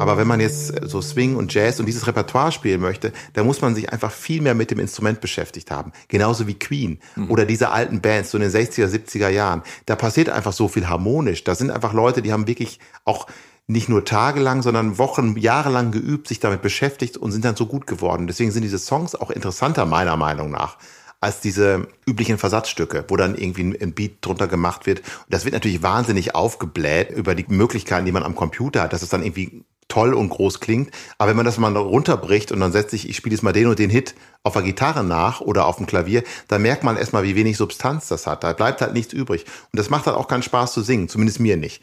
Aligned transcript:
Aber 0.00 0.16
wenn 0.16 0.26
man 0.26 0.40
jetzt 0.40 0.88
so 0.88 1.02
Swing 1.02 1.36
und 1.36 1.52
Jazz 1.52 1.78
und 1.78 1.84
dieses 1.84 2.06
Repertoire 2.06 2.52
spielen 2.52 2.80
möchte, 2.80 3.12
dann 3.34 3.44
muss 3.44 3.60
man 3.60 3.74
sich 3.74 3.92
einfach 3.92 4.10
viel 4.10 4.40
mehr 4.40 4.54
mit 4.54 4.70
dem 4.70 4.78
Instrument 4.78 5.20
beschäftigt 5.20 5.70
haben. 5.70 5.92
Genauso 6.08 6.46
wie 6.46 6.54
Queen 6.54 7.00
oder 7.28 7.44
diese 7.44 7.70
alten 7.70 8.00
Bands, 8.00 8.30
so 8.30 8.38
in 8.38 8.42
den 8.42 8.50
60er, 8.50 8.86
70er 8.86 9.28
Jahren. 9.28 9.62
Da 9.84 9.96
passiert 9.96 10.30
einfach 10.30 10.54
so 10.54 10.68
viel 10.68 10.88
harmonisch. 10.88 11.44
Da 11.44 11.54
sind 11.54 11.70
einfach 11.70 11.92
Leute, 11.92 12.22
die 12.22 12.32
haben 12.32 12.46
wirklich 12.46 12.80
auch 13.04 13.26
nicht 13.66 13.90
nur 13.90 14.06
tagelang, 14.06 14.62
sondern 14.62 14.96
Wochen, 14.96 15.36
jahrelang 15.36 15.92
geübt, 15.92 16.28
sich 16.28 16.40
damit 16.40 16.62
beschäftigt 16.62 17.18
und 17.18 17.30
sind 17.30 17.44
dann 17.44 17.56
so 17.56 17.66
gut 17.66 17.86
geworden. 17.86 18.26
Deswegen 18.26 18.52
sind 18.52 18.62
diese 18.62 18.78
Songs 18.78 19.14
auch 19.14 19.30
interessanter, 19.30 19.84
meiner 19.84 20.16
Meinung 20.16 20.50
nach, 20.50 20.78
als 21.20 21.40
diese 21.40 21.88
üblichen 22.08 22.38
Versatzstücke, 22.38 23.04
wo 23.08 23.16
dann 23.16 23.36
irgendwie 23.36 23.76
ein 23.78 23.92
Beat 23.92 24.12
drunter 24.22 24.48
gemacht 24.48 24.86
wird. 24.86 25.00
Und 25.00 25.26
das 25.28 25.44
wird 25.44 25.52
natürlich 25.52 25.82
wahnsinnig 25.82 26.34
aufgebläht 26.34 27.10
über 27.10 27.34
die 27.34 27.44
Möglichkeiten, 27.48 28.06
die 28.06 28.12
man 28.12 28.22
am 28.22 28.34
Computer 28.34 28.80
hat, 28.80 28.94
dass 28.94 29.02
es 29.02 29.10
dann 29.10 29.22
irgendwie 29.22 29.62
toll 29.90 30.14
und 30.14 30.30
groß 30.30 30.60
klingt. 30.60 30.90
Aber 31.18 31.30
wenn 31.30 31.36
man 31.36 31.44
das 31.44 31.58
mal 31.58 31.76
runterbricht 31.76 32.52
und 32.52 32.60
dann 32.60 32.72
setzt 32.72 32.92
sich, 32.92 33.08
ich 33.08 33.16
spiele 33.16 33.34
jetzt 33.34 33.42
mal 33.42 33.52
den 33.52 33.66
und 33.66 33.78
den 33.78 33.90
Hit 33.90 34.14
auf 34.42 34.54
der 34.54 34.62
Gitarre 34.62 35.04
nach 35.04 35.40
oder 35.42 35.66
auf 35.66 35.76
dem 35.76 35.86
Klavier, 35.86 36.22
dann 36.48 36.62
merkt 36.62 36.84
man 36.84 36.96
erstmal, 36.96 37.24
wie 37.24 37.36
wenig 37.36 37.56
Substanz 37.56 38.08
das 38.08 38.26
hat. 38.26 38.42
Da 38.42 38.52
bleibt 38.54 38.80
halt 38.80 38.94
nichts 38.94 39.12
übrig. 39.12 39.44
Und 39.72 39.78
das 39.78 39.90
macht 39.90 40.06
halt 40.06 40.16
auch 40.16 40.28
keinen 40.28 40.42
Spaß 40.42 40.72
zu 40.72 40.80
singen, 40.80 41.08
zumindest 41.08 41.40
mir 41.40 41.56
nicht. 41.56 41.82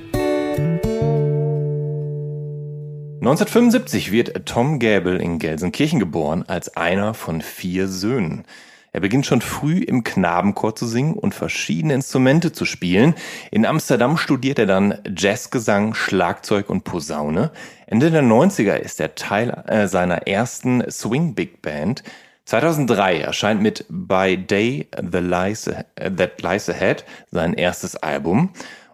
1975 3.21 4.11
wird 4.11 4.47
Tom 4.47 4.79
Gable 4.79 5.19
in 5.19 5.37
Gelsenkirchen 5.37 5.99
geboren 5.99 6.43
als 6.47 6.75
einer 6.75 7.13
von 7.13 7.41
vier 7.41 7.87
Söhnen. 7.87 8.45
Er 8.93 8.99
beginnt 8.99 9.27
schon 9.27 9.41
früh 9.41 9.77
im 9.77 10.03
Knabenchor 10.03 10.75
zu 10.75 10.87
singen 10.87 11.13
und 11.13 11.35
verschiedene 11.35 11.93
Instrumente 11.93 12.51
zu 12.51 12.65
spielen. 12.65 13.13
In 13.51 13.67
Amsterdam 13.67 14.17
studiert 14.17 14.57
er 14.57 14.65
dann 14.65 14.97
Jazzgesang, 15.15 15.93
Schlagzeug 15.93 16.71
und 16.71 16.83
Posaune. 16.83 17.51
Ende 17.85 18.09
der 18.09 18.23
90er 18.23 18.77
ist 18.77 18.99
er 18.99 19.13
Teil 19.13 19.65
äh, 19.67 19.87
seiner 19.87 20.25
ersten 20.25 20.89
Swing 20.89 21.35
Big 21.35 21.61
Band. 21.61 22.01
2003 22.45 23.21
erscheint 23.21 23.61
mit 23.61 23.85
By 23.87 24.35
Day 24.35 24.87
the 24.99 25.19
Lies, 25.19 25.69
That 25.95 26.41
Lies 26.41 26.67
Ahead 26.71 27.05
sein 27.29 27.53
erstes 27.53 27.97
Album 27.97 28.49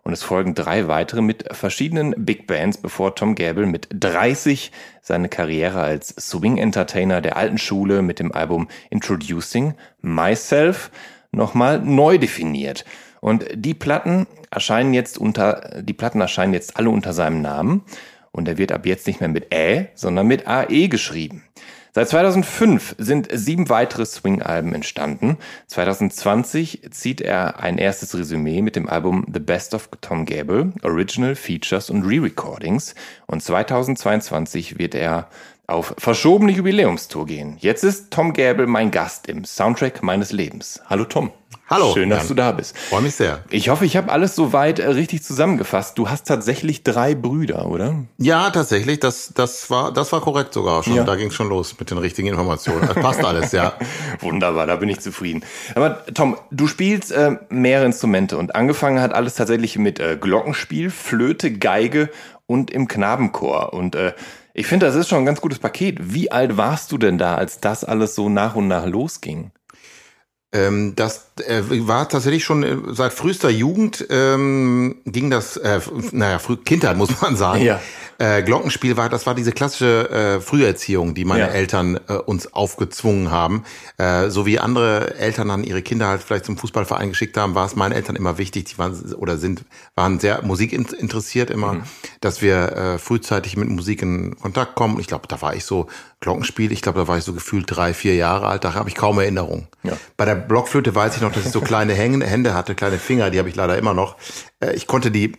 und 0.07 0.13
es 0.13 0.23
folgen 0.23 0.56
drei 0.56 0.88
weitere 0.88 1.22
mit 1.22 1.44
verschiedenen 1.51 2.16
Big 2.18 2.47
Bands, 2.47 2.78
bevor 2.78 3.16
Tom 3.16 3.35
Gable 3.35 3.66
mit 3.66 3.90
30 3.91 4.72
seine 5.01 5.28
Karriere 5.28 5.81
als 5.81 6.16
Swing 6.18 6.57
Entertainer 6.57 7.19
der 7.19 7.35
alten 7.35 7.57
Schule 7.57 8.01
mit 8.01 8.19
dem 8.19 8.31
Album 8.31 8.69
Introducing 8.90 9.73
Myself 10.01 10.91
nochmal 11.34 11.81
neu 11.81 12.17
definiert. 12.17 12.85
Und 13.19 13.47
die 13.53 13.73
Platten 13.73 14.28
erscheinen 14.50 14.94
jetzt 14.94 15.17
unter, 15.17 15.81
die 15.81 15.91
Platten 15.91 16.22
erscheinen 16.22 16.53
jetzt 16.53 16.78
alle 16.78 16.90
unter 16.90 17.12
seinem 17.12 17.41
Namen. 17.41 17.84
Und 18.31 18.47
er 18.47 18.57
wird 18.57 18.72
ab 18.72 18.85
jetzt 18.85 19.07
nicht 19.07 19.19
mehr 19.19 19.28
mit 19.28 19.53
Ä, 19.53 19.88
sondern 19.94 20.25
mit 20.25 20.47
AE 20.47 20.88
geschrieben. 20.88 21.44
Seit 21.97 22.09
2005 22.09 22.94
sind 23.00 23.28
sieben 23.34 23.69
weitere 23.69 24.06
Swing-Alben 24.06 24.75
entstanden. 24.75 25.40
2020 25.66 26.90
zieht 26.91 27.22
er 27.22 27.59
ein 27.59 27.80
erstes 27.80 28.16
Resümee 28.16 28.62
mit 28.62 28.75
dem 28.75 28.88
Album 28.88 29.25
The 29.34 29.40
Best 29.40 29.74
of 29.74 29.90
Tom 30.02 30.25
Gable, 30.25 30.74
Original 30.84 31.34
Features 31.34 31.90
und 31.90 32.03
Re-Recordings. 32.03 32.94
Und 33.25 33.41
2022 33.41 34.78
wird 34.78 34.94
er 34.94 35.28
auf 35.66 35.96
verschobene 35.97 36.52
Jubiläumstour 36.52 37.25
gehen. 37.25 37.58
Jetzt 37.62 37.84
ist 37.84 38.12
Tom 38.12 38.34
Gable 38.34 38.68
mein 38.68 38.91
Gast 38.91 39.28
im 39.28 39.44
Soundtrack 39.44 40.03
meines 40.03 40.31
Lebens. 40.31 40.79
Hallo 40.85 41.03
Tom. 41.03 41.31
Hallo. 41.69 41.91
Schön, 41.94 42.09
dass 42.09 42.19
Jan. 42.19 42.28
du 42.30 42.34
da 42.35 42.52
bist. 42.53 42.78
Freue 42.78 43.02
mich 43.02 43.16
sehr. 43.16 43.44
Ich 43.50 43.68
hoffe, 43.68 43.85
ich 43.85 43.97
habe 43.97 44.09
alles 44.09 44.35
soweit 44.35 44.80
äh, 44.80 44.88
richtig 44.88 45.24
zusammengefasst. 45.24 45.97
Du 45.97 46.09
hast 46.09 46.25
tatsächlich 46.25 46.84
drei 46.84 47.13
Brüder, 47.13 47.66
oder? 47.66 48.06
Ja, 48.18 48.50
tatsächlich, 48.52 49.02
das, 49.02 49.34
das, 49.35 49.69
war, 49.69 49.91
das 49.91 50.13
war 50.13 50.22
korrekt 50.22 50.53
sogar 50.53 50.84
schon. 50.84 50.96
Ja. 50.96 51.03
Da 51.03 51.16
ging 51.16 51.28
es 51.28 51.34
schon 51.34 51.50
los 51.50 51.75
mit 51.78 51.91
den 51.91 51.97
richtigen 51.97 52.30
Informationen. 52.30 52.88
Das 52.88 52.96
passt 52.96 53.24
alles, 53.24 53.52
ja. 53.52 53.74
Wunderbar, 54.22 54.66
da 54.66 54.78
bin 54.78 54.88
ich 54.88 55.02
zufrieden. 55.02 55.44
Aber 55.75 56.06
Tom, 56.13 56.38
du 56.52 56.68
spielst 56.68 57.12
äh, 57.12 57.38
mehrere 57.50 57.85
Instrumente 57.85 58.38
und 58.38 58.56
angefangen 58.56 59.02
hat 59.02 59.14
alles 59.14 59.35
tatsächlich 59.35 59.78
mit 59.78 60.00
äh, 60.00 60.18
Glockenspiel, 60.19 60.90
Flöte, 60.90 61.52
Geige 61.52 62.09
und 62.46 62.72
im 62.72 62.88
Knabenchor. 62.88 63.74
Und 63.74 63.96
äh, 63.96 64.14
ich 64.53 64.68
finde, 64.68 64.85
das 64.85 64.96
ist 64.96 65.09
schon 65.09 65.19
ein 65.19 65.25
ganz 65.25 65.41
gutes 65.41 65.59
Paket. 65.59 66.14
Wie 66.14 66.31
alt 66.31 66.56
warst 66.56 66.94
du 66.94 66.97
denn 66.97 67.18
da, 67.18 67.35
als 67.35 67.59
das 67.59 67.84
alles 67.84 68.16
so 68.16 68.29
nach 68.29 68.56
und 68.56 68.69
nach 68.69 68.85
losging? 68.85 69.52
Ähm, 70.53 70.94
das 70.96 71.31
äh, 71.46 71.62
war 71.88 72.08
tatsächlich 72.08 72.46
schon 72.46 72.63
äh, 72.63 72.78
seit 72.94 73.12
frühester 73.12 73.50
Jugend 73.50 74.06
ähm, 74.09 75.02
ging 75.06 75.30
das, 75.30 75.58
äh, 75.58 75.81
naja, 76.12 76.40
früh, 76.40 76.56
Kindheit 76.56 76.96
muss 76.96 77.22
man 77.22 77.35
sagen. 77.35 77.62
Ja. 77.63 77.81
Äh, 78.19 78.41
Glockenspiel 78.44 78.97
war, 78.97 79.09
das 79.09 79.25
war 79.28 79.35
diese 79.35 79.51
klassische 79.51 80.09
äh, 80.09 80.41
Früherziehung, 80.41 81.13
die 81.13 81.23
meine 81.25 81.41
Ja. 81.41 81.47
Eltern 81.47 82.00
äh, 82.07 82.13
uns 82.13 82.53
aufgezwungen 82.53 83.29
haben. 83.31 83.63
Äh, 83.97 84.29
so 84.29 84.45
wie 84.45 84.59
andere 84.59 85.16
Eltern 85.17 85.50
dann 85.50 85.63
ihre 85.63 85.81
Kinder 85.81 86.07
halt 86.07 86.23
vielleicht 86.23 86.45
zum 86.45 86.57
Fußballverein 86.57 87.09
geschickt 87.09 87.38
haben, 87.38 87.53
war 87.55 87.66
es 87.66 87.75
meinen 87.75 87.91
Eltern 87.91 88.16
immer 88.16 88.38
wichtig, 88.38 88.66
die 88.66 88.78
waren 88.78 88.94
oder 89.13 89.38
sind, 89.38 89.66
waren 89.95 90.19
sehr 90.19 90.41
musikinteressiert 90.41 91.49
immer, 91.49 91.81
dass 92.22 92.41
wir 92.41 92.72
äh, 92.75 92.97
frühzeitig 92.97 93.55
mit 93.58 93.69
Musik 93.69 94.02
in 94.02 94.35
Kontakt 94.37 94.75
kommen. 94.75 94.99
Ich 94.99 95.08
glaube, 95.08 95.28
da 95.28 95.41
war 95.41 95.55
ich 95.55 95.66
so 95.66 95.87
Glockenspiel, 96.19 96.72
ich 96.72 96.81
glaube, 96.81 96.99
da 96.99 97.08
war 97.08 97.17
ich 97.19 97.23
so 97.23 97.34
gefühlt 97.34 97.66
drei, 97.67 97.93
vier 97.93 98.16
Jahre 98.16 98.47
alt, 98.47 98.64
da 98.64 98.73
habe 98.73 98.90
ich 98.90 98.96
kaum 98.96 99.19
Erinnerung. 99.19 99.67
Ja. 99.84 99.93
Bei 100.17 100.25
der 100.25 100.35
Blockflöte 100.35 100.96
weiß 100.96 101.16
ich 101.16 101.22
noch, 101.22 101.31
dass 101.31 101.46
ich 101.46 101.52
so 101.52 101.61
kleine 101.61 101.93
Hände 101.93 102.53
hatte, 102.55 102.73
kleine 102.73 102.97
Finger, 102.97 103.29
die 103.29 103.37
habe 103.37 103.49
ich 103.49 103.55
leider 103.55 103.78
immer 103.78 103.93
noch. 103.93 104.16
Äh, 104.59 104.73
Ich 104.73 104.87
konnte 104.87 105.11
die 105.11 105.34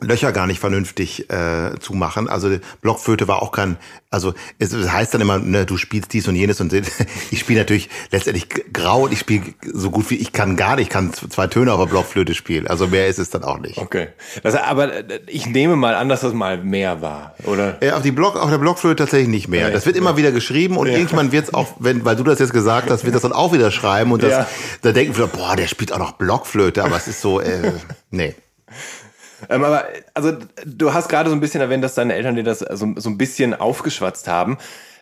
Löcher 0.00 0.30
gar 0.32 0.46
nicht 0.46 0.60
vernünftig 0.60 1.30
äh, 1.30 1.78
zumachen. 1.80 2.28
Also 2.28 2.50
die 2.50 2.60
Blockflöte 2.82 3.28
war 3.28 3.40
auch 3.42 3.50
kein, 3.50 3.78
also 4.10 4.34
es 4.58 4.74
es 4.74 4.92
heißt 4.92 5.14
dann 5.14 5.22
immer, 5.22 5.38
ne, 5.38 5.64
du 5.64 5.78
spielst 5.78 6.12
dies 6.12 6.28
und 6.28 6.36
jenes 6.36 6.60
und 6.60 6.72
ich 7.30 7.38
spiele 7.40 7.60
natürlich 7.60 7.88
letztendlich 8.10 8.48
grau 8.74 9.04
und 9.04 9.12
ich 9.12 9.20
spiele 9.20 9.42
so 9.72 9.90
gut 9.90 10.10
wie 10.10 10.16
ich 10.16 10.32
kann 10.34 10.56
gar 10.56 10.76
nicht, 10.76 10.88
ich 10.88 10.90
kann 10.90 11.14
zwei 11.14 11.46
Töne 11.46 11.72
auf 11.72 11.80
der 11.80 11.86
Blockflöte 11.86 12.34
spielen. 12.34 12.66
Also 12.66 12.88
mehr 12.88 13.06
ist 13.06 13.18
es 13.18 13.30
dann 13.30 13.42
auch 13.42 13.58
nicht. 13.58 13.78
Okay. 13.78 14.08
Das, 14.42 14.54
aber 14.54 14.92
äh, 14.92 15.20
ich 15.28 15.46
nehme 15.46 15.76
mal 15.76 15.94
an, 15.94 16.10
dass 16.10 16.20
das 16.20 16.34
mal 16.34 16.58
mehr 16.58 17.00
war, 17.00 17.34
oder? 17.44 17.82
Äh, 17.82 17.92
auf, 17.92 18.02
die 18.02 18.12
Block, 18.12 18.36
auf 18.36 18.50
der 18.50 18.58
Blockflöte 18.58 19.04
tatsächlich 19.04 19.28
nicht 19.28 19.48
mehr. 19.48 19.70
Das 19.70 19.86
wird 19.86 19.96
immer 19.96 20.18
wieder 20.18 20.30
geschrieben 20.30 20.76
und 20.76 20.88
irgendwann 20.88 21.32
wird 21.32 21.44
es 21.48 21.54
auch, 21.54 21.68
wenn, 21.78 22.04
weil 22.04 22.16
du 22.16 22.22
das 22.22 22.38
jetzt 22.38 22.52
gesagt 22.52 22.90
hast, 22.90 23.04
wird 23.04 23.14
das 23.14 23.22
dann 23.22 23.32
auch 23.32 23.54
wieder 23.54 23.70
schreiben 23.70 24.12
und 24.12 24.22
das, 24.22 24.30
Ja. 24.30 24.48
da 24.82 24.92
denken 24.92 25.16
wir, 25.16 25.26
boah, 25.26 25.56
der 25.56 25.68
spielt 25.68 25.90
auch 25.92 25.98
noch 25.98 26.12
Blockflöte, 26.12 26.84
aber 26.84 26.96
es 26.96 27.08
ist 27.08 27.22
so, 27.22 27.40
äh, 27.40 27.72
nee. 28.10 28.34
Ähm, 29.48 29.64
aber 29.64 29.84
also 30.14 30.32
du 30.64 30.94
hast 30.94 31.08
gerade 31.08 31.30
so 31.30 31.36
ein 31.36 31.40
bisschen 31.40 31.60
erwähnt, 31.60 31.84
dass 31.84 31.94
deine 31.94 32.14
Eltern 32.14 32.36
dir 32.36 32.44
das 32.44 32.60
so, 32.60 32.94
so 32.96 33.10
ein 33.10 33.18
bisschen 33.18 33.54
aufgeschwatzt 33.54 34.28
haben. 34.28 34.58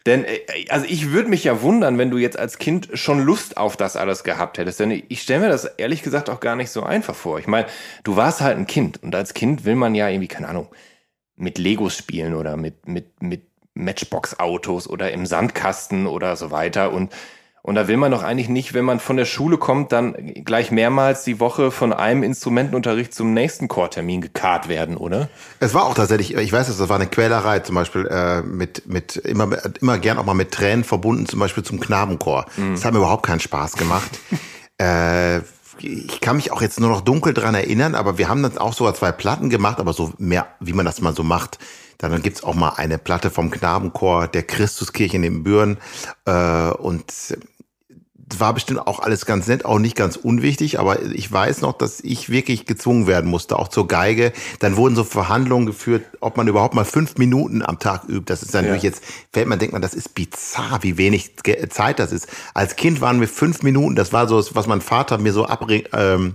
Denn 0.06 0.24
äh, 0.24 0.40
also 0.68 0.86
ich 0.88 1.12
würde 1.12 1.28
mich 1.28 1.44
ja 1.44 1.62
wundern, 1.62 1.98
wenn 1.98 2.10
du 2.10 2.18
jetzt 2.18 2.38
als 2.38 2.58
Kind 2.58 2.88
schon 2.94 3.24
Lust 3.24 3.56
auf 3.56 3.76
das 3.76 3.96
alles 3.96 4.24
gehabt 4.24 4.58
hättest. 4.58 4.80
Denn 4.80 5.02
ich 5.08 5.22
stelle 5.22 5.40
mir 5.40 5.48
das 5.48 5.64
ehrlich 5.64 6.02
gesagt 6.02 6.28
auch 6.30 6.40
gar 6.40 6.56
nicht 6.56 6.70
so 6.70 6.82
einfach 6.82 7.14
vor. 7.14 7.38
Ich 7.38 7.46
meine, 7.46 7.66
du 8.02 8.16
warst 8.16 8.40
halt 8.40 8.56
ein 8.56 8.66
Kind 8.66 9.02
und 9.02 9.14
als 9.14 9.34
Kind 9.34 9.64
will 9.64 9.76
man 9.76 9.94
ja 9.94 10.08
irgendwie, 10.08 10.28
keine 10.28 10.48
Ahnung, 10.48 10.68
mit 11.36 11.58
Legos 11.58 11.96
spielen 11.96 12.34
oder 12.34 12.56
mit, 12.56 12.86
mit, 12.86 13.22
mit 13.22 13.42
Matchbox-Autos 13.74 14.88
oder 14.88 15.10
im 15.12 15.26
Sandkasten 15.26 16.06
oder 16.06 16.36
so 16.36 16.50
weiter. 16.50 16.92
Und 16.92 17.12
und 17.64 17.76
da 17.76 17.88
will 17.88 17.96
man 17.96 18.10
doch 18.10 18.22
eigentlich 18.22 18.50
nicht, 18.50 18.74
wenn 18.74 18.84
man 18.84 19.00
von 19.00 19.16
der 19.16 19.24
Schule 19.24 19.56
kommt, 19.56 19.90
dann 19.90 20.12
gleich 20.44 20.70
mehrmals 20.70 21.24
die 21.24 21.40
Woche 21.40 21.70
von 21.70 21.94
einem 21.94 22.22
Instrumentenunterricht 22.22 23.14
zum 23.14 23.32
nächsten 23.32 23.68
Chortermin 23.68 24.20
gekarrt 24.20 24.68
werden, 24.68 24.98
oder? 24.98 25.30
Es 25.60 25.72
war 25.72 25.86
auch 25.86 25.94
tatsächlich, 25.94 26.34
ich 26.34 26.52
weiß, 26.52 26.66
das 26.66 26.88
war 26.90 26.96
eine 26.96 27.06
Quälerei, 27.06 27.60
zum 27.60 27.76
Beispiel 27.76 28.06
äh, 28.06 28.42
mit, 28.42 28.86
mit 28.86 29.16
immer, 29.16 29.48
immer 29.80 29.96
gern 29.96 30.18
auch 30.18 30.26
mal 30.26 30.34
mit 30.34 30.50
Tränen 30.50 30.84
verbunden, 30.84 31.24
zum 31.24 31.40
Beispiel 31.40 31.62
zum 31.62 31.80
Knabenchor. 31.80 32.44
Mhm. 32.58 32.74
Das 32.74 32.84
hat 32.84 32.92
mir 32.92 32.98
überhaupt 32.98 33.24
keinen 33.24 33.40
Spaß 33.40 33.76
gemacht. 33.76 34.10
äh, 34.78 35.38
ich 35.78 36.20
kann 36.20 36.36
mich 36.36 36.52
auch 36.52 36.60
jetzt 36.60 36.78
nur 36.80 36.90
noch 36.90 37.00
dunkel 37.00 37.32
dran 37.32 37.54
erinnern, 37.54 37.94
aber 37.94 38.18
wir 38.18 38.28
haben 38.28 38.42
dann 38.42 38.58
auch 38.58 38.74
sogar 38.74 38.94
zwei 38.94 39.10
Platten 39.10 39.48
gemacht, 39.48 39.80
aber 39.80 39.94
so 39.94 40.12
mehr, 40.18 40.48
wie 40.60 40.74
man 40.74 40.84
das 40.84 41.00
mal 41.00 41.14
so 41.14 41.22
macht. 41.22 41.58
Dann 41.96 42.20
gibt's 42.20 42.44
auch 42.44 42.54
mal 42.54 42.74
eine 42.76 42.98
Platte 42.98 43.30
vom 43.30 43.50
Knabenchor 43.50 44.28
der 44.28 44.42
Christuskirche 44.42 45.16
in 45.16 45.22
den 45.22 45.42
Büren. 45.44 45.78
Äh, 46.26 46.68
und 46.70 47.04
war 48.38 48.54
bestimmt 48.54 48.86
auch 48.86 49.00
alles 49.00 49.26
ganz 49.26 49.46
nett, 49.46 49.64
auch 49.64 49.78
nicht 49.78 49.96
ganz 49.96 50.16
unwichtig, 50.16 50.78
aber 50.78 51.02
ich 51.02 51.30
weiß 51.30 51.60
noch, 51.60 51.72
dass 51.72 52.00
ich 52.00 52.30
wirklich 52.30 52.66
gezwungen 52.66 53.06
werden 53.06 53.28
musste, 53.28 53.58
auch 53.58 53.68
zur 53.68 53.86
Geige. 53.88 54.32
Dann 54.60 54.76
wurden 54.76 54.96
so 54.96 55.04
Verhandlungen 55.04 55.66
geführt, 55.66 56.04
ob 56.20 56.36
man 56.36 56.48
überhaupt 56.48 56.74
mal 56.74 56.84
fünf 56.84 57.16
Minuten 57.16 57.62
am 57.62 57.78
Tag 57.78 58.04
übt. 58.08 58.24
Das 58.26 58.42
ist 58.42 58.54
natürlich 58.54 58.82
ja. 58.82 58.90
jetzt, 58.90 59.02
fällt 59.32 59.48
man, 59.48 59.58
denkt 59.58 59.72
man, 59.72 59.82
das 59.82 59.94
ist 59.94 60.14
bizarr, 60.14 60.82
wie 60.82 60.96
wenig 60.96 61.32
Zeit 61.70 61.98
das 61.98 62.12
ist. 62.12 62.28
Als 62.54 62.76
Kind 62.76 63.00
waren 63.00 63.20
wir 63.20 63.28
fünf 63.28 63.62
Minuten, 63.62 63.94
das 63.94 64.12
war 64.12 64.26
so, 64.28 64.42
was 64.54 64.66
mein 64.66 64.80
Vater 64.80 65.18
mir 65.18 65.32
so 65.32 65.46
abbringt, 65.46 65.90
ähm, 65.92 66.34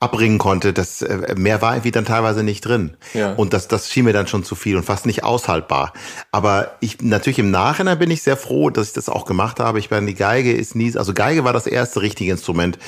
abbringen 0.00 0.38
konnte, 0.38 0.72
das 0.72 1.02
äh, 1.02 1.34
mehr 1.36 1.62
war 1.62 1.74
irgendwie 1.74 1.90
dann 1.90 2.04
teilweise 2.04 2.42
nicht 2.42 2.60
drin. 2.62 2.96
Ja. 3.14 3.34
Und 3.34 3.52
das, 3.52 3.68
das 3.68 3.90
schien 3.90 4.04
mir 4.04 4.12
dann 4.12 4.26
schon 4.26 4.44
zu 4.44 4.54
viel 4.54 4.76
und 4.76 4.84
fast 4.84 5.06
nicht 5.06 5.24
aushaltbar. 5.24 5.92
Aber 6.30 6.72
ich 6.80 7.00
natürlich 7.00 7.38
im 7.38 7.50
Nachhinein 7.50 7.98
bin 7.98 8.10
ich 8.10 8.22
sehr 8.22 8.36
froh, 8.36 8.70
dass 8.70 8.88
ich 8.88 8.92
das 8.92 9.08
auch 9.08 9.24
gemacht 9.24 9.60
habe. 9.60 9.78
Ich 9.78 9.90
meine, 9.90 10.06
die 10.06 10.14
Geige 10.14 10.52
ist 10.52 10.74
nie, 10.74 10.96
also 10.96 11.14
Geige 11.14 11.44
war 11.44 11.52
das 11.52 11.66
erste 11.66 12.02
richtige 12.02 12.30
Instrument, 12.30 12.78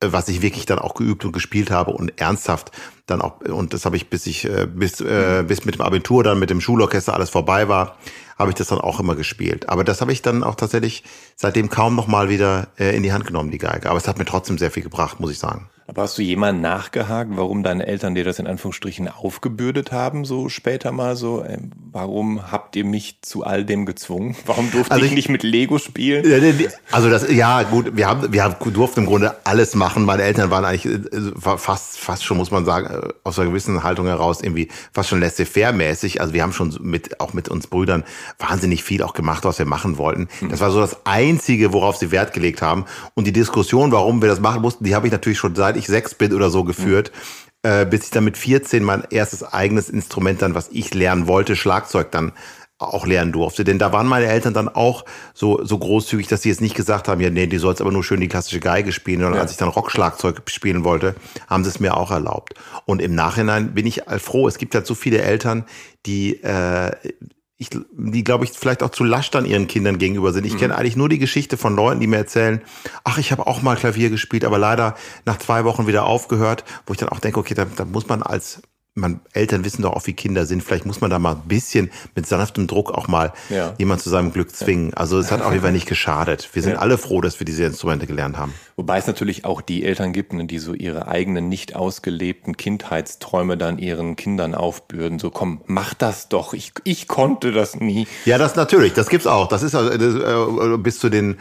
äh, 0.00 0.12
was 0.12 0.28
ich 0.28 0.42
wirklich 0.42 0.66
dann 0.66 0.78
auch 0.78 0.94
geübt 0.94 1.24
und 1.24 1.32
gespielt 1.32 1.70
habe 1.70 1.90
und 1.90 2.20
ernsthaft 2.20 2.72
dann 3.06 3.20
auch 3.20 3.40
und 3.40 3.74
das 3.74 3.84
habe 3.84 3.96
ich 3.96 4.10
bis 4.10 4.26
ich 4.26 4.44
äh, 4.44 4.66
bis 4.66 5.00
äh, 5.00 5.44
bis 5.46 5.64
mit 5.64 5.76
dem 5.76 5.82
Abitur 5.82 6.22
dann 6.22 6.38
mit 6.38 6.50
dem 6.50 6.60
Schulorchester 6.60 7.14
alles 7.14 7.30
vorbei 7.30 7.68
war 7.68 7.96
habe 8.38 8.50
ich 8.50 8.54
das 8.54 8.68
dann 8.68 8.80
auch 8.80 9.00
immer 9.00 9.16
gespielt 9.16 9.68
aber 9.68 9.84
das 9.84 10.00
habe 10.00 10.12
ich 10.12 10.22
dann 10.22 10.44
auch 10.44 10.54
tatsächlich 10.54 11.04
seitdem 11.36 11.68
kaum 11.68 11.96
noch 11.96 12.06
mal 12.06 12.28
wieder 12.28 12.68
äh, 12.78 12.96
in 12.96 13.02
die 13.02 13.12
Hand 13.12 13.26
genommen 13.26 13.50
die 13.50 13.58
Geige 13.58 13.88
aber 13.88 13.98
es 13.98 14.06
hat 14.06 14.18
mir 14.18 14.24
trotzdem 14.24 14.58
sehr 14.58 14.70
viel 14.70 14.82
gebracht 14.82 15.20
muss 15.20 15.32
ich 15.32 15.38
sagen 15.38 15.68
aber 15.88 16.02
hast 16.02 16.18
du 16.18 16.22
jemanden 16.22 16.60
nachgehakt, 16.60 17.30
warum 17.34 17.62
deine 17.62 17.86
Eltern 17.86 18.14
dir 18.14 18.22
das 18.22 18.38
in 18.38 18.46
Anführungsstrichen 18.46 19.08
aufgebürdet 19.08 19.90
haben, 19.90 20.26
so 20.26 20.50
später 20.50 20.92
mal 20.92 21.16
so? 21.16 21.42
Äh, 21.42 21.56
warum 21.90 22.52
habt 22.52 22.76
ihr 22.76 22.84
mich 22.84 23.22
zu 23.22 23.42
all 23.42 23.64
dem 23.64 23.86
gezwungen? 23.86 24.36
Warum 24.46 24.70
durfte 24.70 24.92
also 24.92 25.04
ich, 25.04 25.12
ich, 25.12 25.16
nicht 25.16 25.28
mit 25.30 25.42
Lego 25.42 25.78
spielen? 25.78 26.24
Also 26.90 27.08
das, 27.08 27.30
ja 27.30 27.62
gut, 27.62 27.96
wir 27.96 28.06
haben, 28.06 28.32
wir 28.32 28.44
haben, 28.44 28.56
durften 28.72 29.00
im 29.00 29.06
Grunde 29.06 29.34
alles 29.44 29.74
machen. 29.74 30.04
Meine 30.04 30.24
Eltern 30.24 30.50
waren 30.50 30.66
eigentlich 30.66 30.84
äh, 30.84 31.56
fast, 31.56 31.98
fast 31.98 32.22
schon, 32.22 32.36
muss 32.36 32.50
man 32.50 32.66
sagen, 32.66 32.86
äh, 32.86 33.08
aus 33.24 33.38
einer 33.38 33.48
gewissen 33.48 33.82
Haltung 33.82 34.06
heraus 34.06 34.42
irgendwie 34.42 34.68
fast 34.92 35.08
schon 35.08 35.20
laissez-faire-mäßig. 35.20 36.20
Also 36.20 36.34
wir 36.34 36.42
haben 36.42 36.52
schon 36.52 36.76
mit, 36.82 37.18
auch 37.20 37.32
mit 37.32 37.48
uns 37.48 37.66
Brüdern 37.66 38.04
wahnsinnig 38.38 38.84
viel 38.84 39.02
auch 39.02 39.14
gemacht, 39.14 39.44
was 39.46 39.58
wir 39.58 39.66
machen 39.66 39.96
wollten. 39.96 40.28
Mhm. 40.42 40.50
Das 40.50 40.60
war 40.60 40.70
so 40.70 40.80
das 40.80 41.06
Einzige, 41.06 41.72
worauf 41.72 41.96
sie 41.96 42.10
Wert 42.10 42.34
gelegt 42.34 42.60
haben. 42.60 42.84
Und 43.14 43.26
die 43.26 43.32
Diskussion, 43.32 43.90
warum 43.90 44.20
wir 44.20 44.28
das 44.28 44.40
machen 44.40 44.60
mussten, 44.60 44.84
die 44.84 44.94
habe 44.94 45.06
ich 45.06 45.12
natürlich 45.12 45.38
schon 45.38 45.54
seit 45.54 45.77
ich 45.78 45.86
sechs 45.86 46.14
bin 46.14 46.34
oder 46.34 46.50
so 46.50 46.64
geführt. 46.64 47.12
Mhm. 47.14 47.90
Bis 47.90 48.04
ich 48.04 48.10
dann 48.10 48.24
mit 48.24 48.38
14 48.38 48.84
mein 48.84 49.02
erstes 49.10 49.42
eigenes 49.42 49.90
Instrument 49.90 50.40
dann, 50.42 50.54
was 50.54 50.68
ich 50.70 50.94
lernen 50.94 51.26
wollte, 51.26 51.56
Schlagzeug 51.56 52.12
dann 52.12 52.32
auch 52.78 53.06
lernen 53.06 53.32
durfte. 53.32 53.64
Denn 53.64 53.78
da 53.78 53.92
waren 53.92 54.06
meine 54.06 54.26
Eltern 54.26 54.54
dann 54.54 54.68
auch 54.68 55.04
so, 55.34 55.64
so 55.64 55.78
großzügig, 55.78 56.28
dass 56.28 56.42
sie 56.42 56.48
jetzt 56.48 56.60
nicht 56.60 56.76
gesagt 56.76 57.08
haben, 57.08 57.20
ja, 57.20 57.30
nee, 57.30 57.46
die 57.46 57.58
sollst 57.58 57.80
aber 57.80 57.90
nur 57.90 58.04
schön 58.04 58.20
die 58.20 58.28
klassische 58.28 58.60
Geige 58.60 58.92
spielen. 58.92 59.24
Und 59.24 59.34
ja. 59.34 59.40
als 59.40 59.50
ich 59.50 59.56
dann 59.56 59.68
Rockschlagzeug 59.68 60.42
spielen 60.46 60.84
wollte, 60.84 61.16
haben 61.48 61.64
sie 61.64 61.70
es 61.70 61.80
mir 61.80 61.96
auch 61.96 62.12
erlaubt. 62.12 62.54
Und 62.86 63.02
im 63.02 63.14
Nachhinein 63.14 63.74
bin 63.74 63.86
ich 63.86 64.02
froh. 64.18 64.46
Es 64.46 64.58
gibt 64.58 64.74
halt 64.74 64.86
so 64.86 64.94
viele 64.94 65.20
Eltern, 65.20 65.64
die 66.06 66.42
äh, 66.42 66.92
ich, 67.60 67.70
die, 67.70 68.22
glaube 68.22 68.44
ich, 68.44 68.52
vielleicht 68.52 68.84
auch 68.84 68.90
zu 68.90 69.02
lasch 69.02 69.32
dann 69.32 69.44
ihren 69.44 69.66
Kindern 69.66 69.98
gegenüber 69.98 70.32
sind. 70.32 70.46
Ich 70.46 70.54
mhm. 70.54 70.58
kenne 70.58 70.76
eigentlich 70.76 70.96
nur 70.96 71.08
die 71.08 71.18
Geschichte 71.18 71.56
von 71.56 71.74
Leuten, 71.74 72.00
die 72.00 72.06
mir 72.06 72.16
erzählen, 72.16 72.62
ach, 73.02 73.18
ich 73.18 73.32
habe 73.32 73.48
auch 73.48 73.62
mal 73.62 73.76
Klavier 73.76 74.10
gespielt, 74.10 74.44
aber 74.44 74.58
leider 74.58 74.94
nach 75.26 75.38
zwei 75.38 75.64
Wochen 75.64 75.88
wieder 75.88 76.04
aufgehört, 76.04 76.64
wo 76.86 76.92
ich 76.92 77.00
dann 77.00 77.08
auch 77.08 77.18
denke, 77.18 77.40
okay, 77.40 77.54
da, 77.54 77.64
da 77.64 77.84
muss 77.84 78.06
man 78.06 78.22
als 78.22 78.62
man, 78.98 79.20
Eltern 79.32 79.64
wissen 79.64 79.82
doch 79.82 79.92
auch, 79.92 80.06
wie 80.06 80.12
Kinder 80.12 80.46
sind. 80.46 80.62
Vielleicht 80.62 80.86
muss 80.86 81.00
man 81.00 81.10
da 81.10 81.18
mal 81.18 81.32
ein 81.36 81.48
bisschen 81.48 81.90
mit 82.14 82.26
sanftem 82.26 82.66
Druck 82.66 82.92
auch 82.92 83.08
mal 83.08 83.32
ja. 83.48 83.74
jemand 83.78 84.00
zu 84.00 84.10
seinem 84.10 84.32
Glück 84.32 84.54
zwingen. 84.54 84.94
Also 84.94 85.18
es 85.18 85.30
hat 85.30 85.42
auf 85.42 85.52
jeden 85.52 85.62
Fall 85.62 85.72
nicht 85.72 85.86
geschadet. 85.86 86.48
Wir 86.52 86.62
sind 86.62 86.72
ja. 86.72 86.78
alle 86.78 86.98
froh, 86.98 87.20
dass 87.20 87.40
wir 87.40 87.44
diese 87.44 87.64
Instrumente 87.64 88.06
gelernt 88.06 88.36
haben. 88.36 88.54
Wobei 88.76 88.98
es 88.98 89.06
natürlich 89.06 89.44
auch 89.44 89.60
die 89.60 89.84
Eltern 89.84 90.12
gibt, 90.12 90.32
ne, 90.32 90.44
die 90.46 90.58
so 90.58 90.74
ihre 90.74 91.08
eigenen 91.08 91.48
nicht 91.48 91.74
ausgelebten 91.74 92.56
Kindheitsträume 92.56 93.56
dann 93.56 93.78
ihren 93.78 94.16
Kindern 94.16 94.54
aufbürden. 94.54 95.18
So 95.18 95.30
komm, 95.30 95.62
mach 95.66 95.94
das 95.94 96.28
doch. 96.28 96.54
Ich, 96.54 96.72
ich 96.84 97.08
konnte 97.08 97.52
das 97.52 97.76
nie. 97.76 98.06
Ja, 98.24 98.38
das 98.38 98.56
natürlich. 98.56 98.92
Das 98.92 99.08
gibt's 99.08 99.26
auch. 99.26 99.48
Das 99.48 99.62
ist 99.62 99.74
also, 99.74 99.90
äh, 99.90 100.78
bis 100.78 100.98
zu 100.98 101.08
den 101.08 101.38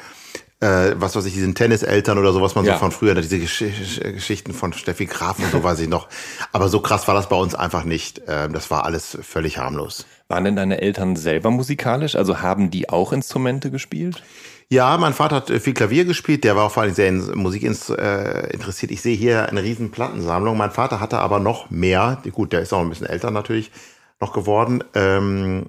äh, 0.60 0.96
was 0.96 1.16
weiß 1.16 1.26
ich, 1.26 1.34
diesen 1.34 1.56
Tenniseltern 1.56 2.18
oder 2.18 2.34
so, 2.34 2.42
was 2.42 2.56
man 2.56 2.66
ja. 2.66 2.74
so 2.74 2.80
von 2.80 2.92
früher, 2.92 3.14
diese 3.16 3.40
Gesch 3.40 3.64
Geschichten 4.02 4.54
von 4.54 4.74
Steffi 4.74 5.06
Graf 5.06 5.40
und 5.40 5.52
so 5.52 5.64
weiß 5.64 5.80
ich 5.80 5.88
noch. 5.88 6.08
Aber 6.52 6.70
so 6.70 6.80
krass 6.80 7.08
war 7.08 7.16
das 7.16 7.30
bei 7.30 7.36
uns 7.36 7.54
einfach 7.54 7.84
nicht. 7.84 8.22
Ähm, 8.28 8.54
das 8.54 8.72
war 8.72 8.86
alles 8.86 9.18
völlig 9.22 9.58
harmlos. 9.58 10.06
Waren 10.28 10.46
denn 10.46 10.56
deine 10.56 10.82
Eltern 10.82 11.16
selber 11.16 11.52
musikalisch? 11.52 12.16
Also 12.16 12.42
haben 12.42 12.72
die 12.72 12.90
auch 12.90 13.14
Instrumente 13.14 13.72
gespielt? 13.72 14.24
Ja, 14.70 14.98
mein 14.98 15.14
Vater 15.14 15.38
hat 15.38 15.50
äh, 15.50 15.60
viel 15.60 15.74
Klavier 15.74 16.04
gespielt, 16.04 16.44
der 16.44 16.56
war 16.56 16.66
auch 16.66 16.72
vor 16.72 16.84
allem 16.84 16.94
sehr 16.94 17.08
in 17.08 17.38
Musik 17.38 17.64
äh, 17.64 18.52
interessiert. 18.52 18.92
Ich 18.92 19.02
sehe 19.02 19.16
hier 19.16 19.48
eine 19.48 19.64
riesen 19.64 19.92
Plattensammlung. 19.92 20.58
Mein 20.58 20.72
Vater 20.72 21.00
hatte 21.00 21.20
aber 21.20 21.40
noch 21.40 21.70
mehr, 21.70 22.22
gut, 22.34 22.52
der 22.52 22.62
ist 22.62 22.74
auch 22.74 22.82
ein 22.82 22.90
bisschen 22.90 23.08
älter 23.08 23.32
natürlich 23.32 23.72
noch 24.20 24.34
geworden. 24.34 24.84
Ähm, 24.94 25.68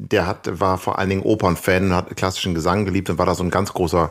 der 0.00 0.26
hat, 0.26 0.60
war 0.60 0.78
vor 0.78 0.98
allen 0.98 1.10
Dingen 1.10 1.22
Opernfan, 1.22 1.92
hat 1.92 2.16
klassischen 2.16 2.54
Gesang 2.54 2.84
geliebt 2.84 3.10
und 3.10 3.18
war 3.18 3.26
da 3.26 3.34
so 3.34 3.44
ein 3.44 3.50
ganz 3.50 3.72
großer 3.72 4.10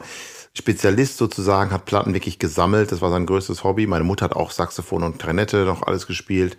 Spezialist 0.54 1.18
sozusagen, 1.18 1.72
hat 1.72 1.86
Platten 1.86 2.14
wirklich 2.14 2.40
gesammelt. 2.40 2.92
Das 2.92 3.02
war 3.02 3.10
sein 3.10 3.26
größtes 3.26 3.64
Hobby. 3.64 3.88
Meine 3.88 4.04
Mutter 4.04 4.26
hat 4.26 4.36
auch 4.36 4.52
Saxophon 4.52 5.04
und 5.04 5.20
Klarinette 5.20 5.66
noch 5.66 5.84
alles 5.84 6.06
gespielt. 6.06 6.58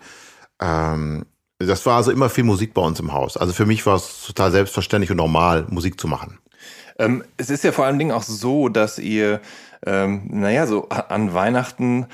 Ähm, 0.61 1.25
das 1.59 1.85
war 1.85 1.97
also 1.97 2.11
immer 2.11 2.29
viel 2.29 2.43
Musik 2.43 2.73
bei 2.73 2.81
uns 2.81 2.99
im 2.99 3.13
Haus. 3.13 3.37
Also 3.37 3.53
für 3.53 3.65
mich 3.65 3.85
war 3.85 3.95
es 3.95 4.23
total 4.25 4.51
selbstverständlich 4.51 5.11
und 5.11 5.17
normal, 5.17 5.65
Musik 5.69 5.99
zu 5.99 6.07
machen. 6.07 6.39
Ähm, 6.99 7.23
es 7.37 7.49
ist 7.49 7.63
ja 7.63 7.71
vor 7.71 7.85
allen 7.85 7.99
Dingen 7.99 8.11
auch 8.11 8.23
so, 8.23 8.67
dass 8.67 8.99
ihr, 8.99 9.39
ähm, 9.85 10.23
naja, 10.27 10.67
so 10.67 10.89
an 10.89 11.33
Weihnachten, 11.33 12.07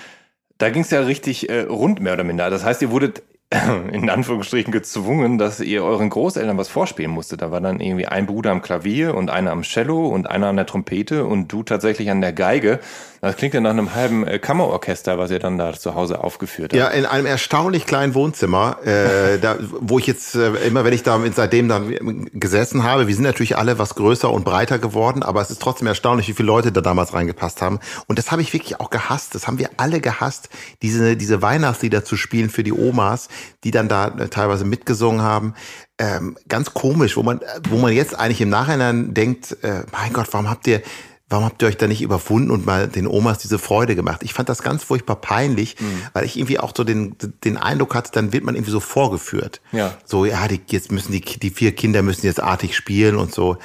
da 0.57 0.69
ging 0.69 0.81
es 0.81 0.91
ja 0.91 1.01
richtig 1.01 1.50
äh, 1.50 1.62
rund 1.62 2.00
mehr 2.01 2.13
oder 2.13 2.24
minder. 2.24 2.50
Das 2.50 2.63
heißt, 2.63 2.81
ihr 2.81 2.91
wurdet 2.91 3.24
in 3.94 4.10
Anführungsstrichen 4.10 4.74
gezwungen, 4.74 5.38
dass 5.38 5.62
ihr 5.62 5.82
euren 5.82 6.10
Großeltern 6.10 6.58
was 6.58 6.68
vorspielen 6.68 7.12
musstet. 7.12 7.42
Da 7.42 7.50
war 7.50 7.62
dann 7.62 7.80
irgendwie 7.80 8.06
ein 8.06 8.25
Bruder 8.25 8.51
am 8.51 8.62
Klavier 8.62 9.16
und 9.16 9.30
einer 9.30 9.51
am 9.51 9.62
Cello 9.62 10.08
und 10.08 10.30
einer 10.30 10.48
an 10.48 10.58
der 10.58 10.66
Trompete 10.66 11.24
und 11.25 11.48
du 11.48 11.63
tatsächlich 11.63 12.12
an 12.12 12.20
der 12.20 12.34
Geige. 12.34 12.82
Das 13.21 13.36
klingt 13.36 13.53
ja 13.53 13.62
nach 13.62 13.71
einem 13.71 13.95
halben 13.95 14.27
äh, 14.27 14.39
Kammerorchester, 14.39 15.17
was 15.17 15.31
ihr 15.31 15.39
dann 15.39 15.57
da 15.57 15.74
zu 15.74 15.95
Hause 15.95 16.24
aufgeführt 16.24 16.71
habt. 16.71 16.79
Ja, 16.79 16.88
in 16.89 17.05
einem 17.05 17.25
erstaunlich 17.25 17.86
kleinen 17.86 18.13
Wohnzimmer, 18.13 18.77
äh, 18.86 19.38
da, 19.41 19.57
wo 19.59 20.00
ich 20.00 20.07
jetzt 20.07 20.36
äh, 20.36 20.53
immer, 20.67 20.83
wenn 20.83 20.93
ich 20.93 21.03
da 21.03 21.19
seitdem 21.33 21.67
dann 21.67 22.29
gesessen 22.33 22.83
habe, 22.83 23.07
wir 23.07 23.15
sind 23.15 23.24
natürlich 23.24 23.57
alle 23.57 23.79
was 23.79 23.95
größer 23.95 24.31
und 24.31 24.45
breiter 24.45 24.79
geworden, 24.79 25.24
aber 25.24 25.41
es 25.41 25.50
ist 25.50 25.62
trotzdem 25.62 25.88
erstaunlich, 25.88 26.27
wie 26.27 26.33
viele 26.33 26.47
Leute 26.47 26.71
da 26.71 26.81
damals 26.81 27.13
reingepasst 27.13 27.62
haben. 27.62 27.79
Und 28.07 28.19
das 28.19 28.31
habe 28.31 28.41
ich 28.41 28.53
wirklich 28.53 28.79
auch 28.79 28.89
gehasst. 28.89 29.36
Das 29.36 29.47
haben 29.47 29.59
wir 29.59 29.69
alle 29.77 30.00
gehasst, 30.00 30.50
diese, 30.81 31.17
diese 31.17 31.41
Weihnachtslieder 31.41 32.05
zu 32.05 32.17
spielen 32.17 32.50
für 32.50 32.63
die 32.63 32.74
Omas, 32.74 33.29
die 33.63 33.71
dann 33.71 33.88
da 33.88 34.07
äh, 34.07 34.27
teilweise 34.29 34.65
mitgesungen 34.65 35.21
haben. 35.21 35.53
Ähm, 36.00 36.38
ganz 36.47 36.74
komisch, 36.75 37.17
wo 37.17 37.24
man, 37.24 37.41
wo 37.69 37.77
man 37.77 37.91
jetzt 37.91 38.17
eigentlich 38.17 38.41
im 38.41 38.50
Nachhinein 38.50 39.15
denkt, 39.15 39.57
äh, 39.63 39.81
mein 39.91 40.13
Gott, 40.13 40.27
warum 40.31 40.50
habt 40.50 40.67
ihr 40.67 40.83
warum 41.29 41.46
habt 41.46 41.62
ihr 41.62 41.67
euch 41.67 41.77
da 41.77 41.88
nicht 41.88 42.01
überwunden 42.01 42.51
und 42.51 42.65
mal 42.65 42.88
den 42.88 43.07
Omas 43.07 43.39
diese 43.39 43.60
Freude 43.60 43.96
gemacht? 43.96 44.22
Ich 44.24 44.34
fand 44.34 44.50
das 44.50 44.63
ganz 44.63 44.84
furchtbar 44.84 45.17
peinlich, 45.17 45.75
mhm. 45.79 46.01
weil 46.13 46.25
ich 46.25 46.38
irgendwie 46.38 46.60
auch 46.60 46.74
so 46.75 46.84
den, 46.84 47.15
den 47.43 47.57
Eindruck 47.57 47.96
hatte, 47.96 48.12
dann 48.13 48.31
wird 48.31 48.43
man 48.43 48.55
irgendwie 48.55 48.72
so 48.72 48.79
vorgeführt. 48.79 49.62
Ja. 49.72 49.98
So, 50.05 50.25
ja, 50.25 50.48
die, 50.48 50.62
jetzt 50.67 50.91
müssen 50.91 51.12
die, 51.12 51.22
die 51.22 51.50
vier 51.50 51.74
Kinder 51.74 52.01
müssen 52.01 52.25
jetzt 52.25 52.41
artig 52.41 52.75
spielen 52.75 53.17
und 53.17 53.34
so. 53.34 53.57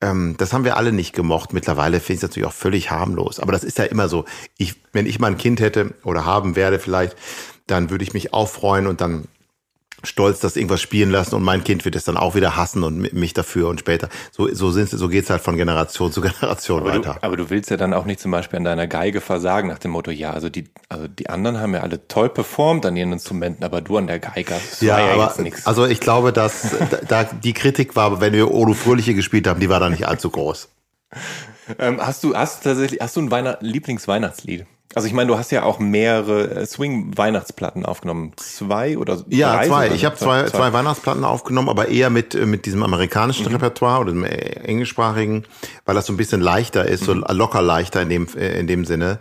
Ähm, 0.00 0.36
das 0.38 0.52
haben 0.52 0.64
wir 0.64 0.76
alle 0.76 0.92
nicht 0.92 1.12
gemocht. 1.12 1.52
Mittlerweile 1.52 1.98
finde 1.98 2.12
ich 2.12 2.18
es 2.18 2.22
natürlich 2.22 2.46
auch 2.46 2.52
völlig 2.52 2.90
harmlos. 2.90 3.40
Aber 3.40 3.52
das 3.52 3.64
ist 3.64 3.78
ja 3.78 3.84
immer 3.84 4.08
so. 4.08 4.24
Ich, 4.56 4.76
wenn 4.92 5.06
ich 5.06 5.18
mal 5.18 5.28
ein 5.28 5.38
Kind 5.38 5.60
hätte 5.60 5.94
oder 6.04 6.24
haben 6.24 6.54
werde 6.54 6.78
vielleicht, 6.78 7.16
dann 7.66 7.90
würde 7.90 8.04
ich 8.04 8.14
mich 8.14 8.32
auch 8.32 8.48
freuen 8.48 8.86
und 8.86 9.00
dann 9.00 9.24
stolz 10.04 10.40
das 10.40 10.56
irgendwas 10.56 10.80
spielen 10.80 11.10
lassen 11.10 11.34
und 11.34 11.42
mein 11.42 11.64
Kind 11.64 11.84
wird 11.84 11.96
es 11.96 12.04
dann 12.04 12.16
auch 12.16 12.34
wieder 12.34 12.56
hassen 12.56 12.84
und 12.84 13.12
mich 13.12 13.34
dafür 13.34 13.68
und 13.68 13.80
später. 13.80 14.08
So, 14.30 14.52
so 14.52 14.70
sind 14.70 14.88
so 14.90 15.08
geht's 15.08 15.30
halt 15.30 15.42
von 15.42 15.56
Generation 15.56 16.12
zu 16.12 16.20
Generation 16.40 16.80
aber 16.80 16.90
weiter. 16.90 17.14
Du, 17.14 17.22
aber 17.22 17.36
du 17.36 17.50
willst 17.50 17.70
ja 17.70 17.76
dann 17.76 17.92
auch 17.92 18.04
nicht 18.04 18.20
zum 18.20 18.30
Beispiel 18.30 18.58
an 18.58 18.64
deiner 18.64 18.86
Geige 18.86 19.20
versagen 19.20 19.68
nach 19.68 19.78
dem 19.78 19.92
Motto, 19.92 20.10
ja, 20.10 20.32
also 20.32 20.48
die, 20.48 20.68
also 20.88 21.08
die 21.08 21.28
anderen 21.28 21.60
haben 21.60 21.74
ja 21.74 21.80
alle 21.80 22.06
toll 22.08 22.28
performt 22.28 22.86
an 22.86 22.96
ihren 22.96 23.12
Instrumenten, 23.12 23.64
aber 23.64 23.80
du 23.80 23.96
an 23.96 24.06
der 24.06 24.18
Geige 24.18 24.54
ja, 24.80 24.98
ja 24.98 25.14
aber. 25.14 25.34
Also 25.64 25.86
ich 25.86 26.00
glaube, 26.00 26.32
dass 26.32 26.76
da 27.08 27.24
die 27.24 27.52
Kritik 27.52 27.96
war, 27.96 28.20
wenn 28.20 28.32
wir 28.32 28.50
Odo 28.52 28.74
Fröhliche 28.74 29.14
gespielt 29.14 29.46
haben, 29.46 29.60
die 29.60 29.68
war 29.68 29.80
da 29.80 29.88
nicht 29.88 30.06
allzu 30.06 30.30
groß. 30.30 30.68
Ähm, 31.78 32.00
hast 32.00 32.24
du 32.24 32.34
hast 32.34 32.64
tatsächlich 32.64 33.00
hast 33.02 33.16
du 33.16 33.20
ein 33.20 33.30
Weihnacht 33.30 33.58
Lieblingsweihnachtslied? 33.60 34.64
Also 34.94 35.06
ich 35.06 35.12
meine, 35.12 35.28
du 35.28 35.36
hast 35.38 35.50
ja 35.52 35.64
auch 35.64 35.78
mehrere 35.78 36.62
äh, 36.62 36.66
Swing-Weihnachtsplatten 36.66 37.84
aufgenommen. 37.84 38.32
Zwei 38.36 38.96
oder 38.96 39.22
Ja, 39.28 39.52
drei 39.54 39.66
zwei. 39.68 39.82
sogar? 39.84 39.94
Ich 39.96 40.04
habe 40.06 40.16
zwei, 40.16 40.44
zwei 40.44 40.72
Weihnachtsplatten 40.72 41.24
aufgenommen, 41.24 41.68
aber 41.68 41.88
eher 41.88 42.08
mit, 42.10 42.34
äh, 42.34 42.46
mit 42.46 42.64
diesem 42.64 42.82
amerikanischen 42.82 43.44
Mhm. 43.46 43.52
Repertoire 43.52 44.00
oder 44.00 44.12
dem 44.12 44.24
äh, 44.24 44.28
englischsprachigen, 44.64 45.44
weil 45.84 45.94
das 45.94 46.06
so 46.06 46.12
ein 46.14 46.16
bisschen 46.16 46.40
leichter 46.40 46.86
ist, 46.86 47.04
so 47.04 47.14
Mhm. 47.14 47.24
locker 47.28 47.60
leichter 47.60 48.00
in 48.02 48.08
dem, 48.08 48.26
in 48.34 48.66
dem 48.66 48.84
Sinne. 48.86 49.18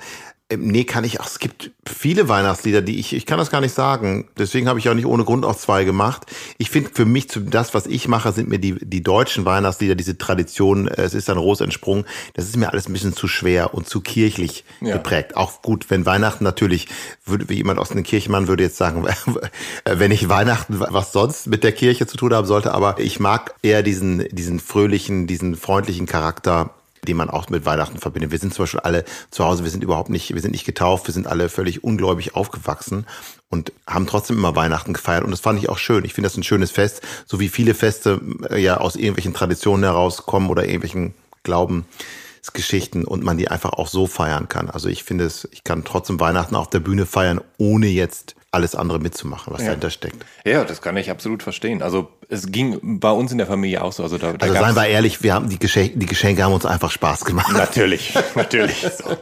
Ähm, 0.50 0.68
Nee, 0.68 0.86
kann 0.86 1.04
ich 1.04 1.20
auch. 1.20 1.26
Es 1.28 1.40
gibt 1.40 1.72
viele 1.86 2.30
Weihnachtslieder, 2.30 2.82
die 2.82 3.00
ich, 3.00 3.14
ich 3.14 3.26
kann 3.26 3.38
das 3.38 3.50
gar 3.50 3.60
nicht 3.62 3.74
sagen. 3.74 4.30
Deswegen 4.38 4.70
habe 4.70 4.80
ich 4.80 4.88
auch 4.88 4.94
nicht 4.94 5.06
ohne 5.06 5.26
Grund 5.26 5.44
auch 5.46 5.58
zwei 5.58 5.84
gemacht. 5.84 6.26
Ich 6.58 6.70
finde 6.70 6.90
für 6.94 7.04
mich, 7.06 7.30
zu- 7.30 7.42
das, 7.42 7.74
was 7.74 7.86
ich 7.86 8.08
mache, 8.08 8.32
sind 8.32 8.48
mir 8.48 8.58
die, 8.60 8.76
die 8.82 9.04
deutschen 9.04 9.44
Weihnachtslieder, 9.44 9.96
diese 9.96 10.18
Tradition, 10.18 10.88
äh, 10.88 11.02
es 11.02 11.14
ist 11.14 11.30
ein 11.30 11.38
Ros 11.38 11.60
entsprungen. 11.60 12.06
Das 12.34 12.46
ist 12.46 12.56
mir 12.56 12.72
alles 12.72 12.88
ein 12.88 12.94
bisschen 12.94 13.14
zu 13.14 13.28
schwer 13.28 13.74
und 13.74 13.90
zu 13.90 14.00
kirchlich 14.00 14.64
Ja. 14.80 14.94
geprägt. 14.94 15.36
Auch 15.36 15.62
gut, 15.62 15.90
wenn 15.90 16.06
Weihnachten 16.06 16.46
natürlich, 16.46 16.88
würde, 17.26 17.50
wie 17.50 17.56
jemand 17.56 17.78
aus 17.80 17.90
dem 17.90 18.04
Kirchenmann 18.04 18.48
würde 18.48 18.64
jetzt 18.64 18.78
sagen, 18.78 19.06
äh, 19.84 20.00
wenn 20.00 20.12
ich 20.12 20.30
Weihnachten, 20.30 20.80
was 20.80 21.12
sonst 21.12 21.48
mit 21.48 21.66
der 21.66 21.74
Kirche 21.74 22.08
zu 22.08 22.16
tun 22.16 22.34
haben 22.34 22.48
sollte, 22.48 22.74
aber 22.74 23.00
ich 23.00 23.20
mag 23.20 23.54
eher 23.64 23.84
diesen, 23.84 24.26
diesen 24.32 24.62
fröhlichen, 24.62 25.28
diesen 25.28 25.58
freundlichen 25.58 26.06
Charakter 26.06 26.70
die 27.08 27.14
man 27.14 27.30
auch 27.30 27.50
mit 27.50 27.66
Weihnachten 27.66 27.98
verbindet. 27.98 28.32
Wir 28.32 28.40
sind 28.40 28.54
zum 28.54 28.64
Beispiel 28.64 28.82
alle 28.82 29.06
zu 29.32 29.46
Hause, 29.46 29.64
wir 29.64 29.72
sind 29.72 29.84
überhaupt 29.84 30.10
nicht, 30.10 30.34
wir 30.34 30.42
sind 30.42 30.52
nicht 30.52 30.66
getauft, 30.66 31.08
wir 31.08 31.14
sind 31.14 31.28
alle 31.28 31.50
völlig 31.50 31.84
ungläubig 31.84 32.36
aufgewachsen 32.36 33.06
und 33.50 33.72
haben 33.88 34.08
trotzdem 34.08 34.38
immer 34.38 34.56
Weihnachten 34.56 34.94
gefeiert. 34.94 35.24
Und 35.24 35.32
das 35.32 35.40
fand 35.40 35.60
ich 35.60 35.70
auch 35.70 35.78
schön. 35.78 36.06
Ich 36.06 36.14
finde 36.14 36.30
das 36.30 36.38
ein 36.38 36.44
schönes 36.44 36.72
Fest, 36.72 37.02
so 37.26 37.40
wie 37.40 37.50
viele 37.50 37.74
Feste 37.74 38.22
äh, 38.50 38.62
ja 38.62 38.78
aus 38.78 38.96
irgendwelchen 38.96 39.34
Traditionen 39.34 39.84
herauskommen 39.84 40.50
oder 40.50 40.66
irgendwelchen 40.66 41.14
Glaubensgeschichten 41.44 43.06
und 43.06 43.24
man 43.24 43.38
die 43.38 43.50
einfach 43.50 43.74
auch 43.74 43.88
so 43.88 44.08
feiern 44.08 44.50
kann. 44.50 44.70
Also 44.70 44.90
ich 44.90 45.04
finde 45.04 45.26
es, 45.26 45.48
ich 45.52 45.64
kann 45.64 45.84
trotzdem 45.84 46.20
Weihnachten 46.20 46.56
auf 46.56 46.70
der 46.70 46.80
Bühne 46.80 47.06
feiern, 47.06 47.42
ohne 47.58 47.88
jetzt 47.88 48.37
alles 48.58 48.74
andere 48.76 49.00
mitzumachen, 49.00 49.54
was 49.54 49.64
dahinter 49.64 49.92
steckt. 49.92 50.26
Ja, 50.46 50.64
das 50.64 50.82
kann 50.82 50.98
ich 50.98 51.12
absolut 51.12 51.44
verstehen. 51.44 51.84
Also 51.84 52.10
es 52.28 52.52
ging 52.52 53.00
bei 53.00 53.12
uns 53.12 53.32
in 53.32 53.38
der 53.38 53.46
Familie 53.46 53.84
auch 53.84 53.94
so. 53.94 54.02
Also, 54.02 54.18
da, 54.18 54.34
da 54.34 54.44
Also 54.46 54.54
seien 54.56 54.76
wir 54.76 54.88
ehrlich, 54.88 55.22
wir 55.22 55.36
haben 55.36 55.48
die 55.48 55.60
Geschenke, 55.60 55.98
die 55.98 56.08
Geschenke 56.08 56.44
haben 56.44 56.54
uns 56.54 56.66
einfach 56.66 56.90
Spaß 56.90 57.24
gemacht. 57.24 57.54
Natürlich, 57.54 58.16
natürlich. 58.36 58.82
So. 58.82 59.16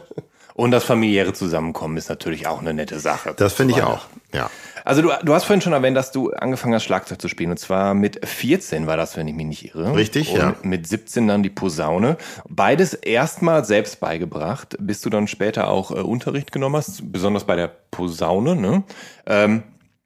Und 0.54 0.70
das 0.70 0.84
familiäre 0.84 1.34
Zusammenkommen 1.34 1.98
ist 1.98 2.08
natürlich 2.08 2.46
auch 2.46 2.60
eine 2.60 2.72
nette 2.72 2.98
Sache. 2.98 3.34
Das 3.36 3.52
finde 3.52 3.74
ich 3.74 3.82
auch. 3.82 4.06
Ja. 4.32 4.50
Also 4.86 5.02
du, 5.02 5.10
du 5.24 5.34
hast 5.34 5.44
vorhin 5.44 5.60
schon 5.60 5.72
erwähnt, 5.72 5.96
dass 5.96 6.12
du 6.12 6.30
angefangen 6.30 6.72
hast, 6.72 6.84
Schlagzeug 6.84 7.20
zu 7.20 7.26
spielen. 7.26 7.50
Und 7.50 7.58
zwar 7.58 7.92
mit 7.92 8.24
14 8.24 8.86
war 8.86 8.96
das, 8.96 9.16
wenn 9.16 9.26
ich 9.26 9.34
mich 9.34 9.46
nicht 9.46 9.74
irre. 9.74 9.96
Richtig, 9.96 10.30
und 10.30 10.38
ja. 10.38 10.54
mit 10.62 10.86
17 10.86 11.26
dann 11.26 11.42
die 11.42 11.50
Posaune. 11.50 12.16
Beides 12.48 12.94
erstmal 12.94 13.64
selbst 13.64 13.98
beigebracht, 13.98 14.76
bis 14.78 15.00
du 15.00 15.10
dann 15.10 15.26
später 15.26 15.68
auch 15.68 15.90
äh, 15.90 15.94
Unterricht 15.94 16.52
genommen 16.52 16.76
hast, 16.76 17.10
besonders 17.10 17.42
bei 17.44 17.56
der 17.56 17.66
Posaune. 17.66 18.54
Ne? 18.54 18.84
Ähm, 19.26 19.64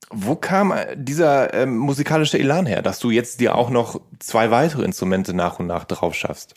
wo 0.08 0.34
kam 0.34 0.72
äh, 0.72 0.96
dieser 0.96 1.52
ähm, 1.52 1.76
musikalische 1.76 2.38
Elan 2.38 2.64
her, 2.64 2.80
dass 2.80 3.00
du 3.00 3.10
jetzt 3.10 3.40
dir 3.40 3.56
auch 3.56 3.68
noch 3.68 4.00
zwei 4.18 4.50
weitere 4.50 4.84
Instrumente 4.84 5.34
nach 5.34 5.58
und 5.58 5.66
nach 5.66 5.84
drauf 5.84 6.14
schaffst? 6.14 6.54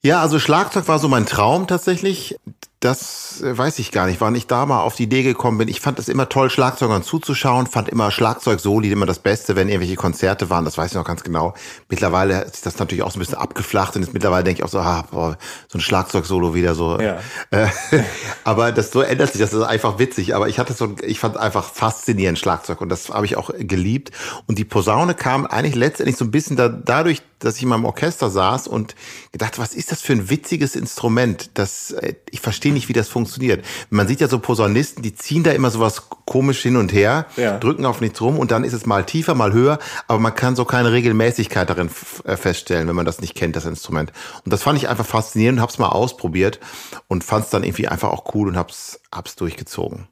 Ja, 0.00 0.22
also 0.22 0.38
Schlagzeug 0.38 0.88
war 0.88 0.98
so 0.98 1.08
mein 1.08 1.26
Traum 1.26 1.66
tatsächlich. 1.66 2.38
Das 2.80 3.42
äh, 3.42 3.56
weiß 3.56 3.78
ich 3.78 3.92
gar 3.92 4.06
nicht, 4.06 4.22
wann 4.22 4.34
ich 4.34 4.46
da 4.46 4.64
mal 4.64 4.80
auf 4.80 4.94
die 4.94 5.02
Idee 5.02 5.22
gekommen 5.22 5.58
bin. 5.58 5.68
Ich 5.68 5.80
fand 5.80 5.98
es 5.98 6.08
immer 6.08 6.30
toll, 6.30 6.48
Schlagzeugern 6.48 7.02
zuzuschauen, 7.02 7.66
fand 7.66 7.90
immer 7.90 8.10
Schlagzeug-Soli 8.10 8.90
immer 8.90 9.04
das 9.04 9.18
Beste, 9.18 9.54
wenn 9.54 9.68
irgendwelche 9.68 9.96
Konzerte 9.96 10.48
waren, 10.48 10.64
das 10.64 10.78
weiß 10.78 10.92
ich 10.92 10.96
noch 10.96 11.04
ganz 11.04 11.22
genau. 11.22 11.52
Mittlerweile 11.90 12.36
hat 12.38 12.54
sich 12.54 12.62
das 12.62 12.78
natürlich 12.78 13.02
auch 13.02 13.10
so 13.10 13.18
ein 13.18 13.20
bisschen 13.20 13.36
abgeflacht 13.36 13.96
und 13.96 14.02
jetzt 14.02 14.14
mittlerweile 14.14 14.44
denke 14.44 14.60
ich 14.60 14.64
auch 14.64 14.70
so, 14.70 14.78
ah, 14.78 15.04
boah, 15.10 15.36
so 15.68 15.76
ein 15.76 15.82
Schlagzeug-Solo 15.82 16.54
wieder 16.54 16.74
so. 16.74 16.98
Ja. 16.98 17.20
Äh, 17.50 17.68
aber 18.44 18.72
das 18.72 18.90
so 18.90 19.02
ändert 19.02 19.32
sich, 19.32 19.42
das 19.42 19.52
ist 19.52 19.62
einfach 19.62 19.98
witzig. 19.98 20.34
Aber 20.34 20.48
ich 20.48 20.58
hatte 20.58 20.72
so, 20.72 20.96
ich 21.02 21.20
fand 21.20 21.36
einfach 21.36 21.64
faszinierend 21.64 22.38
Schlagzeug 22.38 22.80
und 22.80 22.88
das 22.88 23.10
habe 23.10 23.26
ich 23.26 23.36
auch 23.36 23.50
geliebt. 23.58 24.10
Und 24.46 24.58
die 24.58 24.64
Posaune 24.64 25.14
kam 25.14 25.44
eigentlich 25.44 25.74
letztendlich 25.74 26.16
so 26.16 26.24
ein 26.24 26.30
bisschen 26.30 26.56
da, 26.56 26.70
dadurch, 26.70 27.20
dass 27.40 27.56
ich 27.56 27.62
in 27.62 27.68
meinem 27.68 27.84
Orchester 27.84 28.30
saß 28.30 28.68
und 28.68 28.94
gedacht, 29.32 29.58
was 29.58 29.74
ist 29.74 29.92
das 29.92 30.02
für 30.02 30.12
ein 30.12 30.30
witziges 30.30 30.76
Instrument? 30.76 31.50
Das, 31.54 31.90
äh, 31.90 32.14
ich 32.30 32.40
verstehe 32.40 32.69
nicht, 32.72 32.88
wie 32.88 32.92
das 32.92 33.08
funktioniert. 33.08 33.64
Man 33.90 34.06
sieht 34.08 34.20
ja 34.20 34.28
so 34.28 34.38
Posaunisten, 34.38 35.02
die 35.02 35.14
ziehen 35.14 35.42
da 35.42 35.52
immer 35.52 35.70
sowas 35.70 36.08
komisch 36.26 36.62
hin 36.62 36.76
und 36.76 36.92
her, 36.92 37.26
Ja. 37.36 37.58
drücken 37.58 37.84
auf 37.86 38.00
nichts 38.00 38.20
rum 38.20 38.38
und 38.38 38.50
dann 38.50 38.64
ist 38.64 38.72
es 38.72 38.86
mal 38.86 39.04
tiefer, 39.04 39.34
mal 39.34 39.52
höher, 39.52 39.78
aber 40.08 40.18
man 40.18 40.34
kann 40.34 40.56
so 40.56 40.64
keine 40.64 40.92
Regelmäßigkeit 40.92 41.68
darin 41.68 41.90
äh, 42.24 42.36
feststellen, 42.36 42.88
wenn 42.88 42.96
man 42.96 43.06
das 43.06 43.20
nicht 43.20 43.34
kennt, 43.34 43.56
das 43.56 43.66
Instrument. 43.66 44.12
Und 44.44 44.52
das 44.52 44.62
fand 44.62 44.78
ich 44.78 44.88
einfach 44.88 45.06
faszinierend 45.06 45.58
und 45.58 45.62
hab's 45.62 45.78
mal 45.78 45.88
ausprobiert 45.88 46.60
und 47.08 47.24
fand's 47.24 47.50
dann 47.50 47.64
irgendwie 47.64 47.88
einfach 47.88 48.10
auch 48.10 48.34
cool 48.34 48.48
und 48.48 48.56
hab's, 48.56 49.00
hab's 49.12 49.36
durchgezogen. 49.36 50.06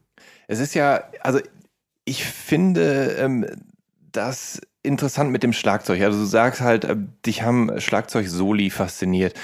Es 0.46 0.60
ist 0.60 0.74
ja, 0.74 1.02
also 1.22 1.40
ich 2.04 2.24
finde 2.24 3.16
ähm, 3.18 3.46
das 4.12 4.60
interessant 4.82 5.30
mit 5.30 5.42
dem 5.42 5.52
Schlagzeug. 5.52 6.00
Also 6.02 6.18
du 6.20 6.24
sagst 6.24 6.60
halt, 6.62 6.84
äh, 6.84 6.96
dich 7.26 7.42
haben 7.42 7.78
Schlagzeug-Soli 7.78 8.70
fasziniert. 8.70 9.34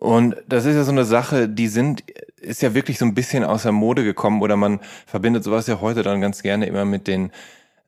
Und 0.00 0.34
das 0.48 0.64
ist 0.64 0.76
ja 0.76 0.84
so 0.84 0.92
eine 0.92 1.04
Sache, 1.04 1.46
die 1.46 1.68
sind, 1.68 2.02
ist 2.40 2.62
ja 2.62 2.74
wirklich 2.74 2.98
so 2.98 3.04
ein 3.04 3.14
bisschen 3.14 3.44
aus 3.44 3.62
der 3.64 3.72
Mode 3.72 4.02
gekommen 4.02 4.40
oder 4.40 4.56
man 4.56 4.80
verbindet 5.06 5.44
sowas 5.44 5.66
ja 5.66 5.80
heute 5.82 6.02
dann 6.02 6.22
ganz 6.22 6.42
gerne 6.42 6.64
immer 6.66 6.86
mit 6.86 7.06
den 7.06 7.30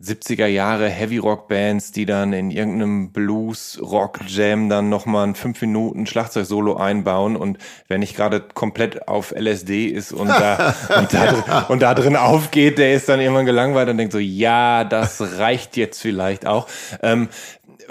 70er 0.02 0.46
Jahre 0.46 0.88
Heavy 0.88 1.18
Rock 1.18 1.48
Bands, 1.48 1.92
die 1.92 2.06
dann 2.06 2.32
in 2.32 2.50
irgendeinem 2.50 3.12
Blues 3.12 3.78
Rock 3.80 4.18
Jam 4.26 4.68
dann 4.68 4.88
nochmal 4.88 5.28
ein 5.28 5.34
5 5.36 5.60
Minuten 5.62 6.06
Schlagzeug-Solo 6.06 6.76
einbauen 6.76 7.36
und 7.36 7.58
wenn 7.88 8.00
nicht 8.00 8.16
gerade 8.16 8.40
komplett 8.40 9.06
auf 9.06 9.30
LSD 9.30 9.86
ist 9.86 10.12
und 10.12 10.28
da, 10.28 10.74
und, 10.98 11.14
da 11.14 11.26
drin, 11.26 11.44
und 11.68 11.82
da 11.82 11.94
drin 11.94 12.16
aufgeht, 12.16 12.78
der 12.78 12.94
ist 12.94 13.08
dann 13.08 13.20
irgendwann 13.20 13.46
gelangweilt 13.46 13.88
und 13.88 13.96
denkt 13.96 14.12
so, 14.12 14.18
ja, 14.18 14.84
das 14.84 15.38
reicht 15.38 15.76
jetzt 15.76 16.00
vielleicht 16.02 16.46
auch. 16.46 16.66
Ähm, 17.00 17.28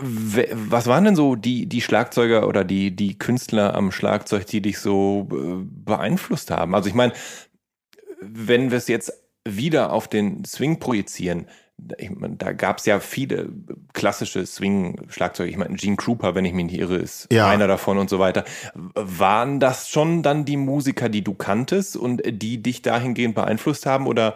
was 0.01 0.87
waren 0.87 1.05
denn 1.05 1.15
so 1.15 1.35
die, 1.35 1.67
die 1.67 1.81
Schlagzeuger 1.81 2.47
oder 2.47 2.63
die, 2.63 2.95
die 2.95 3.17
Künstler 3.17 3.75
am 3.75 3.91
Schlagzeug, 3.91 4.45
die 4.47 4.61
dich 4.61 4.79
so 4.79 5.27
äh, 5.31 5.63
beeinflusst 5.85 6.51
haben? 6.51 6.75
Also 6.75 6.89
ich 6.89 6.95
meine, 6.95 7.13
wenn 8.21 8.71
wir 8.71 8.77
es 8.77 8.87
jetzt 8.87 9.13
wieder 9.47 9.91
auf 9.91 10.07
den 10.07 10.45
Swing 10.45 10.79
projizieren, 10.79 11.47
ich 11.97 12.11
mein, 12.11 12.37
da 12.37 12.51
gab 12.53 12.77
es 12.77 12.85
ja 12.85 12.99
viele 12.99 13.49
klassische 13.93 14.45
Swing-Schlagzeuge. 14.45 15.49
Ich 15.49 15.57
meine, 15.57 15.75
Gene 15.77 15.95
Krupa, 15.95 16.35
wenn 16.35 16.45
ich 16.45 16.53
mich 16.53 16.65
nicht 16.65 16.79
irre, 16.79 16.97
ist 16.97 17.27
Ja. 17.31 17.49
einer 17.49 17.67
davon 17.67 17.97
und 17.97 18.07
so 18.09 18.19
weiter. 18.19 18.45
Waren 18.75 19.59
das 19.59 19.89
schon 19.89 20.21
dann 20.21 20.45
die 20.45 20.57
Musiker, 20.57 21.09
die 21.09 21.23
du 21.23 21.33
kanntest 21.33 21.97
und 21.97 22.21
die 22.25 22.61
dich 22.61 22.83
dahingehend 22.83 23.33
beeinflusst 23.33 23.87
haben? 23.87 24.05
Oder 24.05 24.35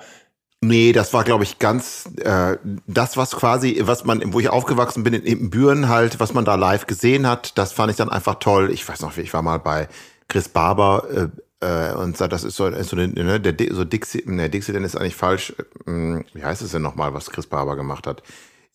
Nee, 0.61 0.93
das 0.93 1.13
war, 1.13 1.23
glaube 1.23 1.43
ich, 1.43 1.59
ganz 1.59 2.09
äh, 2.23 2.57
das, 2.87 3.17
was 3.17 3.31
quasi, 3.31 3.81
was 3.83 4.03
man, 4.05 4.33
wo 4.33 4.39
ich 4.39 4.49
aufgewachsen 4.49 5.03
bin, 5.03 5.13
in, 5.13 5.23
in 5.23 5.49
Büren 5.49 5.89
halt, 5.89 6.19
was 6.19 6.33
man 6.33 6.45
da 6.45 6.55
live 6.55 6.87
gesehen 6.87 7.27
hat, 7.27 7.57
das 7.57 7.71
fand 7.71 7.91
ich 7.91 7.97
dann 7.97 8.09
einfach 8.09 8.35
toll. 8.35 8.71
Ich 8.71 8.87
weiß 8.87 9.01
noch, 9.01 9.15
ich 9.17 9.33
war 9.33 9.41
mal 9.43 9.59
bei 9.59 9.87
Chris 10.27 10.49
Barber 10.49 11.29
äh, 11.61 11.65
äh, 11.65 11.93
und 11.93 12.19
das 12.19 12.43
ist 12.43 12.55
so, 12.55 12.67
ist 12.67 12.89
so 12.89 12.95
eine, 12.95 13.07
ne, 13.09 13.39
der 13.39 13.73
so 13.75 13.83
Dixie, 13.85 14.23
ne, 14.25 14.49
Dixieland 14.49 14.85
ist 14.85 14.95
eigentlich 14.95 15.15
falsch. 15.15 15.53
Ähm, 15.85 16.25
wie 16.33 16.43
heißt 16.43 16.61
es 16.63 16.71
denn 16.71 16.81
nochmal, 16.81 17.13
was 17.13 17.29
Chris 17.29 17.45
Barber 17.47 17.75
gemacht 17.75 18.07
hat? 18.07 18.23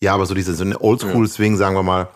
Ja, 0.01 0.13
aber 0.13 0.25
so 0.25 0.33
diese 0.33 0.53
so 0.55 0.63
eine 0.63 0.79
Oldschool-Swing, 0.81 1.57
sagen 1.57 1.75
wir 1.75 1.83
mal. 1.83 2.07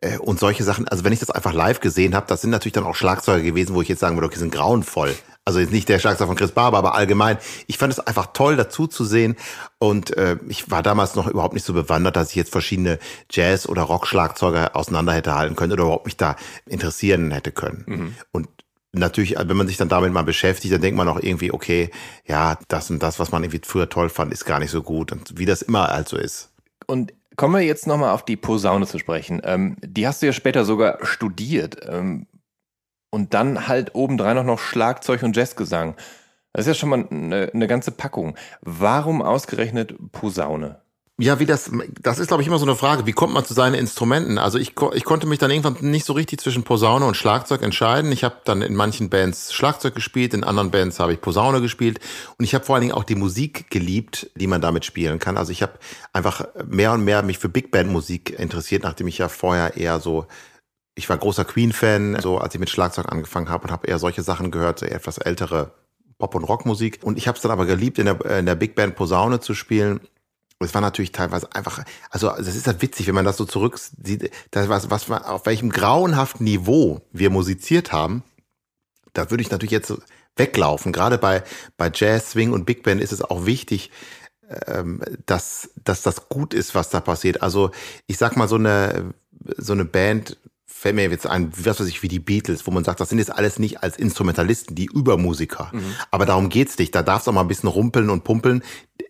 Äh, 0.00 0.18
Und 0.18 0.38
solche 0.38 0.62
Sachen, 0.62 0.86
also 0.88 1.04
wenn 1.04 1.12
ich 1.12 1.20
das 1.20 1.30
einfach 1.30 1.52
live 1.54 1.80
gesehen 1.80 2.14
habe, 2.14 2.26
das 2.28 2.42
sind 2.42 2.50
natürlich 2.50 2.74
dann 2.74 2.84
auch 2.84 2.94
Schlagzeuger 2.94 3.42
gewesen, 3.42 3.74
wo 3.74 3.82
ich 3.82 3.88
jetzt 3.88 4.00
sagen 4.00 4.16
würde, 4.16 4.26
okay, 4.26 4.34
die 4.34 4.40
sind 4.40 4.52
grauenvoll. 4.52 5.14
Also 5.46 5.60
jetzt 5.60 5.72
nicht 5.72 5.88
der 5.88 6.00
Schlagzeug 6.00 6.26
von 6.26 6.36
Chris 6.36 6.50
Barber, 6.50 6.76
aber 6.76 6.96
allgemein. 6.96 7.38
Ich 7.68 7.78
fand 7.78 7.92
es 7.92 8.00
einfach 8.00 8.32
toll, 8.32 8.56
dazu 8.56 8.88
zu 8.88 9.04
sehen. 9.04 9.36
Und 9.78 10.16
äh, 10.16 10.38
ich 10.48 10.72
war 10.72 10.82
damals 10.82 11.14
noch 11.14 11.28
überhaupt 11.28 11.54
nicht 11.54 11.64
so 11.64 11.72
bewandert, 11.72 12.16
dass 12.16 12.30
ich 12.30 12.34
jetzt 12.34 12.50
verschiedene 12.50 12.98
Jazz- 13.30 13.68
oder 13.68 13.82
Rock-Schlagzeuger 13.82 14.74
auseinander 14.74 15.12
hätte 15.12 15.36
halten 15.36 15.54
können 15.54 15.72
oder 15.72 15.84
überhaupt 15.84 16.06
mich 16.06 16.16
da 16.16 16.34
interessieren 16.66 17.30
hätte 17.30 17.52
können. 17.52 18.16
Und 18.32 18.48
natürlich, 18.92 19.36
wenn 19.38 19.56
man 19.56 19.68
sich 19.68 19.76
dann 19.76 19.88
damit 19.88 20.12
mal 20.12 20.24
beschäftigt, 20.24 20.74
dann 20.74 20.80
denkt 20.80 20.96
man 20.96 21.06
auch 21.08 21.20
irgendwie, 21.20 21.52
okay, 21.52 21.90
ja, 22.26 22.58
das 22.66 22.90
und 22.90 23.00
das, 23.00 23.20
was 23.20 23.30
man 23.30 23.44
irgendwie 23.44 23.60
früher 23.64 23.88
toll 23.88 24.08
fand, 24.08 24.32
ist 24.32 24.46
gar 24.46 24.58
nicht 24.58 24.72
so 24.72 24.82
gut. 24.82 25.12
Und 25.12 25.38
wie 25.38 25.46
das 25.46 25.62
immer 25.62 25.86
halt 25.86 26.08
so 26.08 26.16
ist. 26.16 26.50
Und 26.86 27.12
kommen 27.36 27.54
wir 27.54 27.60
jetzt 27.60 27.86
nochmal 27.86 28.10
auf 28.10 28.24
die 28.24 28.36
Posaune 28.36 28.86
zu 28.86 28.98
sprechen. 28.98 29.40
Ähm, 29.44 29.76
die 29.80 30.08
hast 30.08 30.22
du 30.22 30.26
ja 30.26 30.32
später 30.32 30.64
sogar 30.64 30.98
studiert. 31.06 31.76
Ähm, 31.88 32.26
und 33.16 33.32
dann 33.32 33.66
halt 33.66 33.94
obendrein 33.94 34.36
auch 34.36 34.44
noch 34.44 34.58
Schlagzeug 34.58 35.22
und 35.22 35.34
Jazzgesang. 35.34 35.94
Das 36.52 36.66
ist 36.66 36.68
ja 36.68 36.74
schon 36.74 36.90
mal 36.90 37.06
eine, 37.10 37.50
eine 37.54 37.66
ganze 37.66 37.90
Packung. 37.90 38.36
Warum 38.60 39.22
ausgerechnet 39.22 39.94
Posaune? 40.12 40.76
Ja, 41.18 41.40
wie 41.40 41.46
das, 41.46 41.70
das 42.02 42.18
ist, 42.18 42.26
glaube 42.26 42.42
ich, 42.42 42.46
immer 42.46 42.58
so 42.58 42.66
eine 42.66 42.76
Frage. 42.76 43.06
Wie 43.06 43.12
kommt 43.12 43.32
man 43.32 43.42
zu 43.42 43.54
seinen 43.54 43.72
Instrumenten? 43.72 44.36
Also 44.36 44.58
ich, 44.58 44.74
ich 44.92 45.04
konnte 45.04 45.26
mich 45.26 45.38
dann 45.38 45.50
irgendwann 45.50 45.78
nicht 45.80 46.04
so 46.04 46.12
richtig 46.12 46.42
zwischen 46.42 46.62
Posaune 46.62 47.06
und 47.06 47.16
Schlagzeug 47.16 47.62
entscheiden. 47.62 48.12
Ich 48.12 48.22
habe 48.22 48.36
dann 48.44 48.60
in 48.60 48.74
manchen 48.74 49.08
Bands 49.08 49.54
Schlagzeug 49.54 49.94
gespielt, 49.94 50.34
in 50.34 50.44
anderen 50.44 50.70
Bands 50.70 51.00
habe 51.00 51.14
ich 51.14 51.22
Posaune 51.22 51.62
gespielt. 51.62 52.00
Und 52.36 52.44
ich 52.44 52.54
habe 52.54 52.66
vor 52.66 52.74
allen 52.74 52.82
Dingen 52.82 52.94
auch 52.94 53.04
die 53.04 53.14
Musik 53.14 53.70
geliebt, 53.70 54.30
die 54.34 54.46
man 54.46 54.60
damit 54.60 54.84
spielen 54.84 55.18
kann. 55.18 55.38
Also 55.38 55.52
ich 55.52 55.62
habe 55.62 55.72
einfach 56.12 56.48
mehr 56.66 56.92
und 56.92 57.02
mehr 57.02 57.22
mich 57.22 57.38
für 57.38 57.48
Big 57.48 57.70
Band 57.70 57.90
Musik 57.90 58.38
interessiert, 58.38 58.82
nachdem 58.82 59.08
ich 59.08 59.16
ja 59.16 59.30
vorher 59.30 59.78
eher 59.78 60.00
so 60.00 60.26
ich 60.96 61.08
war 61.08 61.16
großer 61.16 61.44
Queen-Fan, 61.44 62.18
so 62.20 62.38
als 62.38 62.54
ich 62.54 62.60
mit 62.60 62.70
Schlagzeug 62.70 63.12
angefangen 63.12 63.48
habe 63.48 63.64
und 63.64 63.70
habe 63.70 63.86
eher 63.86 64.00
solche 64.00 64.22
Sachen 64.22 64.50
gehört, 64.50 64.80
so 64.80 64.86
etwas 64.86 65.18
ältere 65.18 65.72
Pop- 66.18 66.34
und 66.34 66.44
Rockmusik. 66.44 67.00
Und 67.02 67.18
ich 67.18 67.28
habe 67.28 67.36
es 67.36 67.42
dann 67.42 67.52
aber 67.52 67.66
geliebt, 67.66 67.98
in 67.98 68.06
der, 68.06 68.38
in 68.38 68.46
der 68.46 68.56
Big 68.56 68.74
Band 68.74 68.96
Posaune 68.96 69.38
zu 69.38 69.54
spielen 69.54 70.00
es 70.58 70.74
war 70.74 70.80
natürlich 70.80 71.12
teilweise 71.12 71.54
einfach, 71.54 71.84
also 72.10 72.28
das 72.28 72.56
ist 72.56 72.66
halt 72.66 72.80
witzig, 72.80 73.06
wenn 73.06 73.14
man 73.14 73.24
das 73.24 73.36
so 73.36 73.44
zurücksieht, 73.44 74.30
das 74.50 74.68
was, 74.68 74.90
was 74.90 75.10
auf 75.10 75.46
welchem 75.46 75.70
grauenhaften 75.70 76.44
Niveau 76.44 77.02
wir 77.12 77.30
musiziert 77.30 77.92
haben, 77.92 78.22
da 79.12 79.30
würde 79.30 79.42
ich 79.42 79.50
natürlich 79.50 79.72
jetzt 79.72 79.92
weglaufen. 80.34 80.92
Gerade 80.92 81.18
bei, 81.18 81.42
bei 81.76 81.90
Jazz, 81.92 82.30
Swing 82.30 82.52
und 82.52 82.64
Big 82.64 82.82
Band 82.82 83.02
ist 83.02 83.12
es 83.12 83.22
auch 83.22 83.44
wichtig, 83.44 83.90
ähm, 84.66 85.02
dass, 85.26 85.70
dass 85.84 86.02
das 86.02 86.28
gut 86.28 86.54
ist, 86.54 86.74
was 86.74 86.90
da 86.90 87.00
passiert. 87.00 87.42
Also 87.42 87.70
ich 88.06 88.16
sag 88.16 88.36
mal, 88.36 88.48
so 88.48 88.56
eine, 88.56 89.14
so 89.58 89.72
eine 89.72 89.84
Band 89.84 90.38
fällt 90.78 90.94
mir 90.94 91.08
jetzt 91.08 91.26
ein, 91.26 91.50
was 91.56 91.80
weiß 91.80 91.86
ich, 91.86 92.02
wie 92.02 92.08
die 92.08 92.18
Beatles, 92.18 92.66
wo 92.66 92.70
man 92.70 92.84
sagt, 92.84 93.00
das 93.00 93.08
sind 93.08 93.18
jetzt 93.18 93.32
alles 93.32 93.58
nicht 93.58 93.82
als 93.82 93.96
Instrumentalisten, 93.96 94.74
die 94.74 94.84
Übermusiker. 94.84 95.70
Mhm. 95.72 95.94
Aber 96.10 96.26
darum 96.26 96.50
geht's 96.50 96.78
nicht. 96.78 96.94
Da 96.94 97.02
darfst 97.02 97.26
du 97.26 97.30
auch 97.30 97.34
mal 97.34 97.40
ein 97.40 97.48
bisschen 97.48 97.70
rumpeln 97.70 98.10
und 98.10 98.24
pumpeln 98.24 98.62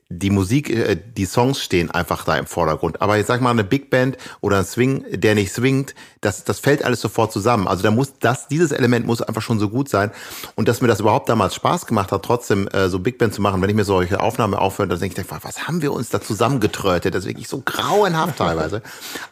die 0.09 0.31
Musik, 0.31 0.71
äh, 0.71 0.97
die 0.97 1.25
Songs 1.25 1.61
stehen 1.61 1.91
einfach 1.91 2.25
da 2.25 2.37
im 2.37 2.47
Vordergrund. 2.47 3.03
Aber 3.03 3.17
jetzt 3.17 3.27
sag 3.27 3.41
mal 3.41 3.51
eine 3.51 3.65
Big 3.65 3.91
Band 3.91 4.17
oder 4.41 4.59
ein 4.59 4.65
Swing, 4.65 5.05
der 5.11 5.35
nicht 5.35 5.53
swingt, 5.53 5.95
das, 6.21 6.45
das 6.45 6.61
fällt 6.61 6.85
alles 6.85 7.01
sofort 7.01 7.33
zusammen. 7.33 7.67
Also 7.67 7.83
da 7.83 7.91
muss 7.91 8.19
das, 8.21 8.47
dieses 8.47 8.71
Element 8.71 9.05
muss 9.05 9.21
einfach 9.21 9.43
schon 9.43 9.59
so 9.59 9.69
gut 9.69 9.89
sein. 9.89 10.13
Und 10.55 10.69
dass 10.69 10.81
mir 10.81 10.87
das 10.87 11.01
überhaupt 11.01 11.29
damals 11.29 11.57
Spaß 11.57 11.87
gemacht 11.87 12.13
hat, 12.13 12.25
trotzdem 12.25 12.69
äh, 12.69 12.89
so 12.89 13.01
Big 13.01 13.19
Band 13.19 13.35
zu 13.35 13.43
machen, 13.43 13.61
wenn 13.61 13.69
ich 13.69 13.75
mir 13.75 13.85
solche 13.85 14.21
Aufnahmen 14.21 14.55
aufhöre, 14.55 14.89
dann 14.89 15.01
denke 15.01 15.21
ich, 15.21 15.27
was 15.29 15.67
haben 15.67 15.83
wir 15.83 15.93
uns 15.93 16.09
da 16.11 16.21
zusammengetrötet? 16.21 17.15
Das 17.15 17.25
ist 17.25 17.29
wirklich 17.29 17.49
so 17.49 17.63
grauenhaft 17.65 18.37
teilweise. 18.39 18.83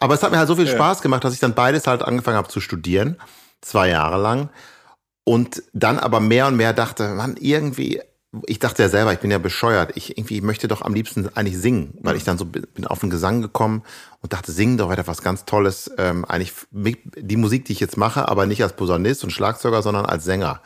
Aber 0.01 0.15
es 0.15 0.23
hat 0.25 0.33
mir 0.33 0.39
halt 0.39 0.49
so 0.49 0.57
viel 0.57 0.67
Spaß 0.67 1.03
gemacht, 1.03 1.23
dass 1.23 1.35
ich 1.35 1.41
dann 1.41 1.55
beides 1.55 1.87
halt 1.87 2.03
angefangen 2.03 2.37
habe 2.37 2.49
zu 2.49 2.61
studieren, 2.61 3.17
zwei 3.61 3.91
Jahre 3.91 4.21
lang. 4.21 4.49
Und 5.23 5.63
dann 5.73 5.99
aber 5.99 6.21
mehr 6.21 6.49
und 6.49 6.57
mehr 6.57 6.73
dachte, 6.73 7.09
man, 7.15 7.37
irgendwie, 7.39 8.03
ich 8.47 8.59
dachte 8.59 8.83
ja 8.83 8.89
selber, 8.89 9.13
ich 9.13 9.19
bin 9.19 9.31
ja 9.31 9.39
bescheuert. 9.39 9.93
Ich 9.97 10.17
irgendwie 10.17 10.41
möchte 10.41 10.69
doch 10.69 10.83
am 10.83 10.95
liebsten 10.95 11.29
eigentlich 11.35 11.59
singen, 11.59 11.95
weil 12.01 12.17
ich 12.17 12.25
dann 12.25 12.39
so 12.39 12.45
bin 12.45 12.87
auf 12.87 13.01
den 13.01 13.11
Gesang 13.11 13.43
gekommen 13.43 13.83
und 14.21 14.33
dachte, 14.33 14.53
singen 14.53 14.79
doch 14.79 14.89
weiter 14.89 15.07
was 15.07 15.23
ganz 15.23 15.45
Tolles. 15.45 15.91
Ähm, 15.99 16.25
eigentlich 16.25 16.53
die 16.71 17.37
Musik, 17.37 17.65
die 17.67 17.73
ich 17.73 17.81
jetzt 17.81 17.97
mache, 17.97 18.29
aber 18.29 18.47
nicht 18.47 18.63
als 18.63 18.75
Posaunist 18.75 19.25
und 19.25 19.31
Schlagzeuger, 19.31 19.83
sondern 19.83 20.07
als 20.07 20.25
Sänger. 20.25 20.61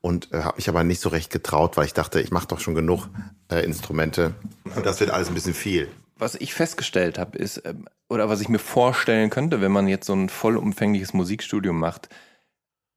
Und 0.00 0.32
äh, 0.32 0.42
habe 0.42 0.56
mich 0.56 0.68
aber 0.68 0.84
nicht 0.84 1.00
so 1.00 1.08
recht 1.08 1.30
getraut, 1.30 1.76
weil 1.76 1.86
ich 1.86 1.94
dachte, 1.94 2.20
ich 2.20 2.30
mache 2.30 2.46
doch 2.48 2.60
schon 2.60 2.74
genug 2.74 3.08
äh, 3.50 3.64
Instrumente 3.64 4.34
und 4.74 4.84
das 4.86 5.00
wird 5.00 5.10
alles 5.10 5.28
ein 5.28 5.34
bisschen 5.34 5.54
viel. 5.54 5.88
Was 6.18 6.34
ich 6.34 6.54
festgestellt 6.54 7.18
habe, 7.18 7.36
ist, 7.38 7.58
äh, 7.58 7.74
oder 8.08 8.28
was 8.28 8.40
ich 8.40 8.48
mir 8.48 8.58
vorstellen 8.58 9.30
könnte, 9.30 9.60
wenn 9.60 9.72
man 9.72 9.88
jetzt 9.88 10.06
so 10.06 10.14
ein 10.14 10.28
vollumfängliches 10.28 11.12
Musikstudium 11.12 11.78
macht, 11.78 12.08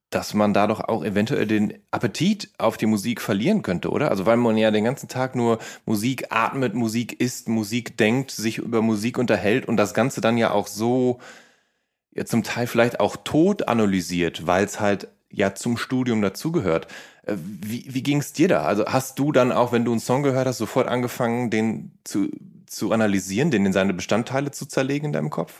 dass 0.09 0.33
man 0.33 0.53
da 0.53 0.67
doch 0.67 0.81
auch 0.81 1.03
eventuell 1.03 1.45
den 1.45 1.77
Appetit 1.91 2.49
auf 2.57 2.77
die 2.77 2.87
Musik 2.87 3.21
verlieren 3.21 3.61
könnte, 3.61 3.89
oder? 3.91 4.09
Also 4.09 4.25
weil 4.25 4.37
man 4.37 4.57
ja 4.57 4.71
den 4.71 4.83
ganzen 4.83 5.07
Tag 5.07 5.35
nur 5.35 5.59
Musik 5.85 6.27
atmet, 6.31 6.73
Musik 6.73 7.19
isst, 7.19 7.47
Musik 7.47 7.97
denkt, 7.97 8.31
sich 8.31 8.57
über 8.57 8.81
Musik 8.81 9.17
unterhält 9.17 9.67
und 9.67 9.77
das 9.77 9.93
Ganze 9.93 10.21
dann 10.21 10.37
ja 10.37 10.51
auch 10.51 10.67
so 10.67 11.19
ja 12.11 12.25
zum 12.25 12.43
Teil 12.43 12.67
vielleicht 12.67 12.99
auch 12.99 13.17
tot 13.17 13.67
analysiert, 13.67 14.47
weil 14.47 14.65
es 14.65 14.79
halt 14.79 15.09
ja 15.31 15.53
zum 15.53 15.77
Studium 15.77 16.21
dazugehört. 16.21 16.87
Äh, 17.25 17.35
wie, 17.37 17.85
wie 17.87 18.03
ging 18.03 18.19
es 18.19 18.33
dir 18.33 18.47
da? 18.47 18.63
Also 18.63 18.85
hast 18.85 19.19
du 19.19 19.31
dann 19.31 19.51
auch, 19.51 19.71
wenn 19.71 19.85
du 19.85 19.91
einen 19.91 19.99
Song 19.99 20.23
gehört 20.23 20.47
hast, 20.47 20.57
sofort 20.57 20.87
angefangen, 20.87 21.49
den 21.51 21.91
zu, 22.03 22.29
zu 22.65 22.91
analysieren, 22.91 23.51
den 23.51 23.65
in 23.65 23.73
seine 23.73 23.93
Bestandteile 23.93 24.51
zu 24.51 24.65
zerlegen 24.65 25.07
in 25.07 25.13
deinem 25.13 25.29
Kopf? 25.29 25.53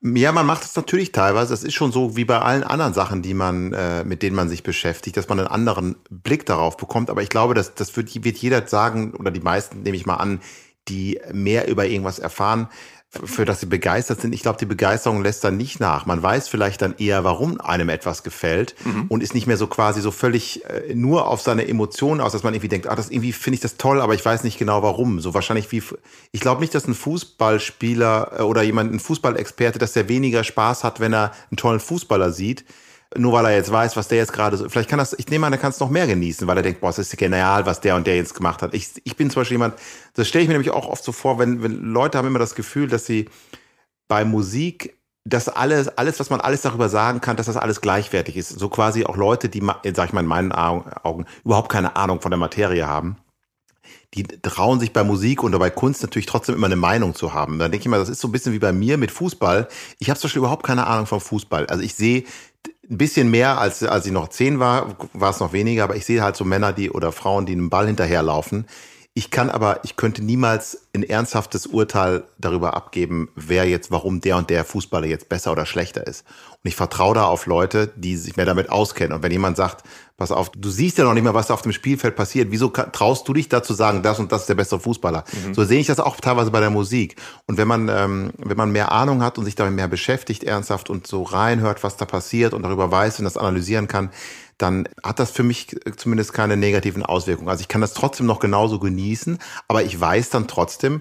Ja, 0.00 0.30
man 0.30 0.46
macht 0.46 0.62
es 0.62 0.76
natürlich 0.76 1.10
teilweise. 1.10 1.50
Das 1.52 1.64
ist 1.64 1.74
schon 1.74 1.90
so 1.90 2.16
wie 2.16 2.24
bei 2.24 2.38
allen 2.38 2.62
anderen 2.62 2.94
Sachen, 2.94 3.20
die 3.20 3.34
man, 3.34 3.72
äh, 3.72 4.04
mit 4.04 4.22
denen 4.22 4.36
man 4.36 4.48
sich 4.48 4.62
beschäftigt, 4.62 5.16
dass 5.16 5.28
man 5.28 5.40
einen 5.40 5.48
anderen 5.48 5.96
Blick 6.08 6.46
darauf 6.46 6.76
bekommt. 6.76 7.10
Aber 7.10 7.22
ich 7.22 7.30
glaube, 7.30 7.54
dass 7.54 7.74
das 7.74 7.96
wird, 7.96 8.24
wird 8.24 8.36
jeder 8.38 8.66
sagen, 8.68 9.14
oder 9.14 9.32
die 9.32 9.40
meisten 9.40 9.82
nehme 9.82 9.96
ich 9.96 10.06
mal 10.06 10.14
an, 10.16 10.40
die 10.86 11.20
mehr 11.32 11.68
über 11.68 11.86
irgendwas 11.86 12.20
erfahren, 12.20 12.68
für 13.10 13.46
das 13.46 13.60
sie 13.60 13.66
begeistert 13.66 14.20
sind. 14.20 14.34
Ich 14.34 14.42
glaube, 14.42 14.58
die 14.58 14.66
Begeisterung 14.66 15.22
lässt 15.22 15.42
dann 15.42 15.56
nicht 15.56 15.80
nach. 15.80 16.04
Man 16.04 16.22
weiß 16.22 16.48
vielleicht 16.48 16.82
dann 16.82 16.94
eher, 16.98 17.24
warum 17.24 17.58
einem 17.58 17.88
etwas 17.88 18.22
gefällt 18.22 18.74
mhm. 18.84 19.06
und 19.08 19.22
ist 19.22 19.34
nicht 19.34 19.46
mehr 19.46 19.56
so 19.56 19.66
quasi 19.66 20.02
so 20.02 20.10
völlig 20.10 20.64
äh, 20.66 20.94
nur 20.94 21.26
auf 21.26 21.40
seine 21.40 21.66
Emotionen 21.66 22.20
aus, 22.20 22.32
dass 22.32 22.42
man 22.42 22.52
irgendwie 22.52 22.68
denkt, 22.68 22.86
ah, 22.86 22.94
das 22.94 23.08
irgendwie 23.08 23.32
finde 23.32 23.54
ich 23.54 23.60
das 23.60 23.78
toll, 23.78 24.02
aber 24.02 24.14
ich 24.14 24.24
weiß 24.24 24.44
nicht 24.44 24.58
genau 24.58 24.82
warum. 24.82 25.20
So 25.20 25.32
wahrscheinlich 25.32 25.72
wie, 25.72 25.82
ich 26.32 26.40
glaube 26.40 26.60
nicht, 26.60 26.74
dass 26.74 26.86
ein 26.86 26.94
Fußballspieler 26.94 28.40
äh, 28.40 28.42
oder 28.42 28.62
jemand, 28.62 28.92
ein 28.92 29.00
Fußballexperte, 29.00 29.78
dass 29.78 29.94
der 29.94 30.08
weniger 30.10 30.44
Spaß 30.44 30.84
hat, 30.84 31.00
wenn 31.00 31.14
er 31.14 31.32
einen 31.50 31.56
tollen 31.56 31.80
Fußballer 31.80 32.30
sieht, 32.30 32.66
nur 33.16 33.32
weil 33.32 33.46
er 33.46 33.54
jetzt 33.54 33.72
weiß, 33.72 33.96
was 33.96 34.08
der 34.08 34.18
jetzt 34.18 34.32
gerade 34.32 34.56
so, 34.56 34.68
vielleicht 34.68 34.90
kann 34.90 34.98
das, 34.98 35.14
ich 35.14 35.28
nehme 35.28 35.46
an, 35.46 35.52
er 35.52 35.58
kann 35.58 35.70
es 35.70 35.80
noch 35.80 35.88
mehr 35.88 36.06
genießen, 36.06 36.46
weil 36.46 36.56
er 36.58 36.62
denkt, 36.62 36.80
boah, 36.80 36.90
es 36.90 36.98
ist 36.98 37.16
genial, 37.16 37.64
was 37.64 37.80
der 37.80 37.96
und 37.96 38.06
der 38.06 38.16
jetzt 38.16 38.34
gemacht 38.34 38.60
hat. 38.60 38.74
Ich, 38.74 38.90
ich 39.04 39.16
bin 39.16 39.30
zum 39.30 39.40
Beispiel 39.40 39.54
jemand, 39.54 39.74
das 40.14 40.28
stelle 40.28 40.42
ich 40.42 40.48
mir 40.48 40.54
nämlich 40.54 40.72
auch 40.72 40.86
oft 40.86 41.02
so 41.02 41.12
vor, 41.12 41.38
wenn, 41.38 41.62
wenn 41.62 41.80
Leute 41.80 42.18
haben 42.18 42.28
immer 42.28 42.38
das 42.38 42.54
Gefühl, 42.54 42.88
dass 42.88 43.06
sie 43.06 43.28
bei 44.08 44.24
Musik 44.24 44.98
dass 45.28 45.48
alles, 45.48 45.88
alles, 45.88 46.18
was 46.20 46.30
man 46.30 46.40
alles 46.40 46.62
darüber 46.62 46.88
sagen 46.88 47.20
kann, 47.20 47.36
dass 47.36 47.46
das 47.46 47.56
alles 47.56 47.80
gleichwertig 47.80 48.36
ist. 48.36 48.48
So 48.48 48.68
quasi 48.68 49.04
auch 49.04 49.16
Leute, 49.16 49.48
die, 49.48 49.62
sag 49.94 50.06
ich 50.06 50.12
mal 50.12 50.20
in 50.20 50.26
meinen 50.26 50.52
Augen, 50.52 51.26
überhaupt 51.44 51.70
keine 51.70 51.96
Ahnung 51.96 52.20
von 52.20 52.30
der 52.30 52.38
Materie 52.38 52.86
haben, 52.86 53.16
die 54.14 54.22
trauen 54.22 54.80
sich 54.80 54.92
bei 54.92 55.04
Musik 55.04 55.42
und 55.42 55.56
bei 55.58 55.70
Kunst 55.70 56.02
natürlich 56.02 56.26
trotzdem 56.26 56.54
immer 56.54 56.66
eine 56.66 56.76
Meinung 56.76 57.14
zu 57.14 57.34
haben. 57.34 57.58
Da 57.58 57.68
denke 57.68 57.84
ich 57.84 57.88
mal, 57.88 57.98
das 57.98 58.08
ist 58.08 58.20
so 58.20 58.28
ein 58.28 58.32
bisschen 58.32 58.54
wie 58.54 58.58
bei 58.58 58.72
mir 58.72 58.96
mit 58.96 59.10
Fußball. 59.10 59.68
Ich 59.98 60.08
habe 60.08 60.18
zum 60.18 60.28
Beispiel 60.28 60.40
überhaupt 60.40 60.64
keine 60.64 60.86
Ahnung 60.86 61.06
vom 61.06 61.20
Fußball. 61.20 61.66
Also 61.66 61.82
ich 61.82 61.94
sehe 61.94 62.24
ein 62.90 62.98
bisschen 62.98 63.30
mehr, 63.30 63.58
als, 63.58 63.82
als 63.82 64.06
ich 64.06 64.12
noch 64.12 64.28
zehn 64.28 64.60
war, 64.60 64.96
war 65.12 65.30
es 65.30 65.40
noch 65.40 65.52
weniger, 65.52 65.84
aber 65.84 65.96
ich 65.96 66.06
sehe 66.06 66.22
halt 66.22 66.36
so 66.36 66.44
Männer, 66.44 66.72
die 66.72 66.90
oder 66.90 67.12
Frauen, 67.12 67.46
die 67.46 67.52
einem 67.52 67.70
Ball 67.70 67.86
hinterherlaufen. 67.86 68.66
Ich 69.18 69.32
kann 69.32 69.50
aber, 69.50 69.80
ich 69.82 69.96
könnte 69.96 70.22
niemals 70.22 70.82
ein 70.94 71.02
ernsthaftes 71.02 71.66
Urteil 71.66 72.22
darüber 72.38 72.74
abgeben, 72.74 73.30
wer 73.34 73.68
jetzt, 73.68 73.90
warum 73.90 74.20
der 74.20 74.36
und 74.36 74.48
der 74.48 74.64
Fußballer 74.64 75.08
jetzt 75.08 75.28
besser 75.28 75.50
oder 75.50 75.66
schlechter 75.66 76.06
ist. 76.06 76.24
Und 76.62 76.68
ich 76.68 76.76
vertraue 76.76 77.16
da 77.16 77.24
auf 77.24 77.46
Leute, 77.46 77.90
die 77.96 78.16
sich 78.16 78.36
mehr 78.36 78.46
damit 78.46 78.70
auskennen. 78.70 79.16
Und 79.16 79.24
wenn 79.24 79.32
jemand 79.32 79.56
sagt, 79.56 79.82
pass 80.16 80.30
auf, 80.30 80.50
du 80.50 80.70
siehst 80.70 80.98
ja 80.98 81.04
noch 81.04 81.14
nicht 81.14 81.24
mehr, 81.24 81.34
was 81.34 81.48
da 81.48 81.54
auf 81.54 81.62
dem 81.62 81.72
Spielfeld 81.72 82.14
passiert, 82.14 82.52
wieso 82.52 82.68
traust 82.68 83.26
du 83.26 83.32
dich 83.32 83.48
dazu 83.48 83.74
sagen, 83.74 84.04
das 84.04 84.20
und 84.20 84.30
das 84.30 84.42
ist 84.42 84.50
der 84.50 84.54
bessere 84.54 84.78
Fußballer? 84.78 85.24
Mhm. 85.46 85.54
So 85.54 85.64
sehe 85.64 85.80
ich 85.80 85.88
das 85.88 85.98
auch 85.98 86.20
teilweise 86.20 86.52
bei 86.52 86.60
der 86.60 86.70
Musik. 86.70 87.16
Und 87.46 87.58
wenn 87.58 87.66
man, 87.66 87.88
ähm, 87.88 88.30
wenn 88.38 88.56
man 88.56 88.70
mehr 88.70 88.92
Ahnung 88.92 89.24
hat 89.24 89.36
und 89.36 89.46
sich 89.46 89.56
damit 89.56 89.74
mehr 89.74 89.88
beschäftigt, 89.88 90.44
ernsthaft 90.44 90.90
und 90.90 91.08
so 91.08 91.24
reinhört, 91.24 91.82
was 91.82 91.96
da 91.96 92.04
passiert 92.04 92.54
und 92.54 92.62
darüber 92.62 92.92
weiß 92.92 93.18
und 93.18 93.24
das 93.24 93.36
analysieren 93.36 93.88
kann, 93.88 94.10
dann 94.58 94.88
hat 95.02 95.18
das 95.18 95.30
für 95.30 95.44
mich 95.44 95.76
zumindest 95.96 96.32
keine 96.32 96.56
negativen 96.56 97.04
Auswirkungen. 97.04 97.48
Also 97.48 97.62
ich 97.62 97.68
kann 97.68 97.80
das 97.80 97.94
trotzdem 97.94 98.26
noch 98.26 98.40
genauso 98.40 98.78
genießen, 98.78 99.38
aber 99.68 99.84
ich 99.84 99.98
weiß 99.98 100.30
dann 100.30 100.48
trotzdem, 100.48 101.00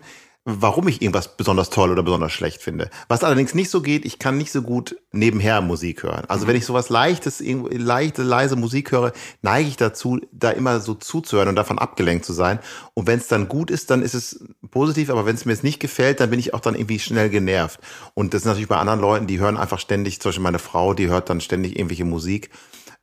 warum 0.49 0.87
ich 0.87 1.01
irgendwas 1.01 1.35
besonders 1.35 1.69
toll 1.69 1.91
oder 1.91 2.03
besonders 2.03 2.31
schlecht 2.31 2.61
finde. 2.61 2.89
Was 3.09 3.25
allerdings 3.25 3.53
nicht 3.53 3.69
so 3.69 3.81
geht, 3.81 4.05
ich 4.05 4.17
kann 4.17 4.37
nicht 4.37 4.53
so 4.53 4.61
gut 4.61 4.95
nebenher 5.11 5.59
Musik 5.59 6.03
hören. 6.03 6.23
Also 6.29 6.45
mhm. 6.45 6.49
wenn 6.49 6.55
ich 6.55 6.65
sowas 6.65 6.87
leichtes, 6.87 7.43
leichte, 7.43 8.23
leise 8.23 8.55
Musik 8.55 8.93
höre, 8.93 9.11
neige 9.41 9.67
ich 9.67 9.75
dazu, 9.75 10.21
da 10.31 10.51
immer 10.51 10.79
so 10.79 10.93
zuzuhören 10.93 11.49
und 11.49 11.57
davon 11.57 11.77
abgelenkt 11.77 12.23
zu 12.23 12.31
sein. 12.31 12.59
Und 12.93 13.07
wenn 13.07 13.19
es 13.19 13.27
dann 13.27 13.49
gut 13.49 13.69
ist, 13.69 13.91
dann 13.91 14.01
ist 14.01 14.13
es 14.13 14.45
positiv, 14.71 15.09
aber 15.09 15.25
wenn 15.25 15.35
es 15.35 15.43
mir 15.43 15.51
jetzt 15.51 15.65
nicht 15.65 15.81
gefällt, 15.81 16.21
dann 16.21 16.29
bin 16.29 16.39
ich 16.39 16.53
auch 16.53 16.61
dann 16.61 16.75
irgendwie 16.75 16.99
schnell 16.99 17.29
genervt. 17.29 17.81
Und 18.13 18.33
das 18.33 18.43
ist 18.43 18.45
natürlich 18.45 18.69
bei 18.69 18.77
anderen 18.77 19.01
Leuten, 19.01 19.27
die 19.27 19.39
hören 19.39 19.57
einfach 19.57 19.79
ständig, 19.79 20.21
zum 20.21 20.29
Beispiel 20.29 20.43
meine 20.43 20.59
Frau, 20.59 20.93
die 20.93 21.09
hört 21.09 21.29
dann 21.29 21.41
ständig 21.41 21.75
irgendwelche 21.77 22.05
Musik 22.05 22.51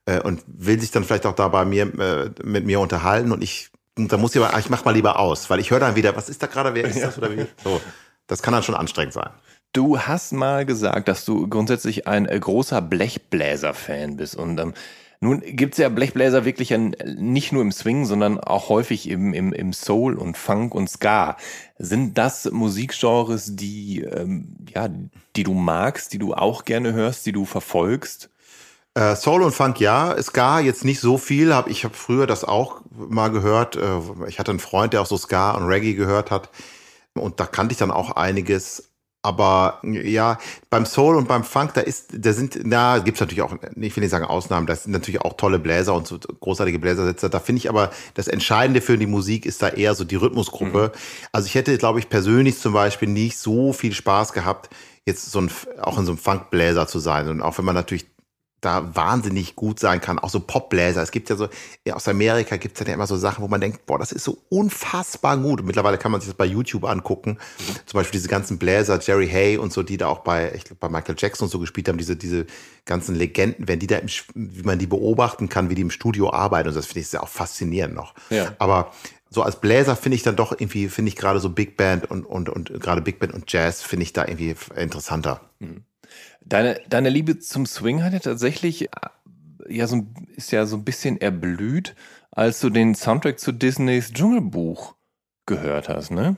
äh, 0.07 0.21
und 0.21 0.43
will 0.47 0.81
sich 0.81 0.91
dann 0.91 1.05
vielleicht 1.05 1.27
auch 1.27 1.35
da 1.35 1.49
bei 1.49 1.65
mir 1.65 1.83
äh, 1.99 2.31
mit 2.43 2.67
mir 2.67 2.81
unterhalten 2.81 3.33
und 3.33 3.43
ich 3.43 3.71
da 3.97 4.17
muss 4.17 4.35
ich 4.35 4.43
aber, 4.43 4.59
ich 4.59 4.71
mach 4.71 4.85
mal 4.85 4.91
lieber 4.91 5.21
aus, 5.21 5.51
weil 5.51 5.61
ich 5.61 5.71
höre 5.71 5.79
dann 5.79 5.95
wieder, 5.95 6.17
was 6.17 6.29
ist 6.29 6.43
da 6.43 6.49
gerade, 6.49 6.75
wer 6.75 6.85
ist 6.85 7.01
das 7.01 7.17
oder 7.17 7.31
wie? 7.31 7.47
So, 7.63 7.81
das 8.27 8.43
kann 8.43 8.53
dann 8.53 8.65
schon 8.65 8.75
anstrengend 8.75 9.13
sein. 9.13 9.31
Du 9.73 9.99
hast 9.99 10.33
mal 10.33 10.65
gesagt, 10.65 11.09
dass 11.09 11.25
du 11.25 11.49
grundsätzlich 11.49 12.07
ein 12.07 12.27
äh, 12.27 12.39
großer 12.39 12.81
Blechbläser-Fan 12.81 14.17
bist 14.17 14.37
und 14.37 14.59
ähm, 14.59 14.75
nun 15.21 15.41
gibt's 15.41 15.79
ja 15.79 15.89
Blechbläser 15.89 16.45
wirklich 16.45 16.75
ein, 16.75 16.95
nicht 17.17 17.51
nur 17.51 17.63
im 17.63 17.73
Swing, 17.73 18.05
sondern 18.05 18.39
auch 18.39 18.69
häufig 18.69 19.09
im, 19.09 19.33
im, 19.33 19.53
im 19.53 19.73
Soul 19.73 20.15
und 20.15 20.37
Funk 20.37 20.75
und 20.75 20.91
Ska. 20.91 21.37
Sind 21.79 22.19
das 22.19 22.51
Musikgenres, 22.51 23.57
die, 23.57 24.03
ähm, 24.03 24.57
ja, 24.75 24.89
die 25.35 25.43
du 25.43 25.55
magst, 25.55 26.13
die 26.13 26.19
du 26.19 26.35
auch 26.35 26.65
gerne 26.65 26.93
hörst, 26.93 27.25
die 27.25 27.33
du 27.33 27.47
verfolgst? 27.47 28.29
Äh, 28.95 29.17
Soul 29.17 29.43
und 29.43 29.53
Funk 29.53 29.81
ja, 29.81 30.21
Ska 30.23 30.61
jetzt 30.61 30.85
nicht 30.85 31.01
so 31.01 31.19
viel. 31.19 31.53
Hab, 31.53 31.69
ich 31.69 31.85
habe 31.85 31.95
früher 31.95 32.27
das 32.27 32.45
auch 32.45 32.81
mal 32.91 33.29
gehört. 33.31 33.77
Äh, 33.77 34.01
ich 34.29 34.39
hatte 34.39 34.53
einen 34.53 34.61
Freund, 34.61 34.93
der 34.93 35.03
auch 35.03 35.07
so 35.07 35.17
Ska 35.17 35.53
und 35.53 35.65
Reggae 35.65 35.95
gehört 35.95 36.31
hat. 36.31 36.49
Und 37.15 37.41
da 37.41 37.47
kannte 37.47 37.73
ich 37.73 37.79
dann 37.79 37.91
auch 37.91 38.13
einiges. 38.13 38.91
Aber 39.23 39.81
ja, 39.83 40.37
beim 40.69 40.85
Soul 40.85 41.17
und 41.17 41.27
beim 41.27 41.45
Funk, 41.45 41.73
da 41.73 41.81
ist, 41.81 42.11
da 42.13 42.35
sind, 42.35 42.61
na, 42.63 42.99
gibt's 42.99 43.21
natürlich 43.21 43.41
auch, 43.41 43.55
ich 43.75 43.97
will 43.97 44.03
nicht 44.03 44.11
sagen 44.11 44.27
Ausnahmen, 44.27 44.67
da 44.67 44.77
sind 44.77 44.93
natürlich 44.93 45.23
auch 45.23 45.33
tolle 45.39 45.59
Bläser 45.59 45.95
und 45.95 46.07
so 46.07 46.19
großartige 46.19 46.79
Bläsersätze. 46.79 47.31
Da 47.31 47.41
finde 47.41 47.61
ich 47.61 47.71
aber, 47.71 47.91
das 48.13 48.29
Entscheidende 48.29 48.83
für 48.83 48.99
die 48.99 49.07
Musik 49.07 49.47
ist 49.47 49.63
da 49.63 49.71
eher 49.71 49.95
so 49.95 50.05
die 50.05 50.17
Rhythmusgruppe. 50.17 50.93
Mhm. 50.95 50.99
Also 51.33 51.47
ich 51.47 51.55
hätte, 51.55 51.77
glaube 51.79 52.01
ich, 52.01 52.11
persönlich 52.11 52.59
zum 52.59 52.75
Beispiel 52.75 53.09
nicht 53.09 53.39
so 53.39 53.73
viel 53.73 53.95
Spaß 53.95 54.35
gehabt, 54.35 54.69
jetzt 55.07 55.31
so 55.31 55.41
ein, 55.41 55.51
auch 55.81 55.99
in 55.99 56.05
so 56.05 56.13
einem 56.13 56.19
Funkbläser 56.19 56.87
zu 56.87 56.99
sein. 56.99 57.29
Und 57.29 57.41
auch 57.41 57.57
wenn 57.57 57.65
man 57.65 57.75
natürlich 57.75 58.05
da 58.65 58.95
wahnsinnig 58.95 59.57
gut 59.57 59.79
sein 59.79 60.01
kann. 60.01 60.19
Auch 60.19 60.31
so 60.31 60.41
Popbläser. 60.41 61.03
Es 61.03 61.11
gibt 61.11 61.31
ja 61.31 61.37
so, 61.37 61.49
ja, 61.85 61.95
aus 61.95 62.09
Amerika 62.09 62.57
gibt 62.57 62.81
es 62.81 62.87
ja 62.87 62.95
immer 62.95 63.07
so 63.07 63.17
Sachen, 63.17 63.43
wo 63.43 63.49
man 63.49 63.61
denkt, 63.61 63.87
boah, 63.87 63.99
das 63.99 64.13
ist 64.13 64.25
so 64.25 64.39
unfassbar 64.49 65.37
gut. 65.37 65.61
Und 65.61 65.67
mittlerweile 65.67 65.99
kann 65.99 66.13
man 66.13 66.21
sich 66.21 66.29
das 66.29 66.37
bei 66.37 66.47
YouTube 66.47 66.85
angucken. 66.85 67.39
Zum 67.87 67.99
Beispiel 67.99 68.19
diese 68.19 68.29
ganzen 68.29 68.59
Bläser, 68.59 68.99
Jerry 69.01 69.29
Hay 69.29 69.59
und 69.59 69.73
so, 69.73 69.83
die 69.83 69.97
da 69.97 70.09
auch 70.09 70.21
bei, 70.21 70.53
ich 70.55 70.65
glaube, 70.65 70.79
bei 70.81 70.89
Michael 70.89 71.17
Jackson 71.19 71.47
und 71.47 71.51
so 71.51 71.59
gespielt 71.59 71.89
haben, 71.89 71.99
diese, 71.99 72.17
diese 72.17 72.47
ganzen 72.85 73.15
Legenden, 73.15 73.69
wenn 73.69 73.79
die 73.79 73.87
da, 73.87 73.99
im, 73.99 74.09
wie 74.35 74.63
man 74.63 74.79
die 74.79 74.87
beobachten 74.87 75.49
kann, 75.49 75.71
wie 75.71 75.75
die 75.75 75.83
im 75.83 75.91
Studio 75.91 76.33
arbeiten. 76.33 76.69
Und 76.69 76.77
das 76.77 76.87
finde 76.87 77.01
ich 77.01 77.09
sehr 77.09 77.23
auch 77.23 77.29
faszinierend 77.29 77.95
noch. 77.95 78.15
Ja. 78.31 78.55
Aber 78.59 78.93
so 79.31 79.43
als 79.43 79.61
Bläser 79.61 79.97
finde 79.97 80.17
ich 80.17 80.23
dann 80.23 80.37
doch 80.37 80.53
irgendwie, 80.53 80.89
finde 80.89 81.09
ich 81.09 81.17
gerade 81.17 81.41
so 81.41 81.51
Big 81.51 81.77
Band 81.77 82.11
und, 82.11 82.25
und, 82.25 82.49
und 82.49 82.81
gerade 82.81 83.03
Big 83.03 83.19
Band 83.19 83.35
und 83.35 83.53
Jazz 83.53 83.83
finde 83.83 84.05
ich 84.05 84.13
da 84.13 84.27
irgendwie 84.27 84.55
interessanter. 84.77 85.41
Mhm. 85.59 85.85
Deine, 86.45 86.81
deine 86.89 87.09
Liebe 87.09 87.39
zum 87.39 87.67
Swing 87.67 88.03
hat 88.03 88.13
ja 88.13 88.19
tatsächlich 88.19 88.83
äh, 88.83 88.89
ja 89.69 89.87
so, 89.87 90.07
ist 90.37 90.53
ja 90.53 90.67
so 90.67 90.77
ein 90.77 90.85
bisschen 90.85 91.21
erblüht, 91.21 91.95
als 92.31 92.61
du 92.61 92.71
den 92.71 92.95
Soundtrack 92.95 93.39
zu 93.39 93.53
Disneys 93.53 94.13
Dschungelbuch 94.13 94.95
gehört 95.47 95.89
hast, 95.89 96.11
ne? 96.11 96.37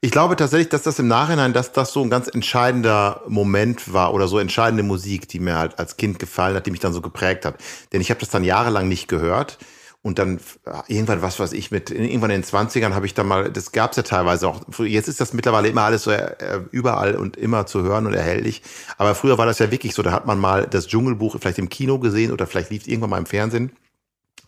Ich 0.00 0.10
glaube 0.10 0.36
tatsächlich, 0.36 0.68
dass 0.68 0.82
das 0.82 0.98
im 0.98 1.08
Nachhinein, 1.08 1.54
dass 1.54 1.72
das 1.72 1.92
so 1.94 2.02
ein 2.02 2.10
ganz 2.10 2.28
entscheidender 2.28 3.22
Moment 3.26 3.94
war 3.94 4.12
oder 4.12 4.28
so 4.28 4.38
entscheidende 4.38 4.82
Musik, 4.82 5.28
die 5.28 5.40
mir 5.40 5.56
halt 5.56 5.78
als 5.78 5.96
Kind 5.96 6.18
gefallen 6.18 6.54
hat, 6.54 6.66
die 6.66 6.70
mich 6.70 6.80
dann 6.80 6.92
so 6.92 7.00
geprägt 7.00 7.46
hat. 7.46 7.56
Denn 7.90 8.02
ich 8.02 8.10
habe 8.10 8.20
das 8.20 8.28
dann 8.28 8.44
jahrelang 8.44 8.86
nicht 8.86 9.08
gehört. 9.08 9.56
Und 10.04 10.18
dann 10.18 10.38
irgendwann, 10.86 11.22
was 11.22 11.40
weiß 11.40 11.54
ich, 11.54 11.70
mit 11.70 11.90
irgendwann 11.90 12.28
in 12.28 12.42
den 12.42 12.44
20ern 12.46 12.92
habe 12.92 13.06
ich 13.06 13.14
dann 13.14 13.26
mal, 13.26 13.50
das 13.50 13.72
gab 13.72 13.92
es 13.92 13.96
ja 13.96 14.02
teilweise 14.02 14.46
auch. 14.46 14.60
Jetzt 14.80 15.08
ist 15.08 15.18
das 15.18 15.32
mittlerweile 15.32 15.68
immer 15.68 15.80
alles 15.80 16.02
so 16.02 16.10
äh, 16.10 16.60
überall 16.72 17.16
und 17.16 17.38
immer 17.38 17.64
zu 17.64 17.82
hören 17.82 18.04
und 18.04 18.12
erhältlich. 18.12 18.60
Aber 18.98 19.14
früher 19.14 19.38
war 19.38 19.46
das 19.46 19.60
ja 19.60 19.70
wirklich 19.70 19.94
so, 19.94 20.02
da 20.02 20.12
hat 20.12 20.26
man 20.26 20.38
mal 20.38 20.66
das 20.66 20.88
Dschungelbuch 20.88 21.36
vielleicht 21.40 21.58
im 21.58 21.70
Kino 21.70 21.98
gesehen 21.98 22.32
oder 22.32 22.46
vielleicht 22.46 22.68
lief 22.68 22.82
es 22.82 22.88
irgendwann 22.88 23.08
mal 23.08 23.18
im 23.18 23.24
Fernsehen. 23.24 23.72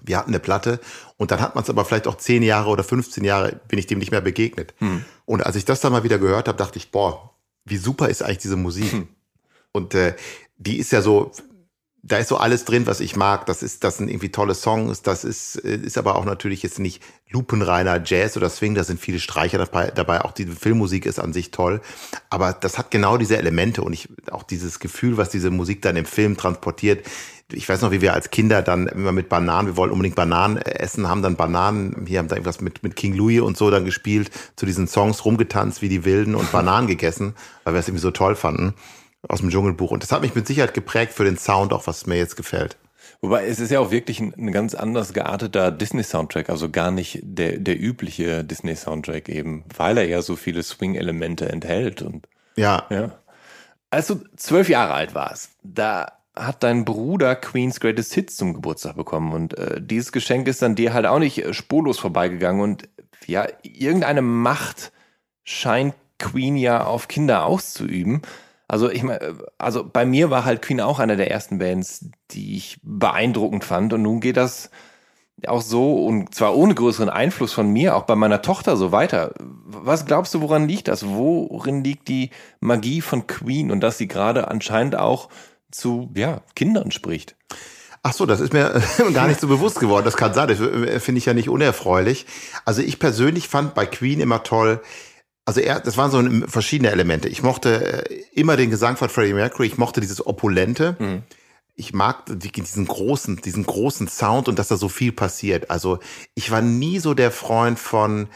Wir 0.04 0.18
hatten 0.18 0.28
eine 0.28 0.40
Platte 0.40 0.78
und 1.16 1.30
dann 1.30 1.40
hat 1.40 1.54
man 1.54 1.64
es 1.64 1.70
aber 1.70 1.86
vielleicht 1.86 2.06
auch 2.06 2.18
10 2.18 2.42
Jahre 2.42 2.68
oder 2.68 2.84
15 2.84 3.24
Jahre, 3.24 3.58
bin 3.66 3.78
ich 3.78 3.86
dem 3.86 3.98
nicht 3.98 4.10
mehr 4.10 4.20
begegnet. 4.20 4.74
Hm. 4.80 5.06
Und 5.24 5.46
als 5.46 5.56
ich 5.56 5.64
das 5.64 5.80
dann 5.80 5.90
mal 5.90 6.04
wieder 6.04 6.18
gehört 6.18 6.48
habe, 6.48 6.58
dachte 6.58 6.76
ich, 6.76 6.90
boah, 6.90 7.30
wie 7.64 7.78
super 7.78 8.10
ist 8.10 8.22
eigentlich 8.22 8.38
diese 8.38 8.58
Musik. 8.58 8.92
Hm. 8.92 9.08
Und 9.72 9.94
äh, 9.94 10.16
die 10.58 10.76
ist 10.76 10.92
ja 10.92 11.00
so, 11.00 11.32
da 12.08 12.18
ist 12.18 12.28
so 12.28 12.36
alles 12.36 12.64
drin, 12.64 12.86
was 12.86 13.00
ich 13.00 13.16
mag. 13.16 13.46
Das 13.46 13.62
ist, 13.62 13.82
das 13.82 13.96
sind 13.96 14.08
irgendwie 14.08 14.30
tolle 14.30 14.54
Songs. 14.54 15.02
Das 15.02 15.24
ist, 15.24 15.56
äh, 15.64 15.76
ist 15.76 15.98
aber 15.98 16.16
auch 16.16 16.24
natürlich 16.24 16.62
jetzt 16.62 16.78
nicht 16.78 17.02
lupenreiner 17.30 18.00
Jazz 18.04 18.36
oder 18.36 18.48
Swing. 18.48 18.74
Da 18.74 18.84
sind 18.84 19.00
viele 19.00 19.18
Streicher 19.18 19.58
dabei, 19.58 19.90
dabei. 19.90 20.20
Auch 20.20 20.32
die 20.32 20.46
Filmmusik 20.46 21.04
ist 21.04 21.18
an 21.18 21.32
sich 21.32 21.50
toll. 21.50 21.80
Aber 22.30 22.52
das 22.52 22.78
hat 22.78 22.90
genau 22.90 23.16
diese 23.16 23.36
Elemente 23.36 23.82
und 23.82 23.92
ich, 23.92 24.08
auch 24.30 24.44
dieses 24.44 24.78
Gefühl, 24.78 25.16
was 25.16 25.30
diese 25.30 25.50
Musik 25.50 25.82
dann 25.82 25.96
im 25.96 26.04
Film 26.04 26.36
transportiert. 26.36 27.04
Ich 27.52 27.68
weiß 27.68 27.82
noch, 27.82 27.90
wie 27.90 28.00
wir 28.00 28.14
als 28.14 28.30
Kinder 28.30 28.62
dann 28.62 28.86
immer 28.88 29.12
mit 29.12 29.28
Bananen, 29.28 29.68
wir 29.68 29.76
wollten 29.76 29.92
unbedingt 29.92 30.16
Bananen 30.16 30.56
essen, 30.58 31.08
haben 31.08 31.22
dann 31.22 31.36
Bananen, 31.36 32.04
hier 32.06 32.18
haben 32.18 32.28
da 32.28 32.34
irgendwas 32.34 32.60
mit, 32.60 32.82
mit 32.82 32.96
King 32.96 33.14
Louis 33.14 33.40
und 33.40 33.56
so 33.56 33.70
dann 33.70 33.84
gespielt, 33.84 34.30
zu 34.56 34.66
diesen 34.66 34.88
Songs 34.88 35.24
rumgetanzt 35.24 35.80
wie 35.80 35.88
die 35.88 36.04
Wilden 36.04 36.34
und 36.34 36.50
Bananen 36.50 36.88
gegessen, 36.88 37.34
weil 37.62 37.74
wir 37.74 37.80
es 37.80 37.86
irgendwie 37.86 38.02
so 38.02 38.10
toll 38.10 38.34
fanden 38.34 38.74
aus 39.28 39.40
dem 39.40 39.50
Dschungelbuch. 39.50 39.90
Und 39.90 40.02
das 40.02 40.12
hat 40.12 40.22
mich 40.22 40.34
mit 40.34 40.46
Sicherheit 40.46 40.74
geprägt 40.74 41.12
für 41.12 41.24
den 41.24 41.38
Sound, 41.38 41.72
auch 41.72 41.86
was 41.86 42.06
mir 42.06 42.16
jetzt 42.16 42.36
gefällt. 42.36 42.76
Wobei 43.20 43.46
es 43.46 43.60
ist 43.60 43.70
ja 43.70 43.80
auch 43.80 43.90
wirklich 43.90 44.20
ein, 44.20 44.34
ein 44.36 44.52
ganz 44.52 44.74
anders 44.74 45.12
gearteter 45.12 45.70
Disney-Soundtrack, 45.70 46.50
also 46.50 46.70
gar 46.70 46.90
nicht 46.90 47.20
der, 47.22 47.58
der 47.58 47.80
übliche 47.80 48.44
Disney-Soundtrack 48.44 49.28
eben, 49.28 49.64
weil 49.76 49.98
er 49.98 50.06
ja 50.06 50.22
so 50.22 50.36
viele 50.36 50.62
Swing-Elemente 50.62 51.48
enthält. 51.48 52.02
Und, 52.02 52.28
ja. 52.56 52.84
ja. 52.90 53.12
Als 53.90 54.08
du 54.08 54.20
zwölf 54.36 54.68
Jahre 54.68 54.92
alt 54.92 55.14
warst, 55.14 55.52
da 55.62 56.12
hat 56.34 56.62
dein 56.62 56.84
Bruder 56.84 57.34
Queen's 57.34 57.80
Greatest 57.80 58.12
Hits 58.12 58.36
zum 58.36 58.52
Geburtstag 58.52 58.96
bekommen 58.96 59.32
und 59.32 59.56
äh, 59.56 59.80
dieses 59.80 60.12
Geschenk 60.12 60.46
ist 60.48 60.60
dann 60.60 60.74
dir 60.74 60.92
halt 60.92 61.06
auch 61.06 61.18
nicht 61.18 61.54
spurlos 61.54 61.98
vorbeigegangen 61.98 62.60
und 62.60 62.88
ja, 63.24 63.46
irgendeine 63.62 64.20
Macht 64.20 64.92
scheint 65.44 65.94
Queen 66.18 66.56
ja 66.56 66.84
auf 66.84 67.08
Kinder 67.08 67.46
auszuüben. 67.46 68.22
Also 68.68 68.90
ich 68.90 69.02
meine, 69.02 69.38
also 69.58 69.84
bei 69.84 70.04
mir 70.04 70.30
war 70.30 70.44
halt 70.44 70.62
Queen 70.62 70.80
auch 70.80 70.98
einer 70.98 71.16
der 71.16 71.30
ersten 71.30 71.58
Bands, 71.58 72.10
die 72.30 72.56
ich 72.56 72.78
beeindruckend 72.82 73.64
fand. 73.64 73.92
Und 73.92 74.02
nun 74.02 74.20
geht 74.20 74.36
das 74.36 74.70
auch 75.46 75.60
so 75.60 76.04
und 76.06 76.34
zwar 76.34 76.56
ohne 76.56 76.74
größeren 76.74 77.10
Einfluss 77.10 77.52
von 77.52 77.70
mir, 77.70 77.94
auch 77.94 78.04
bei 78.04 78.16
meiner 78.16 78.42
Tochter 78.42 78.76
so 78.76 78.90
weiter. 78.90 79.34
Was 79.38 80.06
glaubst 80.06 80.34
du, 80.34 80.40
woran 80.40 80.66
liegt 80.66 80.88
das? 80.88 81.06
Worin 81.06 81.84
liegt 81.84 82.08
die 82.08 82.30
Magie 82.60 83.02
von 83.02 83.26
Queen 83.26 83.70
und 83.70 83.80
dass 83.80 83.98
sie 83.98 84.08
gerade 84.08 84.48
anscheinend 84.48 84.96
auch 84.96 85.28
zu 85.70 86.10
ja, 86.16 86.40
Kindern 86.54 86.90
spricht? 86.90 87.36
Ach 88.02 88.12
so, 88.12 88.24
das 88.24 88.40
ist 88.40 88.52
mir 88.52 88.80
gar 89.14 89.28
nicht 89.28 89.40
so 89.40 89.48
bewusst 89.48 89.78
geworden. 89.78 90.04
Das 90.04 90.16
kann 90.16 90.32
sein. 90.32 90.48
Das 90.48 90.58
finde 91.02 91.18
ich 91.18 91.26
ja 91.26 91.34
nicht 91.34 91.48
unerfreulich. 91.48 92.26
Also 92.64 92.80
ich 92.80 92.98
persönlich 92.98 93.48
fand 93.48 93.74
bei 93.74 93.84
Queen 93.84 94.20
immer 94.20 94.42
toll, 94.42 94.80
also 95.46 95.60
er, 95.60 95.80
das 95.80 95.96
waren 95.96 96.10
so 96.10 96.48
verschiedene 96.48 96.90
Elemente. 96.90 97.28
Ich 97.28 97.42
mochte 97.42 98.08
äh, 98.10 98.24
immer 98.34 98.56
den 98.56 98.68
Gesang 98.68 98.96
von 98.96 99.08
Freddie 99.08 99.32
Mercury. 99.32 99.68
Ich 99.68 99.78
mochte 99.78 100.00
dieses 100.00 100.26
Opulente. 100.26 100.96
Mhm. 100.98 101.22
Ich 101.76 101.92
mag 101.92 102.24
diesen 102.26 102.86
großen, 102.86 103.36
diesen 103.36 103.64
großen 103.64 104.08
Sound 104.08 104.48
und 104.48 104.58
dass 104.58 104.68
da 104.68 104.76
so 104.76 104.88
viel 104.88 105.12
passiert. 105.12 105.70
Also 105.70 106.00
ich 106.34 106.50
war 106.50 106.62
nie 106.62 106.98
so 106.98 107.14
der 107.14 107.30
Freund 107.30 107.78
von 107.78 108.28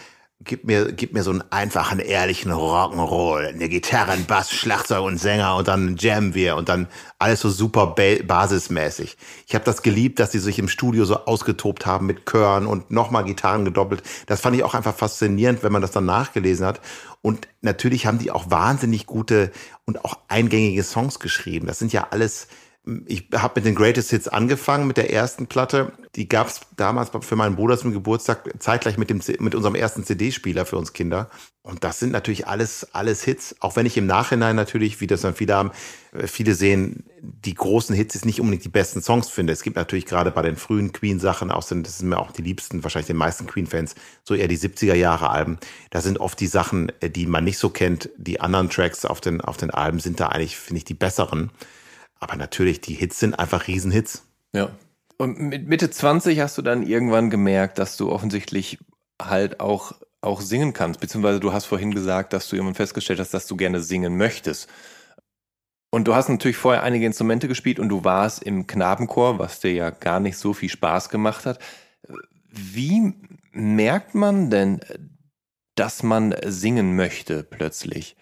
gib 0.44 0.64
mir, 0.64 0.92
gib 0.92 1.12
mir 1.12 1.22
so 1.22 1.31
einen 1.31 1.44
einfachen, 1.50 1.98
ehrlichen 1.98 2.50
Rock'n'Roll. 2.50 3.48
Eine 3.48 3.68
Gitarre, 3.68 4.12
ein 4.12 4.24
Bass, 4.24 4.50
Schlagzeug 4.50 5.05
und 5.05 5.18
Sänger 5.18 5.57
und 5.57 5.68
dann 5.68 5.96
jammen 5.96 6.35
wir 6.35 6.57
und 6.57 6.68
dann 6.68 6.88
alles 7.18 7.40
so 7.40 7.50
super 7.50 7.88
ba 7.88 8.16
basismäßig. 8.24 9.16
Ich 9.46 9.55
habe 9.55 9.64
das 9.64 9.83
geliebt, 9.83 10.18
dass 10.18 10.31
die 10.31 10.38
sich 10.38 10.59
im 10.59 10.68
Studio 10.68 11.05
so 11.05 11.26
ausgetobt 11.26 11.85
haben 11.85 12.07
mit 12.07 12.24
Chören 12.26 12.66
und 12.66 12.90
nochmal 12.90 13.24
Gitarren 13.24 13.64
gedoppelt. 13.64 14.03
Das 14.26 14.40
fand 14.40 14.57
ich 14.57 14.64
auch 14.64 14.74
einfach 14.74 14.94
faszinierend, 14.94 15.62
wenn 15.62 15.72
man 15.72 15.83
das 15.83 15.90
dann 15.90 16.07
nachgelesen 16.07 16.66
hat. 16.66 16.81
Und 17.22 17.48
natürlich 17.61 18.07
haben 18.07 18.18
die 18.18 18.31
auch 18.31 18.50
wahnsinnig 18.50 19.07
gute 19.07 19.53
und 19.85 20.05
auch 20.05 20.18
eingängige 20.29 20.83
Songs 20.83 21.18
geschrieben. 21.20 21.66
Das 21.66 21.79
sind 21.79 21.92
ja 21.92 22.09
alles 22.11 22.48
ich 23.06 23.28
habe 23.34 23.54
mit 23.56 23.66
den 23.66 23.74
Greatest 23.74 24.10
Hits 24.10 24.26
angefangen, 24.26 24.86
mit 24.86 24.96
der 24.96 25.12
ersten 25.12 25.46
Platte. 25.46 25.92
Die 26.16 26.28
gab 26.28 26.48
es 26.48 26.60
damals 26.76 27.10
für 27.20 27.36
meinen 27.36 27.54
Bruder 27.54 27.76
zum 27.76 27.92
Geburtstag 27.92 28.50
zeitgleich 28.58 28.96
mit, 28.96 29.10
dem, 29.10 29.20
mit 29.38 29.54
unserem 29.54 29.74
ersten 29.74 30.02
CD-Spieler 30.02 30.64
für 30.64 30.78
uns 30.78 30.94
Kinder. 30.94 31.28
Und 31.62 31.84
das 31.84 31.98
sind 31.98 32.10
natürlich 32.10 32.46
alles, 32.46 32.88
alles 32.94 33.22
Hits. 33.22 33.54
Auch 33.60 33.76
wenn 33.76 33.84
ich 33.84 33.98
im 33.98 34.06
Nachhinein 34.06 34.56
natürlich, 34.56 35.02
wie 35.02 35.06
das 35.06 35.20
dann 35.20 35.34
viele 35.34 35.54
haben, 35.54 35.72
äh, 36.12 36.26
viele 36.26 36.54
sehen, 36.54 37.04
die 37.20 37.52
großen 37.52 37.94
Hits 37.94 38.14
ist 38.14 38.24
nicht 38.24 38.40
unbedingt 38.40 38.64
die 38.64 38.70
besten 38.70 39.02
Songs 39.02 39.28
finde. 39.28 39.52
Es 39.52 39.62
gibt 39.62 39.76
natürlich 39.76 40.06
gerade 40.06 40.30
bei 40.30 40.40
den 40.40 40.56
frühen 40.56 40.92
Queen-Sachen, 40.92 41.50
auch 41.50 41.62
sind, 41.62 41.86
das 41.86 41.98
sind 41.98 42.08
mir 42.08 42.18
auch 42.18 42.32
die 42.32 42.42
liebsten, 42.42 42.82
wahrscheinlich 42.82 43.08
den 43.08 43.18
meisten 43.18 43.46
Queen-Fans, 43.46 43.94
so 44.24 44.34
eher 44.34 44.48
die 44.48 44.58
70er-Jahre-Alben. 44.58 45.58
Da 45.90 46.00
sind 46.00 46.18
oft 46.18 46.40
die 46.40 46.46
Sachen, 46.46 46.90
äh, 47.00 47.10
die 47.10 47.26
man 47.26 47.44
nicht 47.44 47.58
so 47.58 47.68
kennt. 47.68 48.08
Die 48.16 48.40
anderen 48.40 48.70
Tracks 48.70 49.04
auf 49.04 49.20
den, 49.20 49.42
auf 49.42 49.58
den 49.58 49.70
Alben 49.70 50.00
sind 50.00 50.18
da 50.18 50.28
eigentlich, 50.28 50.56
finde 50.56 50.78
ich, 50.78 50.84
die 50.86 50.94
besseren. 50.94 51.50
Aber 52.20 52.37
natürlich, 52.37 52.80
die 52.80 52.94
Hits 52.94 53.18
sind 53.18 53.35
einfach 53.35 53.66
Riesenhits. 53.66 54.26
Ja. 54.52 54.70
Und 55.16 55.38
mit 55.38 55.68
Mitte 55.68 55.90
20 55.90 56.40
hast 56.40 56.56
du 56.56 56.62
dann 56.62 56.83
irgendwann 56.83 57.30
gemerkt, 57.30 57.78
dass 57.78 57.96
du 57.96 58.11
offensichtlich 58.11 58.78
halt 59.20 59.61
auch, 59.61 59.92
auch 60.20 60.40
singen 60.40 60.72
kannst. 60.72 61.00
Beziehungsweise 61.00 61.40
du 61.40 61.52
hast 61.52 61.66
vorhin 61.66 61.92
gesagt, 61.92 62.33
dass 62.33 62.48
du 62.48 62.56
irgendwann 62.56 62.74
festgestellt 62.74 63.20
hast, 63.20 63.35
dass 63.35 63.46
du 63.46 63.56
gerne 63.56 63.80
singen 63.80 64.16
möchtest. 64.16 64.68
Und 65.90 66.06
du 66.06 66.14
hast 66.14 66.28
natürlich 66.28 66.56
vorher 66.56 66.85
einige 66.85 67.04
Instrumente 67.04 67.48
gespielt 67.48 67.80
und 67.80 67.88
du 67.88 68.04
warst 68.04 68.42
im 68.42 68.66
Knabenchor, 68.66 69.38
was 69.38 69.61
dir 69.61 69.72
ja 69.72 69.90
gar 69.90 70.20
nicht 70.20 70.38
so 70.38 70.54
viel 70.54 70.68
Spaß 70.68 71.09
gemacht 71.09 71.46
hat. 71.46 71.59
Wie 72.48 73.14
merkt 73.52 74.14
man 74.14 74.50
denn, 74.50 74.80
dass 75.74 76.02
man 76.02 76.35
singen 76.46 76.94
möchte 76.94 77.42
plötzlich? 77.42 78.16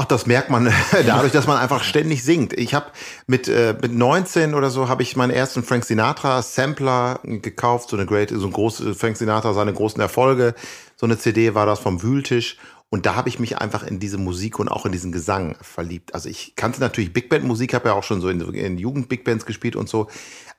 Ach, 0.00 0.04
das 0.04 0.26
merkt 0.26 0.48
man 0.48 0.72
dadurch, 1.06 1.32
dass 1.32 1.48
man 1.48 1.56
einfach 1.58 1.82
ständig 1.82 2.22
singt. 2.22 2.52
Ich 2.52 2.72
habe 2.72 2.86
mit 3.26 3.48
äh, 3.48 3.74
mit 3.82 3.92
19 3.92 4.54
oder 4.54 4.70
so 4.70 4.88
habe 4.88 5.02
ich 5.02 5.16
meinen 5.16 5.32
ersten 5.32 5.64
Frank 5.64 5.84
Sinatra 5.84 6.40
Sampler 6.42 7.18
gekauft, 7.24 7.90
so 7.90 7.96
eine 7.96 8.06
great, 8.06 8.30
so 8.30 8.46
ein 8.46 8.52
großes 8.52 8.96
Frank 8.96 9.16
Sinatra 9.16 9.54
seine 9.54 9.72
großen 9.72 10.00
Erfolge. 10.00 10.54
So 10.94 11.04
eine 11.04 11.18
CD 11.18 11.56
war 11.56 11.66
das 11.66 11.80
vom 11.80 12.00
Wühltisch 12.00 12.58
und 12.90 13.06
da 13.06 13.16
habe 13.16 13.28
ich 13.28 13.40
mich 13.40 13.58
einfach 13.58 13.82
in 13.82 13.98
diese 13.98 14.18
Musik 14.18 14.60
und 14.60 14.68
auch 14.68 14.86
in 14.86 14.92
diesen 14.92 15.10
Gesang 15.10 15.56
verliebt. 15.62 16.14
Also 16.14 16.28
ich 16.28 16.54
kannte 16.54 16.78
natürlich 16.80 17.12
Big 17.12 17.28
Band 17.28 17.44
Musik, 17.44 17.74
habe 17.74 17.88
ja 17.88 17.94
auch 17.96 18.04
schon 18.04 18.20
so 18.20 18.28
in, 18.28 18.40
in 18.54 18.78
Jugend 18.78 19.08
Big 19.08 19.24
Bands 19.24 19.46
gespielt 19.46 19.74
und 19.74 19.88
so, 19.88 20.06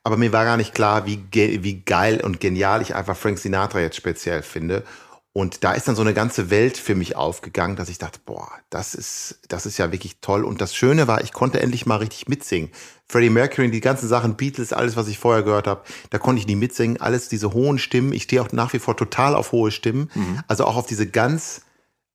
aber 0.03 0.17
mir 0.17 0.33
war 0.33 0.43
gar 0.43 0.57
nicht 0.57 0.73
klar, 0.73 1.05
wie 1.05 1.23
wie 1.31 1.79
geil 1.79 2.19
und 2.21 2.41
genial 2.41 2.81
ich 2.81 2.93
einfach 2.93 3.15
Frank 3.15 3.39
Sinatra 3.39 3.79
jetzt 3.79 3.95
speziell 3.95 4.41
finde. 4.41 4.83
Und 5.31 5.63
da 5.63 5.73
ist 5.73 5.87
dann 5.87 5.95
so 5.95 6.01
eine 6.01 6.15
ganze 6.15 6.49
Welt 6.49 6.77
für 6.77 6.95
mich 6.95 7.15
aufgegangen, 7.15 7.75
dass 7.75 7.89
ich 7.89 7.99
dachte, 7.99 8.19
boah, 8.25 8.49
das 8.71 8.95
ist, 8.95 9.39
das 9.47 9.67
ist 9.67 9.77
ja 9.77 9.91
wirklich 9.91 10.17
toll. 10.21 10.43
Und 10.43 10.59
das 10.59 10.75
Schöne 10.75 11.07
war, 11.07 11.23
ich 11.23 11.33
konnte 11.33 11.61
endlich 11.61 11.85
mal 11.85 11.97
richtig 11.97 12.27
mitsingen. 12.27 12.71
Freddie 13.07 13.29
Mercury, 13.29 13.69
die 13.69 13.79
ganzen 13.79 14.07
Sachen, 14.07 14.35
Beatles, 14.35 14.73
alles, 14.73 14.95
was 14.95 15.07
ich 15.07 15.19
vorher 15.19 15.43
gehört 15.43 15.67
habe, 15.67 15.83
da 16.09 16.17
konnte 16.17 16.39
ich 16.39 16.47
nie 16.47 16.55
mitsingen. 16.55 16.99
Alles 16.99 17.29
diese 17.29 17.53
hohen 17.53 17.77
Stimmen. 17.77 18.11
Ich 18.11 18.23
stehe 18.23 18.41
auch 18.41 18.51
nach 18.51 18.73
wie 18.73 18.79
vor 18.79 18.97
total 18.97 19.35
auf 19.35 19.51
hohe 19.51 19.71
Stimmen. 19.71 20.09
Mhm. 20.15 20.39
Also 20.47 20.65
auch 20.65 20.75
auf 20.75 20.87
diese 20.87 21.07
ganz, 21.07 21.61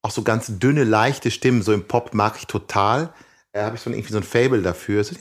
auch 0.03 0.11
so 0.11 0.23
ganz 0.23 0.59
dünne, 0.59 0.83
leichte 0.83 1.31
Stimmen. 1.31 1.63
So 1.63 1.73
im 1.73 1.87
Pop 1.87 2.15
mag 2.15 2.35
ich 2.39 2.47
total. 2.47 3.13
Da 3.53 3.67
habe 3.67 3.77
ich 3.77 3.83
so 3.83 3.91
irgendwie 3.91 4.13
so 4.13 4.19
ein 4.19 4.25
Fable 4.25 4.63
dafür. 4.63 5.05
So 5.05 5.15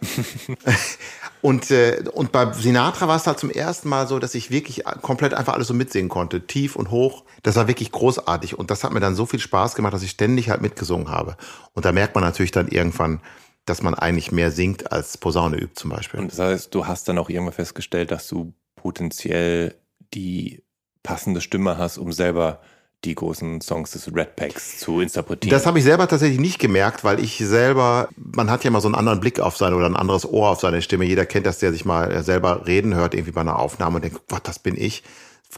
Und, 1.40 1.70
äh, 1.70 2.02
und 2.12 2.32
bei 2.32 2.52
Sinatra 2.52 3.06
war 3.06 3.16
es 3.16 3.26
halt 3.26 3.38
zum 3.38 3.50
ersten 3.50 3.88
Mal 3.88 4.08
so, 4.08 4.18
dass 4.18 4.34
ich 4.34 4.50
wirklich 4.50 4.84
komplett 5.02 5.34
einfach 5.34 5.54
alles 5.54 5.68
so 5.68 5.74
mitsingen 5.74 6.08
konnte. 6.08 6.46
Tief 6.46 6.74
und 6.74 6.90
hoch. 6.90 7.24
Das 7.42 7.56
war 7.56 7.68
wirklich 7.68 7.92
großartig. 7.92 8.58
Und 8.58 8.70
das 8.70 8.84
hat 8.84 8.92
mir 8.92 9.00
dann 9.00 9.14
so 9.14 9.26
viel 9.26 9.40
Spaß 9.40 9.74
gemacht, 9.74 9.94
dass 9.94 10.02
ich 10.02 10.10
ständig 10.10 10.50
halt 10.50 10.62
mitgesungen 10.62 11.10
habe. 11.10 11.36
Und 11.74 11.84
da 11.84 11.92
merkt 11.92 12.14
man 12.14 12.24
natürlich 12.24 12.50
dann 12.50 12.68
irgendwann, 12.68 13.20
dass 13.66 13.82
man 13.82 13.94
eigentlich 13.94 14.32
mehr 14.32 14.50
singt 14.50 14.90
als 14.90 15.18
Posaune 15.18 15.58
übt 15.58 15.74
zum 15.76 15.90
Beispiel. 15.90 16.20
Und 16.20 16.32
das 16.32 16.38
heißt, 16.38 16.74
du 16.74 16.86
hast 16.86 17.08
dann 17.08 17.18
auch 17.18 17.28
irgendwann 17.28 17.54
festgestellt, 17.54 18.10
dass 18.10 18.26
du 18.26 18.52
potenziell 18.74 19.76
die 20.14 20.64
passende 21.02 21.40
Stimme 21.40 21.76
hast, 21.78 21.98
um 21.98 22.12
selber 22.12 22.60
die 23.04 23.14
großen 23.14 23.60
Songs 23.60 23.92
des 23.92 24.12
Red 24.12 24.34
Packs 24.34 24.78
zu 24.78 25.00
interpretieren. 25.00 25.50
Das 25.50 25.66
habe 25.66 25.78
ich 25.78 25.84
selber 25.84 26.08
tatsächlich 26.08 26.40
nicht 26.40 26.58
gemerkt, 26.58 27.04
weil 27.04 27.20
ich 27.20 27.38
selber, 27.38 28.08
man 28.16 28.50
hat 28.50 28.64
ja 28.64 28.70
mal 28.70 28.80
so 28.80 28.88
einen 28.88 28.96
anderen 28.96 29.20
Blick 29.20 29.38
auf 29.38 29.56
seine 29.56 29.76
oder 29.76 29.86
ein 29.86 29.96
anderes 29.96 30.26
Ohr 30.26 30.50
auf 30.50 30.60
seine 30.60 30.82
Stimme. 30.82 31.04
Jeder 31.04 31.24
kennt 31.24 31.46
das, 31.46 31.58
der 31.58 31.72
sich 31.72 31.84
mal 31.84 32.22
selber 32.24 32.66
reden 32.66 32.94
hört, 32.94 33.14
irgendwie 33.14 33.32
bei 33.32 33.40
einer 33.40 33.58
Aufnahme 33.58 33.96
und 33.96 34.02
denkt, 34.02 34.20
was, 34.28 34.42
das 34.42 34.58
bin 34.58 34.76
ich. 34.76 35.04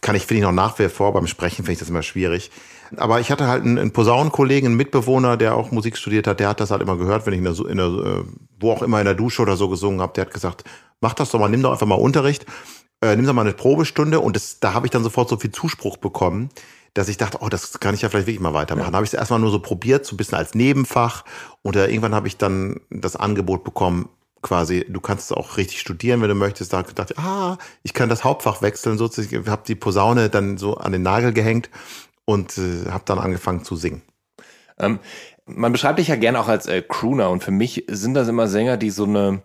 Kann 0.03 0.15
ich, 0.15 0.27
finde 0.27 0.41
ich 0.41 0.45
noch 0.45 0.53
nach 0.53 0.79
wie 0.79 0.89
vor, 0.89 1.13
beim 1.13 1.27
Sprechen 1.27 1.65
finde 1.65 1.73
ich 1.73 1.79
das 1.79 1.89
immer 1.89 2.03
schwierig. 2.03 2.51
Aber 2.97 3.21
ich 3.21 3.31
hatte 3.31 3.47
halt 3.49 3.65
einen, 3.65 3.79
einen 3.79 3.93
Posaunenkollegen, 3.93 4.69
einen 4.69 4.77
Mitbewohner, 4.77 5.37
der 5.37 5.57
auch 5.57 5.71
Musik 5.71 5.97
studiert 5.97 6.27
hat, 6.27 6.41
der 6.41 6.49
hat 6.49 6.61
das 6.61 6.71
halt 6.71 6.83
immer 6.83 6.97
gehört, 6.97 7.27
wenn 7.27 7.33
ich 7.33 7.39
in 7.39 7.45
der, 7.45 7.67
in 7.67 7.77
der 7.77 7.87
äh, 7.87 8.25
wo 8.61 8.71
auch 8.71 8.83
immer 8.83 9.01
in 9.01 9.07
der 9.07 9.15
Dusche 9.15 9.43
oder 9.43 9.57
so 9.57 9.69
gesungen 9.69 10.01
habe. 10.01 10.13
Der 10.15 10.27
hat 10.27 10.35
gesagt, 10.35 10.65
mach 11.01 11.15
das 11.15 11.31
doch 11.31 11.41
mal, 11.41 11.49
nimm 11.49 11.63
doch 11.63 11.73
einfach 11.73 11.87
mal 11.87 11.95
Unterricht, 11.95 12.45
äh, 13.01 13.17
nimm 13.17 13.27
doch 13.27 13.33
mal 13.33 13.43
eine 13.43 13.55
Probestunde 13.55 14.21
und 14.21 14.37
das, 14.37 14.61
da 14.61 14.75
habe 14.75 14.87
ich 14.87 14.91
dann 14.91 15.03
sofort 15.03 15.29
so 15.29 15.39
viel 15.39 15.51
Zuspruch 15.51 15.97
bekommen 15.97 16.51
dass 16.95 17.09
ich 17.09 17.17
dachte, 17.17 17.39
oh, 17.41 17.49
das 17.49 17.81
kann 17.81 17.95
ich 17.95 18.03
ja 18.03 18.09
vielleicht 18.09 18.27
wirklich 18.27 18.41
mal 18.41 18.55
weitermachen. 18.55 18.89
Ja. 18.89 18.91
Da 18.91 18.97
habe 18.97 19.05
ich 19.05 19.13
es 19.13 19.19
erstmal 19.19 19.41
nur 19.41 19.51
so 19.51 19.61
probiert, 19.61 20.05
so 20.05 20.15
ein 20.15 20.17
bisschen 20.17 20.39
als 20.39 20.55
Nebenfach. 20.55 21.25
Und 21.63 21.77
äh, 21.77 21.87
irgendwann 21.87 22.15
habe 22.15 22.29
ich 22.29 22.37
dann 22.37 22.81
das 22.91 23.17
Angebot 23.17 23.65
bekommen, 23.65 24.09
quasi, 24.43 24.87
du 24.89 25.01
kannst 25.01 25.31
es 25.31 25.37
auch 25.37 25.57
richtig 25.57 25.81
studieren, 25.81 26.23
wenn 26.23 26.29
du 26.29 26.35
möchtest. 26.35 26.73
Da 26.73 26.83
dachte 26.83 27.15
ich, 27.15 27.19
ah, 27.19 27.59
ich 27.83 27.95
kann 27.95 28.09
das 28.09 28.25
Hauptfach 28.25 28.63
wechseln. 28.63 28.99
So, 28.99 29.09
ich 29.17 29.35
habe 29.49 29.63
die 29.67 29.75
Posaune 29.75 30.31
dann 30.31 30.59
so 30.59 30.77
an 30.77 30.93
den 30.93 31.03
Nagel 31.03 31.33
gehängt 31.33 31.71
und 32.25 32.57
äh, 32.59 32.91
habe 32.91 33.05
dann 33.07 33.19
angefangen 33.19 33.65
zu 33.65 33.77
singen. 33.77 34.03
Ähm, 34.79 34.99
man 35.47 35.73
beschreibt 35.73 35.99
dich 35.99 36.09
ja 36.09 36.17
gerne 36.17 36.41
auch 36.41 36.49
als 36.49 36.67
äh, 36.67 36.83
Crooner 36.83 37.31
und 37.31 37.45
für 37.45 37.51
mich 37.51 37.85
sind 37.89 38.15
das 38.15 38.29
immer 38.29 38.49
Sänger, 38.49 38.77
die 38.77 38.91
so 38.91 39.05
eine 39.05 39.43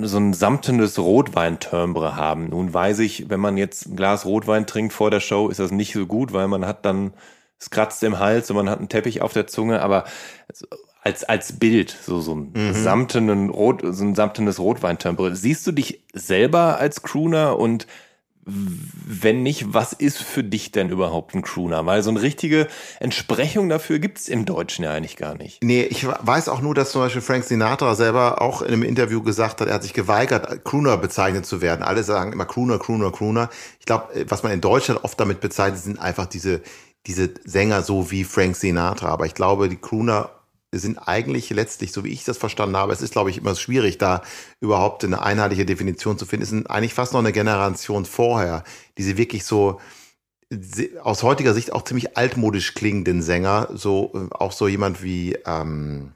so 0.00 0.18
ein 0.18 0.32
samtenes 0.32 0.98
Rotweintimbre 0.98 2.16
haben. 2.16 2.48
Nun 2.48 2.72
weiß 2.72 3.00
ich, 3.00 3.28
wenn 3.28 3.40
man 3.40 3.56
jetzt 3.56 3.86
ein 3.86 3.96
Glas 3.96 4.24
Rotwein 4.24 4.66
trinkt 4.66 4.92
vor 4.92 5.10
der 5.10 5.20
Show, 5.20 5.48
ist 5.48 5.60
das 5.60 5.70
nicht 5.70 5.92
so 5.92 6.06
gut, 6.06 6.32
weil 6.32 6.48
man 6.48 6.66
hat 6.66 6.84
dann, 6.84 7.12
es 7.58 7.70
kratzt 7.70 8.02
im 8.02 8.18
Hals 8.18 8.50
und 8.50 8.56
man 8.56 8.70
hat 8.70 8.78
einen 8.78 8.88
Teppich 8.88 9.20
auf 9.20 9.32
der 9.32 9.46
Zunge, 9.46 9.82
aber 9.82 10.04
als, 11.02 11.24
als 11.24 11.58
Bild, 11.58 11.90
so, 11.90 12.20
so 12.20 12.34
ein 12.34 12.52
mhm. 12.54 12.74
samtenen 12.74 13.50
Rot, 13.50 13.82
so 13.84 14.04
ein 14.04 14.14
samtenes 14.14 14.58
Rotweintimbre. 14.58 15.34
Siehst 15.36 15.66
du 15.66 15.72
dich 15.72 16.04
selber 16.12 16.78
als 16.78 17.02
Crooner 17.02 17.58
und 17.58 17.86
wenn 18.44 19.42
nicht, 19.44 19.72
was 19.72 19.92
ist 19.92 20.18
für 20.18 20.42
dich 20.42 20.72
denn 20.72 20.88
überhaupt 20.88 21.34
ein 21.34 21.42
Crooner? 21.42 21.86
Weil 21.86 22.02
so 22.02 22.10
eine 22.10 22.22
richtige 22.22 22.66
Entsprechung 22.98 23.68
dafür 23.68 24.00
gibt's 24.00 24.28
im 24.28 24.44
Deutschen 24.44 24.84
ja 24.84 24.92
eigentlich 24.92 25.16
gar 25.16 25.36
nicht. 25.36 25.62
Nee, 25.62 25.82
ich 25.84 26.06
weiß 26.06 26.48
auch 26.48 26.60
nur, 26.60 26.74
dass 26.74 26.90
zum 26.90 27.02
Beispiel 27.02 27.22
Frank 27.22 27.44
Sinatra 27.44 27.94
selber 27.94 28.42
auch 28.42 28.62
in 28.62 28.68
einem 28.68 28.82
Interview 28.82 29.22
gesagt 29.22 29.60
hat, 29.60 29.68
er 29.68 29.74
hat 29.74 29.84
sich 29.84 29.94
geweigert, 29.94 30.64
Crooner 30.64 30.96
bezeichnet 30.96 31.46
zu 31.46 31.60
werden. 31.60 31.82
Alle 31.82 32.02
sagen 32.02 32.32
immer 32.32 32.44
Crooner, 32.44 32.80
Crooner, 32.80 33.12
Crooner. 33.12 33.48
Ich 33.78 33.86
glaube, 33.86 34.08
was 34.26 34.42
man 34.42 34.50
in 34.50 34.60
Deutschland 34.60 35.04
oft 35.04 35.20
damit 35.20 35.40
bezeichnet, 35.40 35.80
sind 35.80 36.00
einfach 36.00 36.26
diese, 36.26 36.62
diese 37.06 37.30
Sänger 37.44 37.82
so 37.82 38.10
wie 38.10 38.24
Frank 38.24 38.56
Sinatra. 38.56 39.08
Aber 39.08 39.26
ich 39.26 39.34
glaube, 39.34 39.68
die 39.68 39.76
Crooner 39.76 40.30
sind 40.78 40.98
eigentlich 40.98 41.50
letztlich, 41.50 41.92
so 41.92 42.04
wie 42.04 42.12
ich 42.12 42.24
das 42.24 42.38
verstanden 42.38 42.76
habe, 42.76 42.92
es 42.92 43.02
ist, 43.02 43.12
glaube 43.12 43.30
ich, 43.30 43.38
immer 43.38 43.54
schwierig, 43.54 43.98
da 43.98 44.22
überhaupt 44.60 45.04
eine 45.04 45.22
einheitliche 45.22 45.66
Definition 45.66 46.16
zu 46.16 46.24
finden. 46.24 46.44
Es 46.44 46.50
sind 46.50 46.70
eigentlich 46.70 46.94
fast 46.94 47.12
noch 47.12 47.20
eine 47.20 47.32
Generation 47.32 48.06
vorher, 48.06 48.64
die 48.96 49.02
sie 49.02 49.18
wirklich 49.18 49.44
so 49.44 49.80
aus 51.02 51.22
heutiger 51.22 51.54
Sicht 51.54 51.72
auch 51.72 51.82
ziemlich 51.82 52.16
altmodisch 52.16 52.74
klingenden 52.74 53.22
Sänger, 53.22 53.68
so 53.74 54.12
äh, 54.14 54.34
auch 54.34 54.52
so 54.52 54.68
jemand 54.68 55.02
wie 55.02 55.36
ähm, 55.46 56.12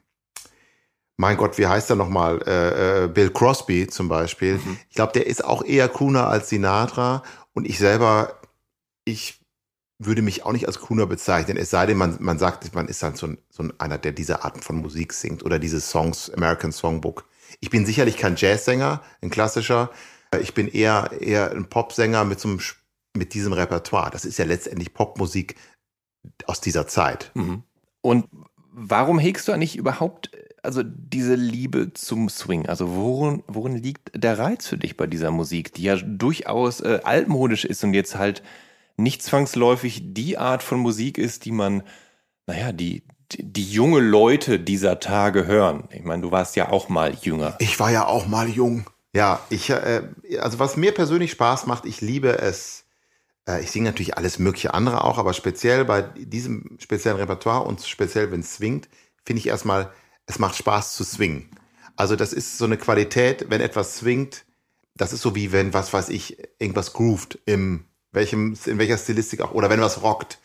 mein 1.17 1.39
Gott, 1.39 1.57
wie 1.57 1.67
heißt 1.67 1.89
er 1.91 1.97
nochmal? 1.97 2.43
Äh, 2.47 3.05
äh, 3.05 3.09
Bill 3.09 3.31
Crosby 3.31 3.87
zum 3.87 4.09
Beispiel. 4.09 4.55
Mhm. 4.55 4.79
Ich 4.89 4.95
glaube, 4.95 5.13
der 5.13 5.27
ist 5.27 5.45
auch 5.45 5.65
eher 5.65 5.89
Crooner 5.89 6.29
als 6.29 6.51
Sinatra. 6.51 7.23
Und 7.55 7.67
ich 7.67 7.79
selber, 7.79 8.35
ich 9.05 9.41
würde 9.99 10.23
mich 10.23 10.45
auch 10.45 10.53
nicht 10.53 10.67
als 10.67 10.79
Crooner 10.79 11.07
bezeichnen, 11.07 11.57
es 11.57 11.71
sei 11.71 11.87
denn, 11.87 11.97
man, 11.97 12.17
man 12.21 12.39
sagt, 12.39 12.75
man 12.75 12.89
ist 12.89 13.03
dann 13.03 13.17
so, 13.17 13.29
ein, 13.29 13.39
so 13.49 13.65
einer, 13.79 13.99
der 13.99 14.13
diese 14.13 14.45
Arten 14.45 14.61
von 14.61 14.77
Musik 14.77 15.13
singt 15.13 15.43
oder 15.43 15.59
diese 15.59 15.81
Songs, 15.81 16.31
American 16.31 16.73
Songbook. 16.73 17.25
Ich 17.61 17.71
bin 17.71 17.87
sicherlich 17.87 18.17
kein 18.19 18.37
Jazzsänger, 18.37 19.03
ein 19.23 19.31
klassischer. 19.31 19.91
Ich 20.41 20.53
bin 20.53 20.69
eher, 20.69 21.11
eher 21.19 21.51
ein 21.53 21.69
Popsänger 21.69 22.25
mit, 22.25 22.41
so 22.41 22.49
einem, 22.49 22.61
mit 23.17 23.33
diesem 23.33 23.55
Repertoire. 23.55 24.11
Das 24.11 24.25
ist 24.25 24.39
ja 24.39 24.45
letztendlich 24.45 24.93
Popmusik 24.93 25.55
aus 26.47 26.61
dieser 26.61 26.87
Zeit. 26.87 27.31
Mhm. 27.35 27.63
Und 28.03 28.27
warum 28.73 29.19
hegst 29.19 29.49
du 29.49 29.53
eigentlich 29.53 29.77
überhaupt 29.77 30.31
also 30.63 30.83
diese 30.85 31.37
Liebe 31.37 31.93
zum 31.95 32.29
Swing? 32.29 32.67
Also 32.67 32.95
worin, 32.95 33.43
worin 33.47 33.77
liegt 33.77 34.11
der 34.15 34.39
Reiz 34.39 34.67
für 34.67 34.77
dich 34.77 34.97
bei 34.97 35.07
dieser 35.07 35.31
Musik, 35.31 35.73
die 35.73 35.85
ja 35.85 35.97
durchaus 35.97 36.81
äh, 36.81 37.01
altmodisch 37.05 37.65
ist 37.65 37.83
und 37.85 37.95
jetzt 37.95 38.17
halt 38.17 38.43
nicht 38.97 39.23
zwangsläufig 39.23 40.15
die 40.15 40.39
Art 40.39 40.63
von 40.63 40.79
Musik 40.79 41.19
ist, 41.19 41.45
die 41.45 41.53
man, 41.53 41.83
naja, 42.47 42.73
die, 42.73 43.05
die 43.33 43.71
junge 43.71 44.01
Leute 44.01 44.59
dieser 44.61 45.01
Tage 45.01 45.47
hören. 45.47 45.89
Ich 45.91 46.05
meine, 46.05 46.23
du 46.23 46.31
warst 46.31 46.57
ja 46.57 46.71
auch 46.71 46.89
mal 46.89 47.15
jünger. 47.15 47.57
Ich 47.59 47.79
war 47.79 47.91
ja 47.91 48.07
auch 48.07 48.27
mal 48.27 48.49
jung. 48.49 48.89
Ja, 49.15 49.41
ich, 49.51 49.71
äh, 49.71 50.03
also 50.41 50.59
was 50.59 50.77
mir 50.77 50.93
persönlich 50.93 51.33
Spaß 51.33 51.67
macht, 51.67 51.87
ich 51.87 52.01
liebe 52.01 52.39
es. 52.39 52.85
Äh, 53.49 53.63
ich 53.63 53.71
singe 53.71 53.87
natürlich 53.87 54.17
alles 54.17 54.39
mögliche 54.39 54.75
andere 54.75 55.05
auch, 55.05 55.19
aber 55.19 55.33
speziell 55.33 55.85
bei 55.85 56.03
diesem 56.03 56.77
speziellen 56.79 57.19
Repertoire 57.19 57.65
und 57.65 57.83
speziell 57.83 58.31
wenn 58.31 58.41
es 58.41 58.55
swingt, 58.55 58.89
finde 59.25 59.41
ich 59.41 59.49
erstmal, 59.49 59.91
es 60.27 60.39
macht 60.39 60.57
Spaß 60.57 60.95
zu 60.95 61.05
swingen. 61.05 61.51
Also 61.97 62.15
das 62.15 62.33
ist 62.33 62.59
so 62.59 62.67
eine 62.67 62.77
Qualität, 62.77 63.47
wenn 63.49 63.61
etwas 63.61 63.97
swingt, 63.97 64.45
das 64.95 65.13
ist 65.13 65.23
so 65.23 65.35
wie 65.35 65.53
wenn, 65.53 65.73
was 65.73 65.93
weiß 65.93 66.11
ich, 66.11 66.39
irgendwas 66.59 66.93
groovt 66.93 67.39
im 67.47 67.87
welchem, 68.17 68.57
in 68.67 68.79
welcher 68.79 68.99
Stilistik 68.99 69.41
auch, 69.41 69.53
oder 69.53 69.71
wenn 69.71 69.81
was 69.81 70.03
rockt. 70.03 70.39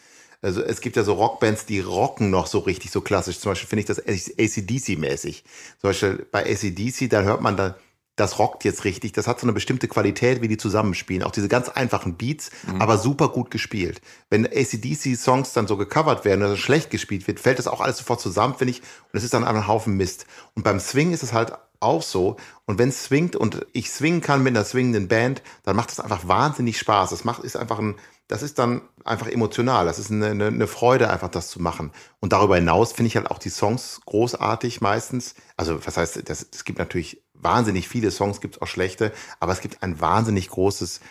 Also 0.43 0.61
es 0.61 0.81
gibt 0.81 0.95
ja 0.95 1.03
so 1.03 1.13
Rockbands, 1.13 1.65
die 1.65 1.79
rocken 1.79 2.29
noch 2.29 2.47
so 2.47 2.59
richtig, 2.59 2.91
so 2.91 3.01
klassisch. 3.01 3.39
Zum 3.39 3.51
Beispiel 3.51 3.69
finde 3.69 3.81
ich 3.81 3.87
das 3.87 4.03
ACDC-mäßig. 4.05 5.43
Zum 5.79 5.89
Beispiel 5.89 6.25
bei 6.31 6.45
ACDC, 6.45 7.09
da 7.09 7.21
hört 7.21 7.41
man 7.41 7.57
da, 7.57 7.75
das 8.15 8.39
rockt 8.39 8.63
jetzt 8.63 8.83
richtig. 8.83 9.11
Das 9.13 9.27
hat 9.27 9.39
so 9.39 9.45
eine 9.45 9.53
bestimmte 9.53 9.87
Qualität, 9.87 10.41
wie 10.41 10.47
die 10.47 10.57
zusammenspielen. 10.57 11.23
Auch 11.23 11.31
diese 11.31 11.47
ganz 11.47 11.69
einfachen 11.69 12.15
Beats, 12.15 12.49
mhm. 12.67 12.81
aber 12.81 12.97
super 12.97 13.29
gut 13.29 13.51
gespielt. 13.51 14.01
Wenn 14.29 14.47
ACDC-Songs 14.47 15.53
dann 15.53 15.67
so 15.67 15.77
gecovert 15.77 16.25
werden 16.25 16.43
oder 16.43 16.57
schlecht 16.57 16.89
gespielt 16.89 17.27
wird, 17.27 17.39
fällt 17.39 17.59
das 17.59 17.67
auch 17.67 17.79
alles 17.81 17.97
sofort 17.97 18.19
zusammen, 18.19 18.55
finde 18.55 18.71
ich. 18.71 18.81
Und 18.81 19.17
es 19.17 19.23
ist 19.23 19.33
dann 19.35 19.43
ein 19.43 19.67
Haufen 19.67 19.95
Mist. 19.95 20.25
Und 20.55 20.63
beim 20.63 20.79
Swing 20.79 21.13
ist 21.13 21.23
es 21.23 21.33
halt 21.33 21.53
auch 21.81 22.01
so. 22.01 22.37
Und 22.65 22.79
wenn 22.79 22.89
es 22.89 23.05
swingt 23.05 23.35
und 23.35 23.65
ich 23.73 23.89
swingen 23.89 24.21
kann 24.21 24.43
mit 24.43 24.55
einer 24.55 24.65
swingenden 24.65 25.07
Band, 25.07 25.41
dann 25.63 25.75
macht 25.75 25.91
es 25.91 25.99
einfach 25.99 26.27
wahnsinnig 26.27 26.77
Spaß. 26.77 27.09
Das 27.09 27.23
macht, 27.23 27.43
ist 27.43 27.57
einfach 27.57 27.79
ein, 27.79 27.95
das 28.27 28.43
ist 28.43 28.59
dann 28.59 28.81
einfach 29.03 29.27
emotional. 29.27 29.85
Das 29.85 29.99
ist 29.99 30.11
eine, 30.11 30.27
eine, 30.27 30.47
eine 30.47 30.67
Freude, 30.67 31.09
einfach 31.09 31.29
das 31.29 31.49
zu 31.49 31.61
machen. 31.61 31.91
Und 32.19 32.33
darüber 32.33 32.55
hinaus 32.55 32.93
finde 32.93 33.07
ich 33.07 33.15
halt 33.15 33.29
auch 33.29 33.39
die 33.39 33.49
Songs 33.49 34.01
großartig 34.05 34.81
meistens. 34.81 35.35
Also, 35.57 35.85
was 35.85 35.97
heißt, 35.97 36.29
es 36.29 36.63
gibt 36.63 36.79
natürlich 36.79 37.21
wahnsinnig 37.33 37.87
viele 37.87 38.11
Songs, 38.11 38.39
gibt 38.39 38.55
es 38.55 38.61
auch 38.61 38.67
schlechte, 38.67 39.11
aber 39.39 39.51
es 39.51 39.61
gibt 39.61 39.83
ein 39.83 39.99
wahnsinnig 39.99 40.49
großes 40.49 41.01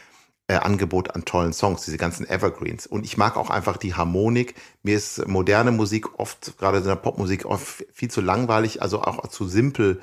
äh, 0.50 0.56
Angebot 0.56 1.14
an 1.14 1.24
tollen 1.24 1.52
Songs, 1.52 1.84
diese 1.84 1.96
ganzen 1.96 2.28
Evergreens. 2.28 2.86
Und 2.86 3.04
ich 3.04 3.16
mag 3.16 3.36
auch 3.36 3.50
einfach 3.50 3.76
die 3.76 3.94
Harmonik. 3.94 4.54
Mir 4.82 4.96
ist 4.96 5.26
moderne 5.28 5.70
Musik 5.70 6.18
oft, 6.18 6.58
gerade 6.58 6.78
in 6.78 6.84
der 6.84 6.96
Popmusik, 6.96 7.44
oft 7.44 7.84
viel 7.92 8.10
zu 8.10 8.20
langweilig, 8.20 8.82
also 8.82 9.02
auch 9.02 9.28
zu 9.28 9.46
simpel 9.46 10.00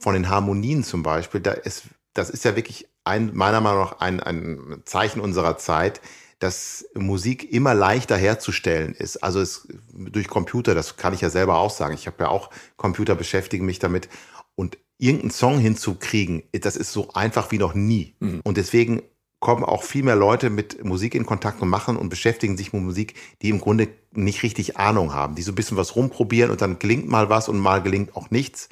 von 0.00 0.14
den 0.14 0.28
Harmonien 0.28 0.82
zum 0.82 1.02
Beispiel, 1.02 1.40
da 1.40 1.52
ist, 1.52 1.84
das 2.14 2.30
ist 2.30 2.44
ja 2.44 2.56
wirklich 2.56 2.88
ein, 3.04 3.30
meiner 3.34 3.60
Meinung 3.60 3.84
nach 3.84 4.00
ein, 4.00 4.20
ein 4.20 4.82
Zeichen 4.84 5.20
unserer 5.20 5.58
Zeit, 5.58 6.00
dass 6.38 6.86
Musik 6.94 7.52
immer 7.52 7.74
leichter 7.74 8.16
herzustellen 8.16 8.94
ist. 8.94 9.22
Also 9.22 9.40
es 9.40 9.68
durch 9.92 10.26
Computer, 10.26 10.74
das 10.74 10.96
kann 10.96 11.12
ich 11.12 11.20
ja 11.20 11.30
selber 11.30 11.58
auch 11.58 11.70
sagen. 11.70 11.94
Ich 11.94 12.06
habe 12.06 12.24
ja 12.24 12.28
auch 12.28 12.50
Computer 12.76 13.14
beschäftigen 13.14 13.66
mich 13.66 13.78
damit 13.78 14.08
und 14.54 14.78
irgendeinen 14.98 15.30
Song 15.30 15.58
hinzukriegen, 15.58 16.42
das 16.52 16.76
ist 16.76 16.92
so 16.92 17.12
einfach 17.12 17.50
wie 17.52 17.58
noch 17.58 17.74
nie. 17.74 18.14
Mhm. 18.20 18.40
Und 18.42 18.56
deswegen 18.56 19.02
kommen 19.38 19.64
auch 19.64 19.82
viel 19.82 20.02
mehr 20.02 20.16
Leute 20.16 20.50
mit 20.50 20.84
Musik 20.84 21.14
in 21.14 21.24
Kontakt 21.24 21.62
und 21.62 21.68
machen 21.68 21.96
und 21.96 22.10
beschäftigen 22.10 22.56
sich 22.56 22.72
mit 22.72 22.82
Musik, 22.82 23.14
die 23.40 23.48
im 23.48 23.60
Grunde 23.60 23.88
nicht 24.12 24.42
richtig 24.42 24.76
Ahnung 24.76 25.14
haben, 25.14 25.34
die 25.34 25.42
so 25.42 25.52
ein 25.52 25.54
bisschen 25.54 25.78
was 25.78 25.96
rumprobieren 25.96 26.50
und 26.50 26.60
dann 26.60 26.78
gelingt 26.78 27.08
mal 27.08 27.30
was 27.30 27.48
und 27.48 27.58
mal 27.58 27.82
gelingt 27.82 28.16
auch 28.16 28.30
nichts. 28.30 28.68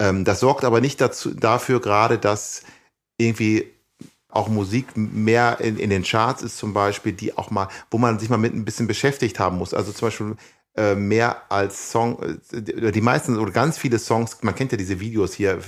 Ähm, 0.00 0.24
das 0.24 0.40
sorgt 0.40 0.64
aber 0.64 0.80
nicht 0.80 1.00
dazu, 1.00 1.34
dafür 1.34 1.80
gerade, 1.80 2.18
dass 2.18 2.62
irgendwie 3.18 3.70
auch 4.28 4.48
Musik 4.48 4.96
mehr 4.96 5.58
in, 5.60 5.78
in 5.78 5.90
den 5.90 6.02
Charts 6.02 6.42
ist 6.42 6.58
zum 6.58 6.74
Beispiel, 6.74 7.12
die 7.12 7.38
auch 7.38 7.50
mal, 7.50 7.68
wo 7.90 7.98
man 7.98 8.18
sich 8.18 8.28
mal 8.28 8.36
mit 8.36 8.52
ein 8.52 8.64
bisschen 8.64 8.88
beschäftigt 8.88 9.38
haben 9.38 9.58
muss. 9.58 9.72
Also 9.72 9.92
zum 9.92 10.08
Beispiel 10.08 10.36
äh, 10.76 10.96
mehr 10.96 11.42
als 11.50 11.92
Song, 11.92 12.18
äh, 12.50 12.90
die 12.90 13.00
meisten 13.00 13.38
oder 13.38 13.52
ganz 13.52 13.78
viele 13.78 14.00
Songs, 14.00 14.38
man 14.42 14.56
kennt 14.56 14.72
ja 14.72 14.76
diese 14.76 14.98
Videos 14.98 15.32
hier, 15.32 15.60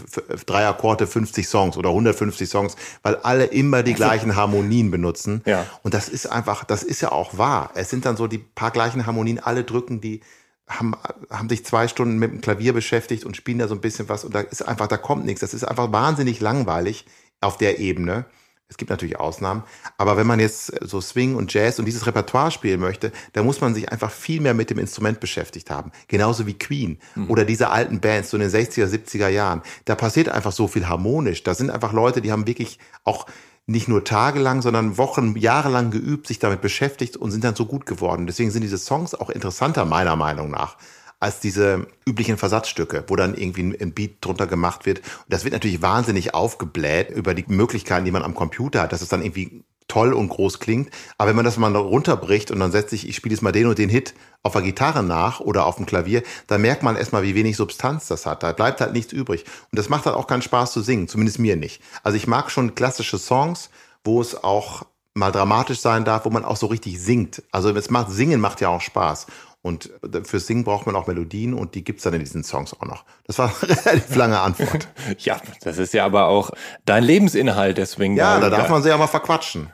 drei 0.47 0.67
Akkorde, 0.67 1.07
50 1.07 1.47
Songs 1.47 1.77
oder 1.77 1.91
150 1.91 2.49
Songs, 2.49 2.75
weil 3.05 3.15
alle 3.17 3.45
immer 3.45 3.85
die 3.85 3.95
gleichen 3.95 4.35
Harmonien 4.35 4.91
benutzen. 4.91 5.43
Ja. 5.47 5.65
Und 5.85 5.95
das 5.95 6.09
ist 6.09 6.27
einfach, 6.27 6.65
das 6.65 6.83
ist 6.83 7.03
ja 7.03 7.13
auch 7.13 7.39
wahr. 7.39 7.71
Es 7.75 7.89
sind 7.89 8.05
dann 8.05 8.17
so 8.17 8.27
die 8.27 8.39
paar 8.39 8.73
gleichen 8.73 9.07
Harmonien, 9.07 9.39
alle 9.39 9.63
drücken 9.63 10.01
die, 10.01 10.23
haben, 10.69 10.95
haben 11.31 11.49
sich 11.49 11.65
zwei 11.65 11.89
Stunden 11.89 12.19
mit 12.19 12.33
dem 12.33 12.41
Klavier 12.41 12.73
beschäftigt 12.73 13.25
und 13.25 13.37
spielen 13.37 13.59
da 13.59 13.69
so 13.69 13.75
ein 13.75 13.81
bisschen 13.81 14.09
was 14.09 14.25
und 14.25 14.35
da 14.35 14.41
ist 14.41 14.63
einfach, 14.63 14.89
da 14.89 14.97
kommt 14.97 15.25
nichts. 15.25 15.41
Das 15.41 15.55
ist 15.55 15.65
einfach 15.65 15.93
wahnsinnig 15.93 16.41
langweilig 16.41 17.07
auf 17.41 17.57
der 17.57 17.79
Ebene. 17.79 18.27
Es 18.69 18.77
gibt 18.77 18.91
natürlich 18.91 19.21
Ausnahmen, 19.21 19.63
aber 19.97 20.17
wenn 20.17 20.27
man 20.27 20.41
jetzt 20.41 20.73
so 20.85 21.01
Swing 21.01 21.37
und 21.37 21.55
Jazz 21.55 21.79
und 21.79 21.85
dieses 21.85 22.05
Repertoire 22.05 22.51
spielen 22.51 22.81
möchte, 22.81 23.13
dann 23.33 23.45
muss 23.45 23.61
man 23.61 23.75
sich 23.77 23.93
einfach 23.93 24.11
viel 24.11 24.41
mehr 24.41 24.55
mit 24.55 24.71
dem 24.71 24.81
Instrument 24.81 25.21
beschäftigt 25.21 25.71
haben. 25.71 25.93
Genauso 26.09 26.49
wie 26.49 26.59
Queen 26.59 26.99
mhm. 27.15 27.31
oder 27.31 27.45
diese 27.45 27.71
alten 27.71 28.01
Bands, 28.01 28.31
so 28.31 28.37
in 28.37 28.41
den 28.41 28.51
60er, 28.51 28.87
70er 28.87 29.29
Jahren. 29.29 29.63
Da 29.85 29.95
passiert 29.95 30.29
einfach 30.29 30.51
so 30.51 30.67
viel 30.67 30.89
harmonisch. 30.89 31.45
Da 31.45 31.55
sind 31.55 31.71
einfach 31.71 31.93
Leute, 31.93 32.21
die 32.21 32.33
haben 32.33 32.49
wirklich 32.49 32.81
auch 33.05 33.27
nicht 33.67 33.89
nur 33.89 34.05
tagelang, 34.05 34.63
sondern 34.63 34.97
Wochen, 34.97 35.37
jahrelang 35.37 35.91
geübt, 35.91 36.29
sich 36.29 36.39
damit 36.39 36.61
beschäftigt 36.61 37.17
und 37.17 37.33
sind 37.33 37.45
dann 37.45 37.57
so 37.57 37.67
gut 37.67 37.85
geworden. 37.85 38.27
Deswegen 38.27 38.51
sind 38.51 38.63
diese 38.63 38.79
Songs 38.79 39.15
auch 39.15 39.29
interessanter, 39.29 39.85
meiner 39.85 40.17
Meinung 40.17 40.51
nach 40.51 40.77
als 41.19 41.41
diese 41.41 41.87
üblichen 42.07 42.37
Versatzstücke, 42.37 43.05
wo 43.09 43.17
dann 43.17 43.35
irgendwie 43.35 43.75
ein 43.81 43.95
Beat 43.95 44.17
drunter 44.21 44.47
gemacht 44.47 44.85
wird. 44.87 44.99
Und 44.99 45.07
das 45.31 45.45
wird 45.45 45.55
natürlich 45.55 45.81
wahnsinnig 45.81 46.35
aufgebläht 46.35 47.11
über 47.11 47.35
die 47.35 47.45
Möglichkeiten, 47.49 48.05
die 48.05 48.11
man 48.11 48.23
am 48.23 48.35
Computer 48.35 48.83
hat, 48.83 48.93
dass 48.93 49.01
es 49.01 49.09
dann 49.09 49.23
irgendwie 49.23 49.65
toll 49.89 50.13
und 50.13 50.29
groß 50.29 50.59
klingt. 50.59 50.91
Aber 51.19 51.29
wenn 51.29 51.37
man 51.37 51.45
das 51.45 51.57
mal 51.57 51.75
runterbricht 51.75 52.51
und 52.51 52.61
dann 52.61 52.73
setzt 52.73 52.91
sich, 52.91 53.09
ich 53.09 53.17
spiele 53.17 53.35
jetzt 53.35 53.43
mal 53.43 53.53
den 53.53 53.67
und 53.67 53.79
den 53.79 53.89
Hit 53.89 54.15
auf 54.43 54.53
der 54.53 54.63
Gitarre 54.63 55.03
nach 55.03 55.41
oder 55.41 55.67
auf 55.67 55.77
dem 55.77 55.87
Klavier, 55.87 56.23
dann 56.47 56.61
merkt 56.61 56.83
man 56.83 56.97
erstmal, 56.97 57.23
wie 57.23 57.35
wenig 57.35 57.57
Substanz 57.57 58.09
das 58.09 58.27
hat. 58.27 58.43
Da 58.43 58.53
bleibt 58.53 58.81
halt 58.81 58.93
nichts 58.93 59.13
übrig. 59.13 59.45
Und 59.71 59.79
das 59.79 59.89
macht 59.89 60.07
halt 60.07 60.17
auch 60.17 60.27
keinen 60.27 60.43
Spaß 60.43 60.73
zu 60.73 60.81
singen, 60.81 61.09
zumindest 61.09 61.39
mir 61.39 61.57
nicht. 61.57 61.83
Also 62.03 62.17
ich 62.17 62.27
mag 62.27 62.51
schon 62.51 62.75
klassische 62.75 63.19
Songs, 63.19 63.71
wo 64.05 64.21
es 64.21 64.43
auch 64.43 64.85
mal 65.15 65.33
dramatisch 65.33 65.81
sein 65.81 66.05
darf, 66.05 66.25
wo 66.27 66.31
man 66.31 66.45
auch 66.45 66.57
so 66.57 66.67
richtig 66.67 67.01
singt. 67.01 67.43
Also 67.51 67.71
es 67.71 67.91
macht, 67.91 68.11
singen 68.11 68.41
macht 68.41 68.61
ja 68.61 68.69
auch 68.69 68.83
Spaß. 68.83 69.27
Und 69.67 69.91
fürs 70.23 70.47
Singen 70.47 70.63
braucht 70.63 70.87
man 70.87 70.95
auch 70.95 71.09
Melodien 71.09 71.53
und 71.53 71.75
die 71.75 71.83
gibt's 71.83 72.05
dann 72.05 72.15
in 72.15 72.21
diesen 72.21 72.45
Songs 72.45 72.73
auch 72.73 72.87
noch. 72.87 73.05
Das 73.27 73.39
war 73.41 73.53
eine 73.63 73.85
relativ 73.85 74.15
lange 74.15 74.39
Antwort. 74.39 74.87
ja, 75.19 75.41
das 75.63 75.79
ist 75.79 75.93
ja 75.93 76.05
aber 76.05 76.29
auch 76.29 76.53
dein 76.85 77.03
Lebensinhalt, 77.03 77.85
Swing. 77.89 78.17
Ja, 78.17 78.39
da 78.39 78.49
darf 78.49 78.69
man 78.69 78.81
sich 78.83 78.91
ja 78.91 78.97
mal 78.97 79.09
verquatschen. 79.09 79.73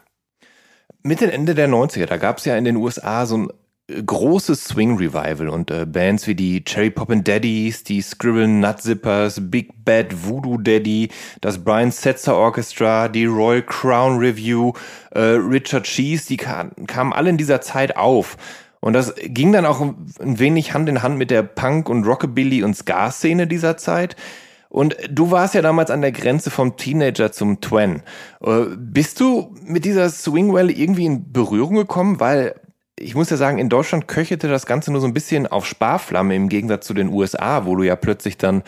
Mitte, 1.02 1.32
Ende 1.32 1.54
der 1.54 1.68
90er, 1.68 2.06
da 2.06 2.16
gab's 2.16 2.44
ja 2.44 2.56
in 2.56 2.64
den 2.64 2.76
USA 2.76 3.26
so 3.26 3.36
ein 3.36 3.48
äh, 3.88 4.02
großes 4.02 4.64
Swing-Revival 4.64 5.48
und 5.48 5.70
äh, 5.70 5.84
Bands 5.84 6.26
wie 6.26 6.34
die 6.34 6.64
Cherry 6.64 6.90
Poppin' 6.90 7.24
Daddies, 7.24 7.82
die 7.82 8.00
Scribble 8.00 8.46
Nut 8.46 8.80
Zippers, 8.80 9.50
Big 9.50 9.84
Bad 9.84 10.26
Voodoo 10.26 10.58
Daddy, 10.58 11.08
das 11.40 11.62
Brian 11.64 11.90
Setzer 11.90 12.36
Orchestra, 12.36 13.08
die 13.08 13.26
Royal 13.26 13.62
Crown 13.62 14.18
Review, 14.18 14.72
äh, 15.10 15.20
Richard 15.20 15.84
Cheese, 15.84 16.28
die 16.28 16.36
kamen 16.36 17.12
alle 17.12 17.30
in 17.30 17.36
dieser 17.36 17.60
Zeit 17.60 17.96
auf. 17.96 18.36
Und 18.80 18.94
das 18.94 19.14
ging 19.16 19.52
dann 19.52 19.64
auch 19.64 19.80
ein 19.80 20.38
wenig 20.38 20.74
Hand 20.74 20.88
in 20.88 21.02
Hand 21.02 21.16
mit 21.16 21.30
der 21.30 21.44
Punk- 21.44 21.88
und 21.88 22.04
Rockabilly- 22.04 22.64
und 22.64 22.74
Ska-Szene 22.74 23.46
dieser 23.46 23.76
Zeit. 23.76 24.16
Und 24.72 24.96
du 25.10 25.30
warst 25.30 25.54
ja 25.54 25.60
damals 25.60 25.90
an 25.90 26.00
der 26.00 26.12
Grenze 26.12 26.50
vom 26.50 26.78
Teenager 26.78 27.30
zum 27.30 27.60
Twen. 27.60 28.02
Äh, 28.42 28.64
bist 28.74 29.20
du 29.20 29.54
mit 29.66 29.84
dieser 29.84 30.08
Swingwelle 30.08 30.72
irgendwie 30.72 31.04
in 31.04 31.30
Berührung 31.30 31.74
gekommen? 31.74 32.20
Weil 32.20 32.54
ich 32.98 33.14
muss 33.14 33.28
ja 33.28 33.36
sagen, 33.36 33.58
in 33.58 33.68
Deutschland 33.68 34.08
köchelte 34.08 34.48
das 34.48 34.64
Ganze 34.64 34.90
nur 34.90 35.02
so 35.02 35.06
ein 35.06 35.12
bisschen 35.12 35.46
auf 35.46 35.66
Sparflamme 35.66 36.34
im 36.34 36.48
Gegensatz 36.48 36.86
zu 36.86 36.94
den 36.94 37.10
USA, 37.10 37.66
wo 37.66 37.76
du 37.76 37.82
ja 37.82 37.96
plötzlich 37.96 38.38
dann 38.38 38.62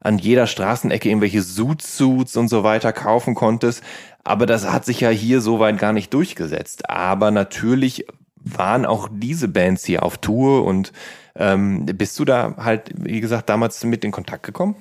an 0.00 0.18
jeder 0.18 0.46
Straßenecke 0.46 1.08
irgendwelche 1.08 1.42
Suits 1.42 2.36
und 2.36 2.46
so 2.46 2.62
weiter 2.62 2.92
kaufen 2.92 3.34
konntest. 3.34 3.82
Aber 4.22 4.46
das 4.46 4.70
hat 4.70 4.84
sich 4.84 5.00
ja 5.00 5.10
hier 5.10 5.40
so 5.40 5.58
weit 5.58 5.76
gar 5.78 5.92
nicht 5.92 6.14
durchgesetzt. 6.14 6.88
Aber 6.88 7.32
natürlich 7.32 8.06
waren 8.56 8.86
auch 8.86 9.08
diese 9.10 9.48
Bands 9.48 9.84
hier 9.84 10.02
auf 10.02 10.18
Tour 10.18 10.64
und 10.64 10.92
ähm, 11.40 11.86
bist 11.86 12.18
du 12.18 12.24
da 12.24 12.54
halt, 12.56 12.90
wie 12.94 13.20
gesagt, 13.20 13.48
damals 13.48 13.84
mit 13.84 14.04
in 14.04 14.10
Kontakt 14.10 14.42
gekommen? 14.42 14.74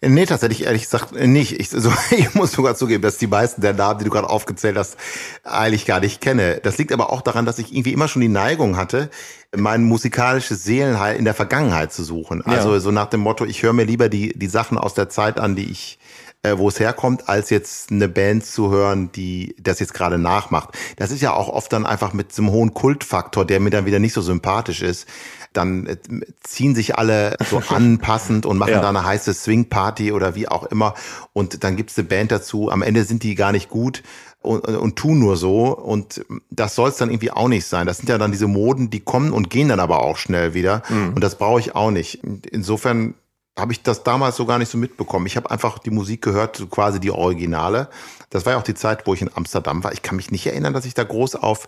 Nee, 0.00 0.24
tatsächlich 0.24 0.64
ehrlich 0.64 0.82
gesagt 0.82 1.12
nicht. 1.12 1.58
Ich, 1.58 1.70
so, 1.70 1.92
ich 2.16 2.32
muss 2.34 2.52
sogar 2.52 2.76
zugeben, 2.76 3.02
dass 3.02 3.18
die 3.18 3.26
meisten 3.26 3.60
der 3.60 3.74
Namen, 3.74 3.98
die 3.98 4.04
du 4.04 4.10
gerade 4.10 4.30
aufgezählt 4.30 4.76
hast, 4.76 4.96
eigentlich 5.42 5.84
gar 5.84 5.98
nicht 5.98 6.20
kenne. 6.20 6.60
Das 6.62 6.78
liegt 6.78 6.92
aber 6.92 7.12
auch 7.12 7.22
daran, 7.22 7.44
dass 7.44 7.58
ich 7.58 7.72
irgendwie 7.72 7.92
immer 7.92 8.06
schon 8.06 8.22
die 8.22 8.28
Neigung 8.28 8.76
hatte, 8.76 9.10
mein 9.54 9.82
musikalisches 9.82 10.62
Seelenheil 10.62 11.16
in 11.16 11.24
der 11.24 11.34
Vergangenheit 11.34 11.92
zu 11.92 12.04
suchen. 12.04 12.42
Also 12.42 12.74
ja. 12.74 12.80
so 12.80 12.92
nach 12.92 13.06
dem 13.06 13.20
Motto, 13.20 13.44
ich 13.44 13.62
höre 13.64 13.72
mir 13.72 13.84
lieber 13.84 14.08
die, 14.08 14.38
die 14.38 14.48
Sachen 14.48 14.78
aus 14.78 14.94
der 14.94 15.08
Zeit 15.08 15.40
an, 15.40 15.56
die 15.56 15.70
ich 15.70 15.98
äh, 16.46 16.58
wo 16.58 16.68
es 16.68 16.78
herkommt, 16.78 17.28
als 17.28 17.50
jetzt 17.50 17.90
eine 17.90 18.08
Band 18.08 18.46
zu 18.46 18.70
hören, 18.70 19.10
die 19.12 19.56
das 19.60 19.80
jetzt 19.80 19.94
gerade 19.94 20.18
nachmacht. 20.18 20.70
Das 20.96 21.10
ist 21.10 21.20
ja 21.20 21.32
auch 21.32 21.48
oft 21.48 21.72
dann 21.72 21.86
einfach 21.86 22.12
mit 22.12 22.32
so 22.32 22.42
einem 22.42 22.52
hohen 22.52 22.74
Kultfaktor, 22.74 23.44
der 23.44 23.60
mir 23.60 23.70
dann 23.70 23.86
wieder 23.86 23.98
nicht 23.98 24.12
so 24.12 24.20
sympathisch 24.22 24.82
ist. 24.82 25.08
Dann 25.52 25.86
äh, 25.86 25.96
ziehen 26.42 26.74
sich 26.74 26.98
alle 26.98 27.36
so 27.48 27.60
anpassend 27.68 28.46
und 28.46 28.58
machen 28.58 28.72
ja. 28.72 28.80
da 28.80 28.88
eine 28.88 29.04
heiße 29.04 29.34
Swing-Party 29.34 30.12
oder 30.12 30.34
wie 30.34 30.48
auch 30.48 30.64
immer. 30.64 30.94
Und 31.32 31.64
dann 31.64 31.76
gibt's 31.76 31.98
eine 31.98 32.06
Band 32.06 32.30
dazu. 32.30 32.70
Am 32.70 32.82
Ende 32.82 33.04
sind 33.04 33.22
die 33.22 33.34
gar 33.34 33.52
nicht 33.52 33.68
gut 33.68 34.02
und, 34.40 34.64
und 34.64 34.96
tun 34.96 35.18
nur 35.18 35.36
so. 35.36 35.76
Und 35.76 36.24
das 36.50 36.74
soll 36.74 36.90
es 36.90 36.96
dann 36.96 37.10
irgendwie 37.10 37.32
auch 37.32 37.48
nicht 37.48 37.66
sein. 37.66 37.86
Das 37.86 37.96
sind 37.98 38.08
ja 38.08 38.18
dann 38.18 38.30
diese 38.30 38.46
Moden, 38.46 38.90
die 38.90 39.00
kommen 39.00 39.32
und 39.32 39.50
gehen 39.50 39.68
dann 39.68 39.80
aber 39.80 40.02
auch 40.02 40.16
schnell 40.16 40.54
wieder. 40.54 40.82
Mhm. 40.88 41.14
Und 41.14 41.24
das 41.24 41.38
brauche 41.38 41.60
ich 41.60 41.74
auch 41.74 41.90
nicht. 41.90 42.22
Insofern 42.50 43.14
habe 43.58 43.72
ich 43.72 43.82
das 43.82 44.02
damals 44.02 44.36
so 44.36 44.44
gar 44.46 44.58
nicht 44.58 44.70
so 44.70 44.78
mitbekommen. 44.78 45.26
Ich 45.26 45.36
habe 45.36 45.50
einfach 45.50 45.78
die 45.78 45.90
Musik 45.90 46.22
gehört, 46.22 46.56
so 46.56 46.66
quasi 46.66 47.00
die 47.00 47.10
Originale. 47.10 47.88
Das 48.30 48.44
war 48.44 48.52
ja 48.52 48.58
auch 48.58 48.64
die 48.64 48.74
Zeit, 48.74 49.06
wo 49.06 49.14
ich 49.14 49.22
in 49.22 49.30
Amsterdam 49.34 49.82
war. 49.82 49.92
Ich 49.92 50.02
kann 50.02 50.16
mich 50.16 50.30
nicht 50.30 50.46
erinnern, 50.46 50.74
dass 50.74 50.84
ich 50.84 50.94
da 50.94 51.04
groß 51.04 51.36
auf 51.36 51.66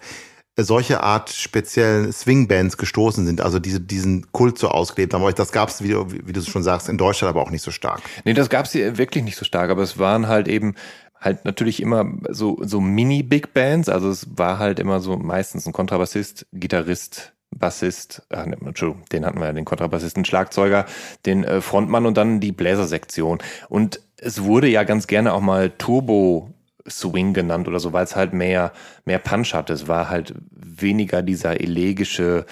solche 0.60 1.02
Art 1.02 1.30
speziellen 1.30 2.12
Swingbands 2.12 2.76
gestoßen 2.76 3.24
sind, 3.24 3.40
also 3.40 3.60
diese, 3.60 3.80
diesen 3.80 4.30
Kult 4.32 4.58
so 4.58 4.68
ausgelebt 4.68 5.14
haben. 5.14 5.34
Das 5.34 5.52
gab 5.52 5.68
es, 5.68 5.82
wie, 5.82 5.94
wie, 6.26 6.32
du 6.32 6.42
schon 6.42 6.64
sagst, 6.64 6.88
in 6.88 6.98
Deutschland 6.98 7.30
aber 7.30 7.42
auch 7.42 7.50
nicht 7.50 7.62
so 7.62 7.70
stark. 7.70 8.02
Nee, 8.24 8.34
das 8.34 8.50
gab 8.50 8.66
es 8.66 8.74
wirklich 8.74 9.22
nicht 9.22 9.36
so 9.36 9.44
stark, 9.44 9.70
aber 9.70 9.82
es 9.82 9.98
waren 9.98 10.26
halt 10.26 10.48
eben 10.48 10.74
halt 11.20 11.44
natürlich 11.44 11.80
immer 11.80 12.12
so, 12.30 12.58
so 12.62 12.80
Mini-Big 12.80 13.54
Bands, 13.54 13.88
also 13.88 14.10
es 14.10 14.26
war 14.36 14.58
halt 14.58 14.78
immer 14.78 15.00
so 15.00 15.16
meistens 15.16 15.66
ein 15.66 15.72
Kontrabassist, 15.72 16.46
Gitarrist, 16.52 17.32
Bassist, 17.50 18.22
ach, 18.30 18.46
ne, 18.46 18.56
Entschuldigung, 18.64 19.04
den 19.12 19.24
hatten 19.24 19.38
wir 19.38 19.46
ja, 19.46 19.52
den 19.52 19.64
Kontrabassisten, 19.64 20.24
Schlagzeuger, 20.24 20.86
den 21.26 21.44
äh, 21.44 21.60
Frontmann 21.60 22.06
und 22.06 22.16
dann 22.16 22.40
die 22.40 22.52
Bläsersektion. 22.52 23.38
Und 23.68 24.00
es 24.16 24.42
wurde 24.42 24.68
ja 24.68 24.84
ganz 24.84 25.06
gerne 25.06 25.32
auch 25.32 25.40
mal 25.40 25.70
Turbo 25.70 26.50
Swing 26.88 27.34
genannt 27.34 27.68
oder 27.68 27.80
so, 27.80 27.92
weil 27.92 28.04
es 28.04 28.16
halt 28.16 28.32
mehr, 28.32 28.72
mehr 29.04 29.18
Punch 29.18 29.54
hatte. 29.54 29.72
Es 29.72 29.88
war 29.88 30.08
halt 30.08 30.34
weniger 30.50 31.22
dieser 31.22 31.60
elegische, 31.60 32.46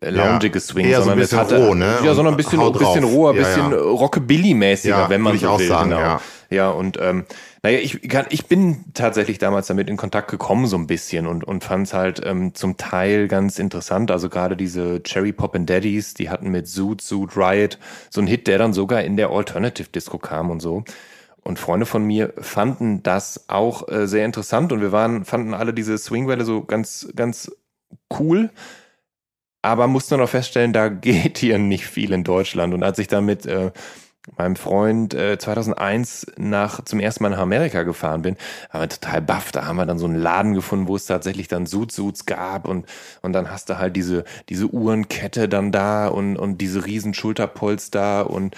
äh, 0.00 0.10
loungige 0.10 0.60
Swing, 0.60 0.88
ja, 0.88 1.00
sondern 1.00 1.18
so 1.18 1.24
es 1.24 1.32
hatte, 1.32 1.66
roh, 1.66 1.74
ne? 1.74 1.98
ja, 2.04 2.14
sondern 2.14 2.34
ein 2.34 2.36
bisschen, 2.36 2.60
ein 2.60 2.72
bisschen 2.72 3.04
roher, 3.04 3.32
ein 3.32 3.36
bisschen 3.36 3.70
ja, 3.70 3.76
ja. 3.76 3.82
Rockabilly-mäßiger, 3.82 5.08
wenn 5.08 5.20
man 5.20 5.38
so 5.38 5.58
will. 5.58 5.68
Sagen, 5.68 5.90
genau. 5.90 6.00
Ja. 6.00 6.20
ja, 6.50 6.70
und 6.70 6.98
ähm, 7.00 7.24
naja, 7.62 7.78
ich, 7.78 8.08
kann, 8.08 8.26
ich 8.30 8.46
bin 8.46 8.84
tatsächlich 8.92 9.38
damals 9.38 9.68
damit 9.68 9.88
in 9.88 9.96
Kontakt 9.96 10.30
gekommen, 10.30 10.66
so 10.66 10.76
ein 10.76 10.86
bisschen, 10.86 11.26
und, 11.26 11.44
und 11.44 11.62
fand 11.62 11.86
es 11.86 11.94
halt 11.94 12.20
ähm, 12.24 12.54
zum 12.54 12.76
Teil 12.76 13.28
ganz 13.28 13.58
interessant. 13.58 14.10
Also 14.10 14.28
gerade 14.28 14.56
diese 14.56 15.02
Cherry 15.02 15.32
Pop 15.32 15.54
and 15.54 15.70
Daddies, 15.70 16.14
die 16.14 16.28
hatten 16.28 16.50
mit 16.50 16.66
Zoot, 16.66 17.00
Zoot, 17.00 17.36
Riot 17.36 17.78
so 18.10 18.20
einen 18.20 18.28
Hit, 18.28 18.48
der 18.48 18.58
dann 18.58 18.72
sogar 18.72 19.02
in 19.02 19.16
der 19.16 19.30
Alternative 19.30 19.88
Disco 19.88 20.18
kam 20.18 20.50
und 20.50 20.60
so. 20.60 20.84
Und 21.42 21.58
Freunde 21.58 21.86
von 21.86 22.04
mir 22.04 22.34
fanden 22.38 23.02
das 23.02 23.48
auch 23.48 23.88
äh, 23.88 24.06
sehr 24.06 24.24
interessant 24.24 24.72
und 24.72 24.80
wir 24.80 24.92
waren, 24.92 25.24
fanden 25.24 25.54
alle 25.54 25.74
diese 25.74 25.98
Swingwelle 25.98 26.44
so 26.44 26.64
ganz, 26.64 27.08
ganz 27.14 27.50
cool 28.18 28.50
aber 29.62 29.86
mussten 29.86 30.14
dann 30.14 30.24
auch 30.24 30.28
feststellen, 30.28 30.72
da 30.72 30.88
geht 30.88 31.38
hier 31.38 31.58
nicht 31.58 31.86
viel 31.86 32.12
in 32.12 32.24
Deutschland. 32.24 32.74
Und 32.74 32.82
als 32.82 32.98
ich 32.98 33.08
dann 33.08 33.24
mit 33.24 33.46
äh, 33.46 33.70
meinem 34.36 34.56
Freund 34.56 35.14
äh, 35.14 35.38
2001 35.38 36.26
nach 36.36 36.84
zum 36.84 37.00
ersten 37.00 37.24
Mal 37.24 37.30
nach 37.30 37.38
Amerika 37.38 37.82
gefahren 37.82 38.22
bin, 38.22 38.36
war 38.70 38.88
total 38.88 39.20
baff. 39.20 39.52
Da 39.52 39.66
haben 39.66 39.76
wir 39.76 39.86
dann 39.86 39.98
so 39.98 40.06
einen 40.06 40.16
Laden 40.16 40.54
gefunden, 40.54 40.88
wo 40.88 40.96
es 40.96 41.06
tatsächlich 41.06 41.48
dann 41.48 41.66
Suits 41.66 42.26
gab 42.26 42.66
und 42.66 42.86
und 43.22 43.32
dann 43.32 43.50
hast 43.50 43.68
du 43.68 43.78
halt 43.78 43.96
diese 43.96 44.24
diese 44.48 44.66
Uhrenkette 44.66 45.48
dann 45.48 45.72
da 45.72 46.08
und 46.08 46.36
und 46.36 46.58
diese 46.58 46.86
riesen 46.86 47.14
Schulterpolster 47.14 48.30
und 48.30 48.56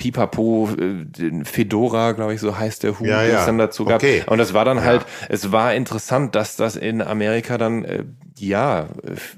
Pipapo, 0.00 0.70
äh, 0.78 1.44
Fedora, 1.44 2.12
glaube 2.12 2.32
ich, 2.32 2.40
so 2.40 2.58
heißt 2.58 2.82
der 2.84 2.98
Hut, 2.98 3.06
Ja, 3.06 3.22
ja. 3.22 3.40
es 3.40 3.44
dann 3.46 3.58
dazu 3.58 3.84
gab. 3.84 3.96
Okay. 3.96 4.24
Und 4.26 4.38
das 4.38 4.54
war 4.54 4.64
dann 4.64 4.78
Ja. 4.78 4.84
halt, 4.84 5.04
es 5.28 5.52
war 5.52 5.74
interessant, 5.74 6.34
dass 6.34 6.56
das 6.56 6.76
in 6.76 7.02
Amerika 7.02 7.58
dann, 7.58 7.84
äh, 7.84 8.04
ja, 8.38 8.88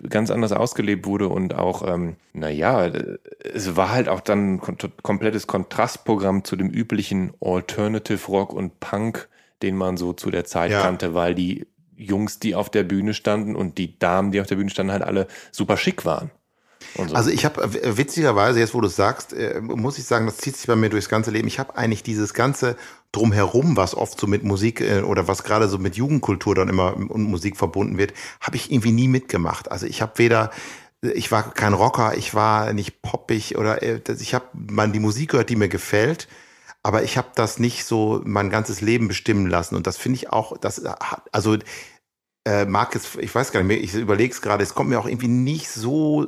ganz 0.09 0.31
anders 0.31 0.53
ausgelebt 0.53 1.05
wurde 1.05 1.27
und 1.29 1.57
auch, 1.57 1.85
ähm, 1.93 2.15
naja, 2.33 2.87
äh, 2.87 3.19
es 3.53 3.75
war 3.75 3.91
halt 3.91 4.09
auch 4.09 4.21
dann 4.21 4.55
ein 4.55 4.61
komplettes 5.03 5.49
Kontrastprogramm 5.49 6.45
zu 6.45 6.55
dem 6.55 6.71
üblichen 6.71 7.33
Alternative 7.41 8.25
Rock 8.29 8.53
und 8.53 8.79
Punk, 8.79 9.29
den 9.63 9.77
man 9.77 9.97
so 9.97 10.13
zu 10.13 10.31
der 10.31 10.45
Zeit 10.45 10.71
Ja. 10.71 10.83
kannte, 10.83 11.13
weil 11.13 11.35
die 11.35 11.67
Jungs, 11.97 12.39
die 12.39 12.55
auf 12.55 12.71
der 12.71 12.85
Bühne 12.85 13.15
standen 13.15 13.57
und 13.57 13.79
die 13.79 13.99
Damen, 13.99 14.31
die 14.31 14.41
auf 14.41 14.47
der 14.47 14.57
Bühne 14.57 14.71
standen, 14.71 14.93
halt 14.93 15.03
alle 15.03 15.27
super 15.51 15.77
schick 15.77 16.05
waren. 16.05 16.31
So. 16.97 17.15
Also 17.15 17.31
ich 17.31 17.45
habe 17.45 17.69
witzigerweise, 17.97 18.61
jetzt 18.61 18.75
wo 18.75 18.81
du 18.81 18.87
es 18.87 18.97
sagst, 18.97 19.33
äh, 19.33 19.61
muss 19.61 19.99
ich 19.99 20.05
sagen, 20.05 20.27
das 20.27 20.39
zieht 20.39 20.57
sich 20.57 20.67
bei 20.67 20.77
mir 20.77 20.91
durchs 20.91 21.09
ganze 21.09 21.31
Leben. 21.31 21.49
Ich 21.49 21.59
habe 21.59 21.77
eigentlich 21.77 22.03
dieses 22.03 22.35
ganze 22.35 22.77
drumherum, 23.13 23.77
was 23.77 23.95
oft 23.95 24.19
so 24.19 24.27
mit 24.27 24.43
Musik 24.43 24.81
äh, 24.81 25.03
oder 25.03 25.29
was 25.29 25.45
gerade 25.45 25.69
so 25.69 25.79
mit 25.79 25.97
Jugendkultur 25.97 26.55
dann 26.55 26.69
immer 26.69 26.97
und 26.97 27.25
Musik 27.25 27.57
verbunden 27.57 27.99
wird, 27.99 28.15
habe 28.41 28.57
ich 28.57 28.71
irgendwie 28.71 28.93
nie 28.93 29.09
mitgemacht. 29.09 29.71
Also 29.71 29.87
ich 29.87 30.03
habe 30.03 30.13
weder 30.17 30.51
ich 31.03 31.33
war 31.33 31.53
kein 31.53 31.75
Rocker, 31.75 32.17
ich 32.17 32.35
war 32.35 32.73
nicht 32.73 33.03
poppig 33.03 33.59
oder 33.59 33.83
äh, 33.83 34.01
ich 34.21 34.35
habe 34.35 34.47
man 34.53 34.93
die 34.93 35.01
Musik 35.01 35.33
gehört, 35.33 35.51
die 35.51 35.57
mir 35.57 35.69
gefällt, 35.69 36.29
aber 36.83 37.03
ich 37.03 37.19
habe 37.19 37.29
das 37.35 37.59
nicht 37.59 37.85
so 37.85 38.23
mein 38.25 38.51
ganzes 38.51 38.81
Leben 38.81 39.09
bestimmen 39.09 39.47
lassen 39.47 39.75
und 39.75 39.87
das 39.87 39.97
finde 39.97 40.17
ich 40.17 40.31
auch, 40.31 40.57
das 40.59 40.83
also 41.33 41.57
äh, 42.45 42.65
mag 42.67 42.95
es, 42.95 43.17
ich 43.17 43.35
weiß 43.35 43.53
gar 43.53 43.61
nicht 43.61 43.69
mehr, 43.69 43.83
ich 43.83 43.95
überlege 43.95 44.33
es 44.33 44.43
gerade, 44.43 44.63
es 44.63 44.75
kommt 44.75 44.91
mir 44.91 44.99
auch 44.99 45.07
irgendwie 45.07 45.29
nicht 45.29 45.69
so 45.69 46.27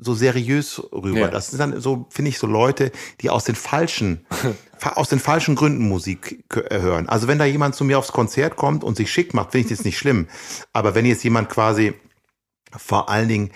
so 0.00 0.14
seriös 0.14 0.80
rüber. 0.92 1.20
Ja. 1.20 1.28
Das 1.28 1.48
sind 1.48 1.58
dann 1.58 1.80
so, 1.80 2.06
finde 2.10 2.28
ich, 2.30 2.38
so 2.38 2.46
Leute, 2.46 2.92
die 3.20 3.30
aus 3.30 3.44
den 3.44 3.54
falschen, 3.54 4.26
fa- 4.78 4.92
aus 4.94 5.08
den 5.08 5.18
falschen 5.18 5.54
Gründen 5.54 5.88
Musik 5.88 6.44
äh, 6.70 6.80
hören. 6.80 7.08
Also 7.08 7.28
wenn 7.28 7.38
da 7.38 7.44
jemand 7.44 7.74
zu 7.74 7.84
mir 7.84 7.98
aufs 7.98 8.12
Konzert 8.12 8.56
kommt 8.56 8.84
und 8.84 8.96
sich 8.96 9.10
schick 9.10 9.34
macht, 9.34 9.52
finde 9.52 9.68
ich 9.72 9.76
das 9.78 9.84
nicht 9.84 9.98
schlimm. 9.98 10.26
Aber 10.72 10.94
wenn 10.94 11.06
jetzt 11.06 11.24
jemand 11.24 11.48
quasi 11.48 11.94
vor 12.76 13.08
allen 13.08 13.28
Dingen 13.28 13.50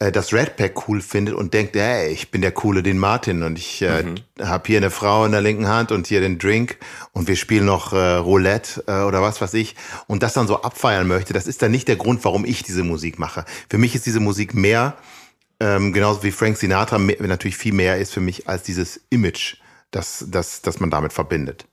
äh, 0.00 0.10
das 0.10 0.32
Red 0.32 0.56
Pack 0.56 0.88
cool 0.88 1.00
findet 1.00 1.34
und 1.34 1.54
denkt, 1.54 1.76
hey, 1.76 2.08
ich 2.10 2.30
bin 2.32 2.40
der 2.42 2.50
coole 2.50 2.82
den 2.82 2.98
Martin 2.98 3.42
und 3.44 3.56
ich 3.58 3.82
äh, 3.82 4.02
Mhm. 4.02 4.14
habe 4.44 4.64
hier 4.66 4.78
eine 4.78 4.90
Frau 4.90 5.24
in 5.24 5.30
der 5.32 5.40
linken 5.40 5.68
Hand 5.68 5.92
und 5.92 6.06
hier 6.08 6.20
den 6.20 6.38
Drink 6.38 6.76
und 7.12 7.28
wir 7.28 7.36
spielen 7.36 7.66
noch 7.66 7.92
äh, 7.92 8.14
Roulette 8.16 8.82
äh, 8.88 9.02
oder 9.02 9.22
was 9.22 9.40
weiß 9.40 9.54
ich 9.54 9.76
und 10.08 10.22
das 10.24 10.32
dann 10.32 10.48
so 10.48 10.62
abfeiern 10.62 11.06
möchte, 11.06 11.32
das 11.32 11.46
ist 11.46 11.62
dann 11.62 11.70
nicht 11.70 11.86
der 11.86 11.96
Grund, 11.96 12.24
warum 12.24 12.44
ich 12.44 12.64
diese 12.64 12.82
Musik 12.82 13.18
mache. 13.20 13.44
Für 13.68 13.78
mich 13.78 13.94
ist 13.94 14.06
diese 14.06 14.18
Musik 14.20 14.54
mehr, 14.54 14.96
ähm, 15.60 15.92
genauso 15.92 16.22
wie 16.22 16.30
Frank 16.30 16.56
Sinatra 16.56 16.98
mehr, 16.98 17.16
natürlich 17.20 17.56
viel 17.56 17.72
mehr 17.72 17.98
ist 17.98 18.12
für 18.12 18.20
mich 18.20 18.48
als 18.48 18.62
dieses 18.62 19.00
Image, 19.10 19.56
das, 19.90 20.26
das, 20.28 20.62
das 20.62 20.80
man 20.80 20.90
damit 20.90 21.12
verbindet. 21.12 21.66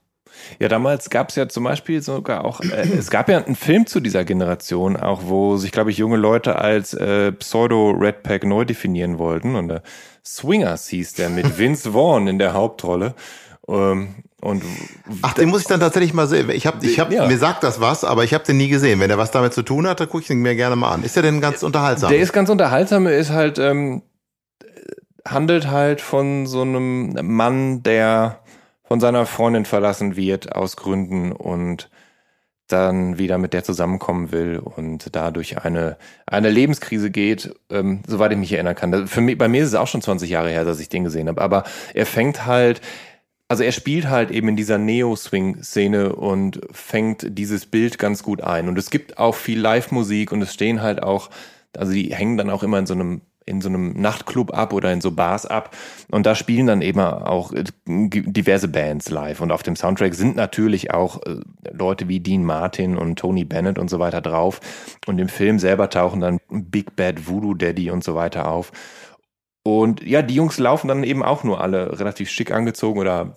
Ja, 0.58 0.68
damals 0.68 1.10
gab 1.10 1.28
es 1.28 1.36
ja 1.36 1.48
zum 1.48 1.64
Beispiel 1.64 2.02
sogar 2.02 2.44
auch, 2.44 2.60
äh, 2.60 2.88
es 2.98 3.10
gab 3.10 3.28
ja 3.28 3.38
einen 3.38 3.56
Film 3.56 3.86
zu 3.86 4.00
dieser 4.00 4.24
Generation, 4.24 4.96
auch 4.96 5.22
wo 5.24 5.56
sich, 5.56 5.72
glaube 5.72 5.90
ich, 5.90 5.98
junge 5.98 6.16
Leute 6.16 6.56
als 6.56 6.94
äh, 6.94 7.32
Pseudo-Red 7.32 8.22
Pack 8.22 8.44
neu 8.44 8.64
definieren 8.64 9.18
wollten. 9.18 9.56
Und 9.56 9.70
äh, 9.70 9.80
Swingers 10.24 10.88
hieß 10.88 11.14
der 11.14 11.28
mit 11.28 11.58
Vince 11.58 11.92
Vaughn 11.92 12.28
in 12.28 12.38
der 12.38 12.54
Hauptrolle. 12.54 13.14
Ähm, 13.68 14.14
und 14.40 14.64
Ach, 15.22 15.34
den 15.34 15.48
muss 15.50 15.60
ich 15.62 15.68
dann 15.68 15.78
tatsächlich 15.78 16.14
mal 16.14 16.26
sehen. 16.26 16.50
Ich 16.50 16.66
hab, 16.66 16.82
ich 16.82 16.98
hab, 16.98 17.12
Ja. 17.12 17.26
mir 17.28 17.38
sagt 17.38 17.62
das 17.62 17.80
was, 17.80 18.02
aber 18.04 18.24
ich 18.24 18.34
habe 18.34 18.44
den 18.44 18.56
nie 18.56 18.68
gesehen. 18.68 18.98
Wenn 18.98 19.10
er 19.10 19.18
was 19.18 19.30
damit 19.30 19.52
zu 19.54 19.62
tun 19.62 19.86
hat, 19.86 20.00
dann 20.00 20.08
gucke 20.08 20.24
ich 20.24 20.30
ihn 20.30 20.40
mir 20.40 20.56
gerne 20.56 20.74
mal 20.74 20.90
an. 20.90 21.04
Ist 21.04 21.14
der 21.14 21.22
denn 21.22 21.40
ganz 21.40 21.62
unterhaltsam? 21.62 22.10
der 22.10 22.18
ist 22.20 22.32
ganz 22.32 22.50
unterhaltsam, 22.50 23.06
er 23.06 23.16
ist 23.18 23.30
halt, 23.30 23.58
ähm, 23.58 24.02
handelt 25.26 25.70
halt 25.70 26.00
von 26.00 26.46
so 26.46 26.62
einem 26.62 27.14
Mann, 27.22 27.84
der 27.84 28.40
von 28.82 28.98
seiner 28.98 29.26
Freundin 29.26 29.64
verlassen 29.64 30.16
wird 30.16 30.54
aus 30.56 30.76
Gründen 30.76 31.30
und 31.30 31.88
dann 32.66 33.18
wieder 33.18 33.38
mit 33.38 33.52
der 33.52 33.64
zusammenkommen 33.64 34.32
will 34.32 34.58
und 34.58 35.14
dadurch 35.14 35.62
eine, 35.64 35.98
eine 36.26 36.50
Lebenskrise 36.50 37.10
geht, 37.10 37.54
ähm, 37.70 38.02
soweit 38.06 38.32
ich 38.32 38.38
mich 38.38 38.52
erinnern 38.52 38.74
kann. 38.74 39.06
Für 39.06 39.20
mich, 39.20 39.36
bei 39.38 39.46
mir 39.48 39.62
ist 39.62 39.68
es 39.68 39.74
auch 39.74 39.86
schon 39.86 40.02
20 40.02 40.30
Jahre 40.30 40.48
her, 40.48 40.64
dass 40.64 40.80
ich 40.80 40.88
den 40.88 41.04
gesehen 41.04 41.28
habe, 41.28 41.40
aber 41.40 41.64
er 41.94 42.06
fängt 42.06 42.46
halt, 42.46 42.80
also 43.52 43.64
er 43.64 43.72
spielt 43.72 44.08
halt 44.08 44.30
eben 44.30 44.48
in 44.48 44.56
dieser 44.56 44.78
Neo-Swing-Szene 44.78 46.16
und 46.16 46.62
fängt 46.70 47.36
dieses 47.36 47.66
Bild 47.66 47.98
ganz 47.98 48.22
gut 48.22 48.40
ein. 48.40 48.66
Und 48.66 48.78
es 48.78 48.88
gibt 48.88 49.18
auch 49.18 49.34
viel 49.34 49.60
Live-Musik 49.60 50.32
und 50.32 50.40
es 50.40 50.54
stehen 50.54 50.80
halt 50.80 51.02
auch, 51.02 51.28
also 51.76 51.92
die 51.92 52.14
hängen 52.14 52.38
dann 52.38 52.48
auch 52.48 52.62
immer 52.62 52.78
in 52.78 52.86
so 52.86 52.94
einem 52.94 53.20
in 53.44 53.60
so 53.60 53.68
einem 53.68 53.92
Nachtclub 54.00 54.54
ab 54.56 54.72
oder 54.72 54.90
in 54.90 55.02
so 55.02 55.10
Bars 55.10 55.44
ab. 55.44 55.76
Und 56.10 56.24
da 56.24 56.34
spielen 56.34 56.66
dann 56.66 56.80
eben 56.80 57.00
auch 57.00 57.52
äh, 57.52 57.64
diverse 57.86 58.68
Bands 58.68 59.10
live. 59.10 59.42
Und 59.42 59.52
auf 59.52 59.62
dem 59.62 59.76
Soundtrack 59.76 60.14
sind 60.14 60.34
natürlich 60.34 60.94
auch 60.94 61.20
äh, 61.26 61.40
Leute 61.72 62.08
wie 62.08 62.20
Dean 62.20 62.44
Martin 62.44 62.96
und 62.96 63.18
Tony 63.18 63.44
Bennett 63.44 63.78
und 63.78 63.90
so 63.90 63.98
weiter 63.98 64.22
drauf. 64.22 64.60
Und 65.06 65.18
im 65.18 65.28
Film 65.28 65.58
selber 65.58 65.90
tauchen 65.90 66.20
dann 66.22 66.38
Big 66.48 66.96
Bad 66.96 67.28
Voodoo 67.28 67.52
Daddy 67.52 67.90
und 67.90 68.02
so 68.02 68.14
weiter 68.14 68.48
auf 68.48 68.72
und 69.62 70.02
ja, 70.02 70.22
die 70.22 70.34
Jungs 70.34 70.58
laufen 70.58 70.88
dann 70.88 71.04
eben 71.04 71.22
auch 71.22 71.44
nur 71.44 71.60
alle 71.60 71.98
relativ 71.98 72.30
schick 72.30 72.50
angezogen 72.50 72.98
oder 72.98 73.36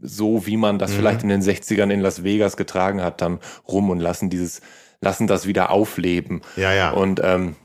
so, 0.00 0.46
wie 0.46 0.56
man 0.56 0.78
das 0.78 0.92
Mhm. 0.92 0.96
vielleicht 0.96 1.22
in 1.22 1.28
den 1.28 1.42
60ern 1.42 1.90
in 1.90 2.00
Las 2.00 2.24
Vegas 2.24 2.56
getragen 2.56 3.02
hat, 3.02 3.20
dann 3.20 3.38
rum 3.68 3.90
und 3.90 4.00
lassen 4.00 4.30
dieses, 4.30 4.60
lassen 5.00 5.26
das 5.26 5.46
wieder 5.46 5.70
aufleben. 5.70 6.42
Ja, 6.56 6.72
ja. 6.72 6.90
Und 6.92 7.20
ähm, 7.22 7.56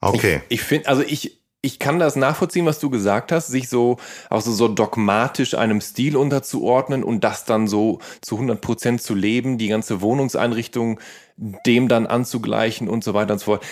okay. 0.00 0.40
ich, 0.48 0.60
ich 0.60 0.62
finde, 0.62 0.88
also 0.88 1.02
ich, 1.02 1.40
ich 1.60 1.78
kann 1.78 1.98
das 1.98 2.16
nachvollziehen, 2.16 2.66
was 2.66 2.78
du 2.78 2.90
gesagt 2.90 3.32
hast, 3.32 3.46
sich 3.48 3.68
so 3.68 3.98
auch 4.28 4.42
so, 4.42 4.52
so 4.52 4.68
dogmatisch 4.68 5.54
einem 5.54 5.80
Stil 5.80 6.16
unterzuordnen 6.16 7.02
und 7.02 7.24
das 7.24 7.44
dann 7.44 7.68
so 7.68 8.00
zu 8.20 8.36
100 8.36 8.60
Prozent 8.60 9.02
zu 9.02 9.14
leben, 9.14 9.56
die 9.56 9.68
ganze 9.68 10.00
Wohnungseinrichtung 10.00 11.00
dem 11.36 11.88
dann 11.88 12.06
anzugleichen 12.06 12.88
und 12.88 13.02
so 13.02 13.14
weiter 13.14 13.34
und 13.34 13.38
so 13.38 13.44
fort. 13.46 13.64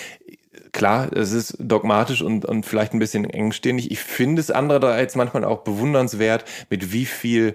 Klar, 0.72 1.12
es 1.12 1.32
ist 1.32 1.56
dogmatisch 1.58 2.22
und, 2.22 2.46
und 2.46 2.64
vielleicht 2.64 2.94
ein 2.94 2.98
bisschen 2.98 3.28
engstirnig. 3.28 3.90
Ich 3.90 4.00
finde 4.00 4.40
es 4.40 4.50
andererseits 4.50 5.16
manchmal 5.16 5.44
auch 5.44 5.60
bewundernswert, 5.60 6.44
mit 6.70 6.92
wie 6.92 7.04
viel 7.04 7.54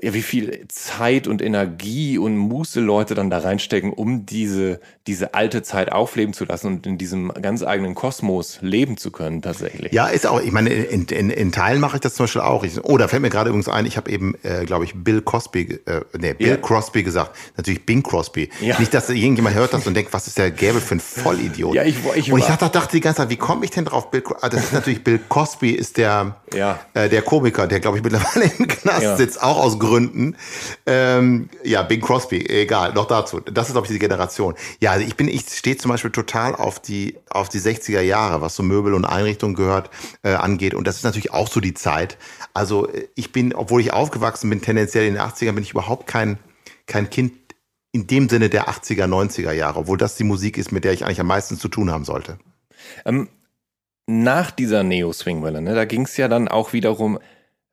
ja, 0.00 0.14
wie 0.14 0.22
viel 0.22 0.64
Zeit 0.68 1.26
und 1.26 1.42
Energie 1.42 2.16
und 2.18 2.36
Muße 2.36 2.80
Leute 2.80 3.14
dann 3.14 3.28
da 3.30 3.38
reinstecken, 3.38 3.92
um 3.92 4.24
diese, 4.24 4.80
diese 5.06 5.34
alte 5.34 5.62
Zeit 5.62 5.92
aufleben 5.92 6.32
zu 6.32 6.44
lassen 6.44 6.68
und 6.68 6.86
in 6.86 6.96
diesem 6.98 7.32
ganz 7.42 7.62
eigenen 7.62 7.94
Kosmos 7.94 8.58
leben 8.62 8.96
zu 8.96 9.10
können, 9.10 9.42
tatsächlich. 9.42 9.92
Ja, 9.92 10.06
ist 10.06 10.26
auch, 10.26 10.40
ich 10.40 10.52
meine, 10.52 10.70
in, 10.70 11.04
in, 11.06 11.28
in 11.30 11.52
Teilen 11.52 11.80
mache 11.80 11.96
ich 11.96 12.00
das 12.00 12.14
zum 12.14 12.24
Beispiel 12.24 12.40
auch. 12.42 12.64
Ich, 12.64 12.82
oh, 12.82 12.96
da 12.96 13.08
fällt 13.08 13.22
mir 13.22 13.28
gerade 13.30 13.50
übrigens 13.50 13.68
ein, 13.68 13.84
ich 13.84 13.96
habe 13.96 14.10
eben, 14.10 14.34
äh, 14.44 14.64
glaube 14.64 14.84
ich, 14.84 14.94
Bill 14.94 15.20
Cosby, 15.20 15.80
äh, 15.86 16.00
nee, 16.18 16.32
Bill 16.34 16.48
Ja. 16.48 16.56
Crosby 16.56 17.02
gesagt. 17.02 17.36
Natürlich 17.56 17.84
Bing 17.84 18.02
Crosby. 18.02 18.48
Ja. 18.60 18.78
Nicht, 18.78 18.94
dass 18.94 19.10
irgendjemand 19.10 19.56
hört 19.56 19.74
das 19.74 19.86
und 19.86 19.94
denkt, 19.94 20.12
was 20.14 20.26
ist 20.26 20.38
der 20.38 20.50
Gäbe 20.50 20.80
für 20.80 20.94
ein 20.94 21.00
Vollidiot. 21.00 21.74
Ja, 21.74 21.82
ich- 21.84 21.96
ich 22.14 22.32
und 22.32 22.38
ich 22.38 22.46
dachte, 22.46 22.68
dachte 22.70 22.92
die 22.92 23.00
ganze 23.00 23.18
Zeit, 23.22 23.30
wie 23.30 23.36
komme 23.36 23.64
ich 23.64 23.70
denn 23.72 23.84
drauf? 23.84 24.10
Bill, 24.10 24.22
ah, 24.40 24.48
das 24.48 24.64
ist 24.64 24.72
natürlich 24.72 25.04
Bill 25.04 25.20
Cosby, 25.28 25.70
ist 25.72 25.96
der, 25.98 26.36
Ja. 26.54 26.78
äh, 26.94 27.08
der 27.08 27.22
Komiker, 27.22 27.66
der, 27.66 27.80
glaube 27.80 27.98
ich, 27.98 28.04
mittlerweile 28.04 28.50
im 28.58 28.68
Knast 28.68 29.18
sitzt, 29.18 29.42
auch 29.42 29.58
aus 29.58 29.78
Gründen. 29.82 30.36
Ähm, 30.86 31.50
ja, 31.64 31.82
Bing 31.82 32.00
Crosby, 32.00 32.46
egal, 32.48 32.92
noch 32.92 33.08
dazu. 33.08 33.40
Das 33.40 33.66
ist, 33.66 33.72
glaube 33.72 33.88
ich, 33.88 33.92
die 33.92 33.98
Generation. 33.98 34.54
Ja, 34.80 34.92
also 34.92 35.04
ich 35.04 35.16
bin, 35.16 35.26
ich 35.26 35.42
stehe 35.48 35.76
zum 35.76 35.90
Beispiel 35.90 36.12
total 36.12 36.54
auf 36.54 36.80
die, 36.80 37.18
auf 37.30 37.48
die 37.48 37.58
60er 37.58 38.00
Jahre, 38.00 38.40
was 38.40 38.54
so 38.54 38.62
Möbel 38.62 38.94
und 38.94 39.04
Einrichtungen 39.04 39.56
gehört, 39.56 39.90
äh, 40.22 40.34
angeht. 40.34 40.74
Und 40.74 40.86
das 40.86 40.96
ist 40.96 41.02
natürlich 41.02 41.32
auch 41.32 41.48
so 41.48 41.58
die 41.58 41.74
Zeit. 41.74 42.16
Also 42.54 42.88
äh, 42.88 43.08
ich 43.16 43.32
bin, 43.32 43.54
obwohl 43.54 43.80
ich 43.80 43.92
aufgewachsen 43.92 44.48
bin, 44.50 44.62
tendenziell 44.62 45.06
in 45.06 45.14
den 45.14 45.22
80ern, 45.22 45.52
bin 45.52 45.64
ich 45.64 45.72
überhaupt 45.72 46.06
kein, 46.06 46.38
kein 46.86 47.10
Kind 47.10 47.32
in 47.90 48.06
dem 48.06 48.28
Sinne 48.28 48.48
der 48.48 48.68
80er, 48.68 49.06
90er 49.06 49.52
Jahre, 49.52 49.80
obwohl 49.80 49.98
das 49.98 50.14
die 50.14 50.24
Musik 50.24 50.58
ist, 50.58 50.70
mit 50.70 50.84
der 50.84 50.92
ich 50.92 51.04
eigentlich 51.04 51.20
am 51.20 51.26
meisten 51.26 51.58
zu 51.58 51.68
tun 51.68 51.90
haben 51.90 52.04
sollte. 52.04 52.38
Ähm, 53.04 53.28
nach 54.06 54.52
dieser 54.52 54.84
Neo-Swing-Welle, 54.84 55.60
ne, 55.60 55.74
da 55.74 55.84
ging 55.84 56.02
es 56.02 56.16
ja 56.16 56.28
dann 56.28 56.46
auch 56.46 56.72
wiederum 56.72 57.18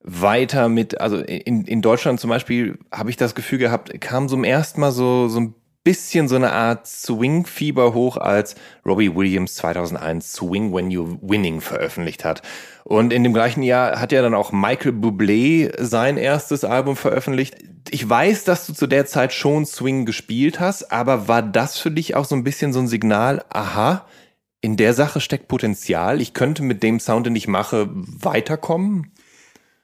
weiter 0.02 0.70
mit, 0.70 1.00
also 1.02 1.18
in, 1.18 1.66
in 1.66 1.82
Deutschland 1.82 2.20
zum 2.20 2.30
Beispiel 2.30 2.80
habe 2.92 3.10
ich 3.10 3.18
das 3.18 3.36
Gefühl 3.36 3.60
gehabt, 3.60 4.00
kam 4.02 4.30
zum 4.30 4.44
ersten 4.44 4.80
Mal 4.80 4.92
so, 4.92 5.28
so 5.28 5.40
ein 5.40 5.56
bisschen 5.84 6.28
so 6.28 6.36
eine 6.36 6.52
Art 6.52 6.88
Swing-Fieber 6.88 7.94
hoch, 7.94 8.18
als 8.18 8.56
Robbie 8.86 9.16
Williams 9.16 9.56
2001 9.56 10.34
Swing 10.34 10.74
When 10.74 10.90
You're 10.90 11.18
Winning 11.22 11.62
veröffentlicht 11.62 12.26
hat. 12.26 12.42
Und 12.84 13.14
in 13.14 13.24
dem 13.24 13.34
gleichen 13.34 13.64
Jahr 13.64 14.00
hat 14.00 14.12
ja 14.12 14.22
dann 14.22 14.34
auch 14.34 14.52
Michael 14.52 14.92
Bublé 14.92 15.72
sein 15.82 16.18
erstes 16.18 16.64
Album 16.64 16.96
veröffentlicht. 16.96 17.56
Ich 17.90 18.08
weiß, 18.08 18.44
dass 18.44 18.68
du 18.68 18.74
zu 18.74 18.88
der 18.88 19.06
Zeit 19.06 19.34
schon 19.34 19.66
Swing 19.66 20.06
gespielt 20.06 20.60
hast, 20.60 20.92
aber 20.92 21.28
war 21.28 21.42
das 21.42 21.78
für 21.78 21.92
dich 21.92 22.16
auch 22.16 22.26
so 22.26 22.36
ein 22.36 22.44
bisschen 22.44 22.74
so 22.74 22.80
ein 22.80 22.88
Signal, 22.88 23.44
aha, 23.50 24.06
in 24.62 24.76
der 24.76 24.94
Sache 24.94 25.22
steckt 25.22 25.48
Potenzial. 25.48 26.20
Ich 26.22 26.34
könnte 26.34 26.64
mit 26.64 26.84
dem 26.84 27.00
Sound, 27.00 27.26
den 27.26 27.36
ich 27.36 27.48
mache, 27.48 27.90
weiterkommen. 27.90 29.12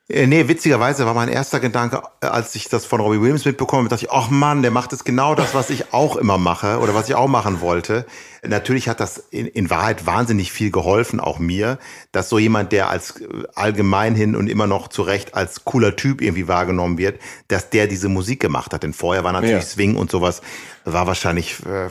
Äh, 0.08 0.28
nee, 0.28 0.48
witzigerweise 0.48 1.06
war 1.08 1.16
mein 1.16 1.30
erster 1.30 1.60
Gedanke, 1.60 2.04
äh, 2.22 2.28
als 2.28 2.54
ich 2.54 2.70
das 2.70 2.86
von 2.86 3.02
Robbie 3.02 3.22
Williams 3.22 3.44
mitbekommen 3.44 3.82
habe, 3.82 3.90
dachte 3.90 4.06
ich, 4.06 4.12
ach 4.12 4.30
Mann, 4.30 4.62
der 4.62 4.70
macht 4.70 4.92
jetzt 4.92 5.04
genau 5.04 5.34
das, 5.34 5.56
was 5.56 5.72
ich 5.72 5.94
auch 5.94 6.16
immer 6.16 6.38
mache 6.38 6.78
oder 6.78 6.94
was 6.94 7.10
ich 7.10 7.16
auch 7.16 7.28
machen 7.28 7.60
wollte. 7.60 8.06
Natürlich 8.44 8.88
hat 8.88 9.00
das 9.00 9.18
in, 9.32 9.48
in 9.48 9.72
Wahrheit 9.72 10.06
wahnsinnig 10.06 10.52
viel 10.52 10.70
geholfen, 10.70 11.20
auch 11.20 11.40
mir, 11.40 11.80
dass 12.12 12.30
so 12.30 12.38
jemand, 12.38 12.72
der 12.72 12.92
als 12.92 13.20
äh, 13.20 13.26
allgemein 13.56 14.14
hin 14.14 14.36
und 14.36 14.48
immer 14.48 14.68
noch 14.68 14.90
zu 14.90 15.02
Recht 15.02 15.34
als 15.34 15.66
cooler 15.66 15.96
Typ 15.96 16.22
irgendwie 16.22 16.48
wahrgenommen 16.48 17.00
wird, 17.00 17.20
dass 17.48 17.72
der 17.72 17.88
diese 17.88 18.08
Musik 18.08 18.40
gemacht 18.40 18.74
hat. 18.74 18.84
Denn 18.84 18.94
vorher 18.94 19.24
war 19.24 19.32
natürlich 19.32 19.54
ja. 19.54 19.62
Swing 19.62 19.96
und 19.96 20.12
sowas, 20.12 20.44
war 20.86 21.08
wahrscheinlich 21.08 21.56
für 21.56 21.90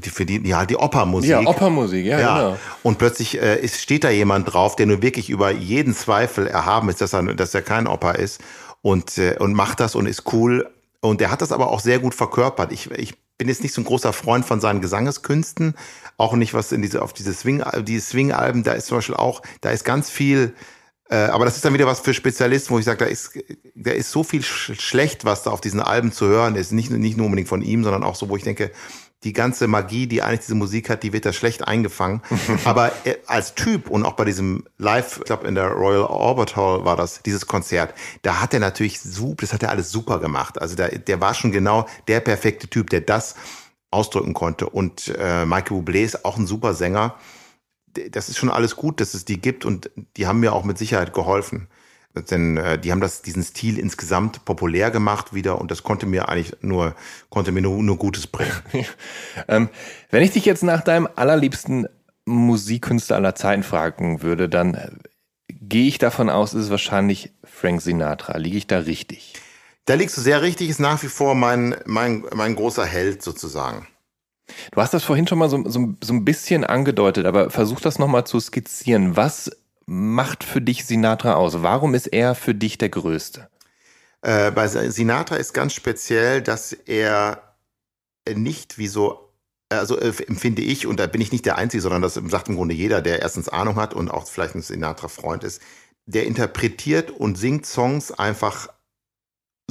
die, 0.00 0.10
für 0.10 0.26
die, 0.26 0.46
ja, 0.46 0.66
die 0.66 0.76
Opermusik. 0.76 1.30
Ja, 1.30 1.40
Opermusik, 1.40 2.04
ja, 2.04 2.20
ja. 2.20 2.36
genau. 2.36 2.58
Und 2.82 2.98
plötzlich 2.98 3.40
äh, 3.40 3.60
ist, 3.60 3.80
steht 3.80 4.04
da 4.04 4.10
jemand 4.10 4.52
drauf, 4.52 4.76
der 4.76 4.86
nur 4.86 5.00
wirklich 5.00 5.30
über 5.30 5.50
jeden 5.50 5.94
Zweifel 5.94 6.46
erhaben 6.46 6.88
ist, 6.88 7.00
dass 7.00 7.12
er, 7.12 7.22
dass 7.34 7.54
er 7.54 7.62
kein 7.62 7.86
Oper 7.86 8.16
ist 8.16 8.40
und, 8.82 9.16
äh, 9.18 9.36
und 9.38 9.54
macht 9.54 9.80
das 9.80 9.94
und 9.94 10.06
ist 10.06 10.32
cool. 10.32 10.68
Und 11.00 11.20
der 11.20 11.30
hat 11.30 11.40
das 11.40 11.52
aber 11.52 11.70
auch 11.70 11.80
sehr 11.80 12.00
gut 12.00 12.14
verkörpert. 12.14 12.72
Ich, 12.72 12.90
ich 12.90 13.14
bin 13.38 13.48
jetzt 13.48 13.62
nicht 13.62 13.74
so 13.74 13.80
ein 13.80 13.84
großer 13.84 14.12
Freund 14.12 14.44
von 14.44 14.60
seinen 14.60 14.80
Gesangeskünsten, 14.80 15.74
auch 16.16 16.34
nicht 16.34 16.54
was 16.54 16.72
in 16.72 16.82
diese 16.82 17.02
auf 17.02 17.12
diese 17.12 17.32
Swing 17.32 17.62
die 17.82 17.98
Swing 17.98 18.32
Alben, 18.32 18.62
da 18.62 18.72
ist 18.72 18.86
zum 18.86 18.98
Beispiel 18.98 19.16
auch, 19.16 19.42
da 19.60 19.70
ist 19.70 19.84
ganz 19.84 20.10
viel 20.10 20.52
äh, 20.54 20.81
aber 21.16 21.44
das 21.44 21.56
ist 21.56 21.64
dann 21.64 21.74
wieder 21.74 21.86
was 21.86 22.00
für 22.00 22.14
Spezialisten, 22.14 22.74
wo 22.74 22.78
ich 22.78 22.84
sage, 22.84 23.04
da 23.04 23.04
ist, 23.04 23.38
da 23.74 23.90
ist 23.90 24.10
so 24.10 24.24
viel 24.24 24.42
sch 24.42 24.72
schlecht, 24.80 25.24
was 25.24 25.42
da 25.42 25.50
auf 25.50 25.60
diesen 25.60 25.80
Alben 25.80 26.12
zu 26.12 26.26
hören 26.26 26.56
ist. 26.56 26.72
Nicht, 26.72 26.90
nicht 26.90 27.16
nur 27.16 27.26
unbedingt 27.26 27.48
von 27.48 27.62
ihm, 27.62 27.84
sondern 27.84 28.02
auch 28.02 28.14
so, 28.14 28.28
wo 28.28 28.36
ich 28.36 28.44
denke, 28.44 28.70
die 29.24 29.32
ganze 29.32 29.68
Magie, 29.68 30.06
die 30.06 30.22
eigentlich 30.22 30.40
diese 30.40 30.54
Musik 30.54 30.90
hat, 30.90 31.02
die 31.02 31.12
wird 31.12 31.24
da 31.24 31.32
schlecht 31.32 31.66
eingefangen. 31.66 32.22
Aber 32.64 32.92
als 33.26 33.54
Typ 33.54 33.88
und 33.88 34.04
auch 34.04 34.14
bei 34.14 34.24
diesem 34.24 34.64
Live, 34.78 35.18
ich 35.18 35.24
glaube 35.24 35.46
in 35.46 35.54
der 35.54 35.68
Royal 35.68 36.06
Albert 36.06 36.56
Hall 36.56 36.84
war 36.84 36.96
das, 36.96 37.22
dieses 37.22 37.46
Konzert, 37.46 37.94
da 38.22 38.40
hat 38.40 38.52
er 38.54 38.60
natürlich 38.60 39.00
super, 39.00 39.42
das 39.42 39.52
hat 39.52 39.62
er 39.62 39.70
alles 39.70 39.90
super 39.90 40.18
gemacht. 40.18 40.60
Also 40.60 40.74
der, 40.74 40.98
der 40.98 41.20
war 41.20 41.34
schon 41.34 41.52
genau 41.52 41.86
der 42.08 42.20
perfekte 42.20 42.68
Typ, 42.68 42.90
der 42.90 43.02
das 43.02 43.36
ausdrücken 43.90 44.34
konnte. 44.34 44.68
Und 44.68 45.12
äh, 45.18 45.44
Michael 45.46 45.78
Bublé 45.78 46.02
ist 46.02 46.24
auch 46.24 46.36
ein 46.36 46.46
super 46.46 46.74
Sänger. 46.74 47.14
Das 48.10 48.28
ist 48.28 48.38
schon 48.38 48.50
alles 48.50 48.76
gut, 48.76 49.00
dass 49.00 49.14
es 49.14 49.24
die 49.24 49.40
gibt 49.40 49.64
und 49.64 49.90
die 50.16 50.26
haben 50.26 50.40
mir 50.40 50.52
auch 50.52 50.64
mit 50.64 50.78
Sicherheit 50.78 51.12
geholfen. 51.12 51.68
Denn 52.14 52.58
äh, 52.58 52.78
die 52.78 52.92
haben 52.92 53.00
das, 53.00 53.22
diesen 53.22 53.42
Stil 53.42 53.78
insgesamt 53.78 54.44
populär 54.44 54.90
gemacht 54.90 55.32
wieder 55.32 55.58
und 55.58 55.70
das 55.70 55.82
konnte 55.82 56.04
mir 56.04 56.28
eigentlich 56.28 56.54
nur, 56.60 56.94
konnte 57.30 57.52
mir 57.52 57.62
nur, 57.62 57.82
nur 57.82 57.96
Gutes 57.96 58.26
bringen. 58.26 58.52
ähm, 59.48 59.70
wenn 60.10 60.22
ich 60.22 60.32
dich 60.32 60.44
jetzt 60.44 60.62
nach 60.62 60.82
deinem 60.82 61.08
allerliebsten 61.16 61.88
Musikkünstler 62.26 63.16
aller 63.16 63.34
Zeiten 63.34 63.62
fragen 63.62 64.22
würde, 64.22 64.48
dann 64.50 64.74
äh, 64.74 64.90
gehe 65.48 65.88
ich 65.88 65.98
davon 65.98 66.28
aus, 66.28 66.52
ist 66.52 66.64
es 66.64 66.70
wahrscheinlich 66.70 67.32
Frank 67.44 67.80
Sinatra. 67.80 68.36
Liege 68.36 68.58
ich 68.58 68.66
da 68.66 68.80
richtig? 68.80 69.34
Da 69.86 69.94
liegst 69.94 70.16
du 70.16 70.20
sehr 70.20 70.42
richtig, 70.42 70.68
ist 70.68 70.80
nach 70.80 71.02
wie 71.02 71.08
vor 71.08 71.34
mein, 71.34 71.74
mein, 71.86 72.24
mein 72.34 72.54
großer 72.54 72.84
Held 72.84 73.22
sozusagen. 73.22 73.88
Du 74.72 74.80
hast 74.80 74.94
das 74.94 75.04
vorhin 75.04 75.26
schon 75.26 75.38
mal 75.38 75.48
so, 75.48 75.62
so, 75.68 75.94
so 76.02 76.12
ein 76.12 76.24
bisschen 76.24 76.64
angedeutet, 76.64 77.26
aber 77.26 77.50
versuch 77.50 77.80
das 77.80 77.98
nochmal 77.98 78.24
zu 78.24 78.40
skizzieren. 78.40 79.16
Was 79.16 79.50
macht 79.86 80.44
für 80.44 80.60
dich 80.60 80.84
Sinatra 80.84 81.34
aus? 81.34 81.62
Warum 81.62 81.94
ist 81.94 82.06
er 82.06 82.34
für 82.34 82.54
dich 82.54 82.78
der 82.78 82.88
Größte? 82.88 83.48
Äh, 84.22 84.50
bei 84.52 84.68
Sinatra 84.68 85.36
ist 85.36 85.52
ganz 85.52 85.74
speziell, 85.74 86.42
dass 86.42 86.72
er 86.72 87.42
nicht 88.32 88.78
wie 88.78 88.86
so, 88.86 89.32
also 89.68 89.98
äh, 89.98 90.12
empfinde 90.26 90.62
ich, 90.62 90.86
und 90.86 91.00
da 91.00 91.06
bin 91.06 91.20
ich 91.20 91.32
nicht 91.32 91.44
der 91.44 91.58
Einzige, 91.58 91.82
sondern 91.82 92.02
das 92.02 92.14
sagt 92.14 92.48
im 92.48 92.56
Grunde 92.56 92.74
jeder, 92.74 93.02
der 93.02 93.20
erstens 93.20 93.48
Ahnung 93.48 93.76
hat 93.76 93.94
und 93.94 94.10
auch 94.10 94.26
vielleicht 94.26 94.54
ein 94.54 94.62
Sinatra-Freund 94.62 95.44
ist, 95.44 95.60
der 96.06 96.26
interpretiert 96.26 97.10
und 97.10 97.36
singt 97.36 97.66
Songs 97.66 98.12
einfach 98.12 98.68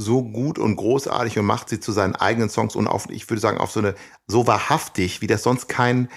so 0.01 0.23
gut 0.23 0.59
und 0.59 0.75
großartig 0.75 1.37
und 1.39 1.45
macht 1.45 1.69
sie 1.69 1.79
zu 1.79 1.91
seinen 1.91 2.15
eigenen 2.15 2.49
Songs 2.49 2.75
und 2.75 2.87
auf, 2.87 3.09
ich 3.09 3.29
würde 3.29 3.41
sagen, 3.41 3.57
auf 3.57 3.71
so 3.71 3.79
eine, 3.79 3.95
so 4.27 4.47
wahrhaftig, 4.47 5.21
wie 5.21 5.27
das 5.27 5.43
sonst 5.43 5.67
kein 5.67 6.09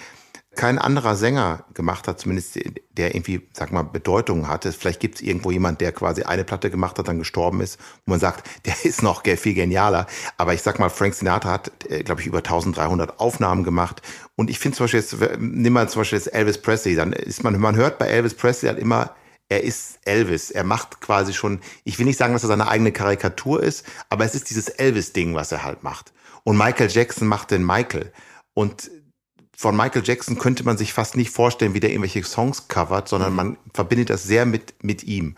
kein 0.55 0.79
anderer 0.79 1.15
Sänger 1.15 1.65
gemacht 1.73 2.07
hat, 2.07 2.19
zumindest 2.19 2.57
der 2.91 3.13
irgendwie, 3.13 3.47
sag 3.53 3.71
mal, 3.71 3.83
Bedeutung 3.83 4.47
hatte. 4.47 4.71
Vielleicht 4.71 4.99
gibt 4.99 5.15
es 5.15 5.21
irgendwo 5.21 5.51
jemand, 5.51 5.81
der 5.81 5.91
quasi 5.91 6.23
eine 6.23 6.43
Platte 6.43 6.71
gemacht 6.71 6.97
hat, 6.97 7.07
dann 7.07 7.19
gestorben 7.19 7.61
ist, 7.61 7.79
wo 8.05 8.11
man 8.11 8.19
sagt, 8.19 8.49
der 8.65 8.73
ist 8.83 9.03
noch 9.03 9.23
viel 9.23 9.53
genialer. 9.53 10.07
Aber 10.37 10.53
ich 10.53 10.61
sag 10.61 10.79
mal, 10.79 10.89
Frank 10.89 11.13
Sinatra 11.13 11.51
hat, 11.51 11.71
äh, 11.89 12.03
glaube 12.03 12.21
ich, 12.21 12.27
über 12.27 12.39
1300 12.39 13.19
Aufnahmen 13.19 13.63
gemacht. 13.63 14.01
Und 14.35 14.49
ich 14.49 14.59
finde 14.59 14.77
zum 14.77 14.85
Beispiel 14.85 15.01
jetzt, 15.01 15.15
nimm 15.39 15.73
mal 15.73 15.89
zum 15.89 16.01
Beispiel 16.01 16.19
jetzt 16.19 16.33
Elvis 16.33 16.57
Presley, 16.57 16.95
dann 16.95 17.13
ist 17.13 17.43
man, 17.43 17.59
man 17.59 17.75
hört 17.75 17.97
bei 17.97 18.07
Elvis 18.07 18.33
Presley 18.33 18.69
halt 18.69 18.79
immer, 18.79 19.11
er 19.49 19.63
ist 19.63 19.99
Elvis. 20.05 20.51
Er 20.51 20.63
macht 20.63 21.01
quasi 21.01 21.33
schon, 21.33 21.61
ich 21.83 21.99
will 21.99 22.05
nicht 22.05 22.17
sagen, 22.17 22.33
dass 22.33 22.43
er 22.43 22.47
seine 22.47 22.67
eigene 22.67 22.91
Karikatur 22.91 23.61
ist, 23.61 23.85
aber 24.09 24.25
es 24.25 24.35
ist 24.35 24.49
dieses 24.49 24.69
Elvis-Ding, 24.69 25.35
was 25.35 25.51
er 25.51 25.63
halt 25.63 25.83
macht. 25.83 26.13
Und 26.43 26.57
Michael 26.57 26.89
Jackson 26.89 27.27
macht 27.27 27.51
den 27.51 27.65
Michael. 27.65 28.11
Und 28.53 28.89
von 29.57 29.75
Michael 29.75 30.03
Jackson 30.03 30.37
könnte 30.37 30.63
man 30.63 30.77
sich 30.77 30.93
fast 30.93 31.15
nicht 31.15 31.29
vorstellen, 31.29 31.73
wie 31.73 31.79
der 31.79 31.91
irgendwelche 31.91 32.23
Songs 32.23 32.67
covert, 32.67 33.07
sondern 33.07 33.31
mhm. 33.31 33.35
man 33.35 33.57
verbindet 33.73 34.09
das 34.09 34.23
sehr 34.23 34.45
mit, 34.45 34.75
mit 34.83 35.03
ihm. 35.03 35.35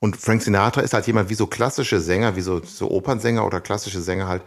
Und 0.00 0.16
Frank 0.16 0.42
Sinatra 0.42 0.80
ist 0.80 0.92
halt 0.92 1.06
jemand 1.06 1.30
wie 1.30 1.34
so 1.34 1.46
klassische 1.46 2.00
Sänger, 2.00 2.34
wie 2.36 2.40
so, 2.40 2.62
so 2.64 2.90
Opernsänger 2.90 3.46
oder 3.46 3.60
klassische 3.60 4.00
Sänger 4.00 4.26
halt, 4.26 4.42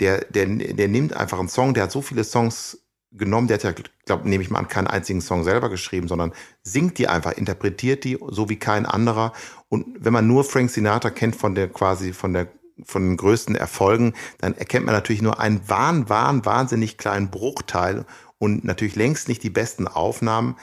der, 0.00 0.24
der, 0.24 0.46
der 0.46 0.88
nimmt 0.88 1.14
einfach 1.14 1.38
einen 1.38 1.48
Song, 1.48 1.74
der 1.74 1.84
hat 1.84 1.92
so 1.92 2.02
viele 2.02 2.24
Songs 2.24 2.78
genommen, 3.16 3.48
der 3.48 3.56
hat 3.58 3.64
ja, 3.64 3.72
glaube 4.04 4.28
nehme 4.28 4.42
ich 4.42 4.50
mal 4.50 4.58
an, 4.58 4.68
keinen 4.68 4.86
einzigen 4.86 5.20
Song 5.20 5.44
selber 5.44 5.68
geschrieben, 5.70 6.08
sondern 6.08 6.32
singt 6.62 6.98
die 6.98 7.08
einfach, 7.08 7.32
interpretiert 7.32 8.04
die, 8.04 8.18
so 8.28 8.48
wie 8.48 8.56
kein 8.56 8.86
anderer. 8.86 9.32
Und 9.68 9.86
wenn 9.98 10.12
man 10.12 10.26
nur 10.26 10.44
Frank 10.44 10.70
Sinatra 10.70 11.10
kennt 11.10 11.36
von 11.36 11.54
der 11.54 11.68
quasi, 11.68 12.12
von 12.12 12.32
der 12.32 12.48
von 12.84 13.08
den 13.08 13.16
größten 13.16 13.54
Erfolgen, 13.54 14.12
dann 14.38 14.54
erkennt 14.54 14.84
man 14.84 14.94
natürlich 14.94 15.22
nur 15.22 15.40
einen 15.40 15.66
wahn, 15.66 16.10
wahn, 16.10 16.44
wahnsinnig 16.44 16.98
kleinen 16.98 17.30
Bruchteil 17.30 18.04
und 18.38 18.64
natürlich 18.64 18.96
längst 18.96 19.28
nicht 19.28 19.42
die 19.42 19.50
besten 19.50 19.88
Aufnahmen. 19.88 20.56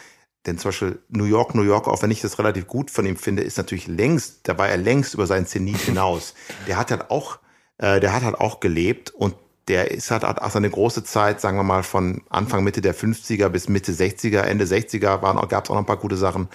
Denn 0.46 0.58
zum 0.58 0.70
Beispiel 0.70 1.00
New 1.10 1.24
York, 1.24 1.56
New 1.56 1.64
York, 1.64 1.88
auch 1.88 2.02
wenn 2.02 2.12
ich 2.12 2.22
das 2.22 2.38
relativ 2.38 2.68
gut 2.68 2.92
von 2.92 3.06
ihm 3.06 3.16
finde, 3.16 3.44
ist 3.44 3.58
natürlich 3.58 3.88
längst, 3.88 4.48
da 4.48 4.58
war 4.58 4.68
er 4.68 4.78
längst 4.78 5.14
über 5.14 5.26
seinen 5.26 5.48
Zenit 5.48 5.78
hinaus. 5.78 6.34
Der 6.68 6.78
hat 6.78 6.92
halt 6.92 7.10
auch, 7.10 7.40
äh, 7.78 8.00
der 8.00 8.14
hat 8.14 8.24
halt 8.24 8.36
auch 8.36 8.60
gelebt 8.60 9.10
und 9.12 9.36
der 9.68 9.92
ist 9.92 10.12
halt 10.12 10.26
auch 10.26 10.50
seine 10.50 10.70
große 10.70 11.04
Zeit, 11.04 11.40
sagen 11.40 11.58
wir 11.58 11.64
mal, 11.64 11.84
von 11.84 12.22
Anfang, 12.30 12.64
Mitte 12.64 12.82
der 12.82 12.96
50er 12.96 13.50
bis 13.50 13.70
Mitte 13.70 13.92
60er, 13.92 14.42
Ende 14.42 14.66
60er 14.66 15.00
gab 15.00 15.24
es 15.24 15.70
auch 15.70 15.76
noch 15.76 15.82
ein 15.82 15.86
paar 15.86 15.98
gute 15.98 16.18
Sachen. 16.18 16.50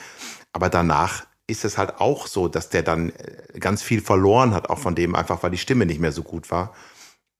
Aber 0.52 0.68
danach 0.68 1.26
ist 1.46 1.64
es 1.64 1.78
halt 1.78 1.98
auch 1.98 2.26
so, 2.26 2.46
dass 2.46 2.68
der 2.68 2.82
dann 2.82 3.10
äh, 3.10 3.58
ganz 3.58 3.82
viel 3.82 4.00
verloren 4.00 4.54
hat, 4.54 4.70
auch 4.70 4.78
von 4.78 4.94
dem, 4.94 5.14
einfach 5.14 5.42
weil 5.42 5.50
die 5.50 5.58
Stimme 5.58 5.86
nicht 5.86 6.00
mehr 6.00 6.12
so 6.12 6.22
gut 6.22 6.50
war. 6.50 6.74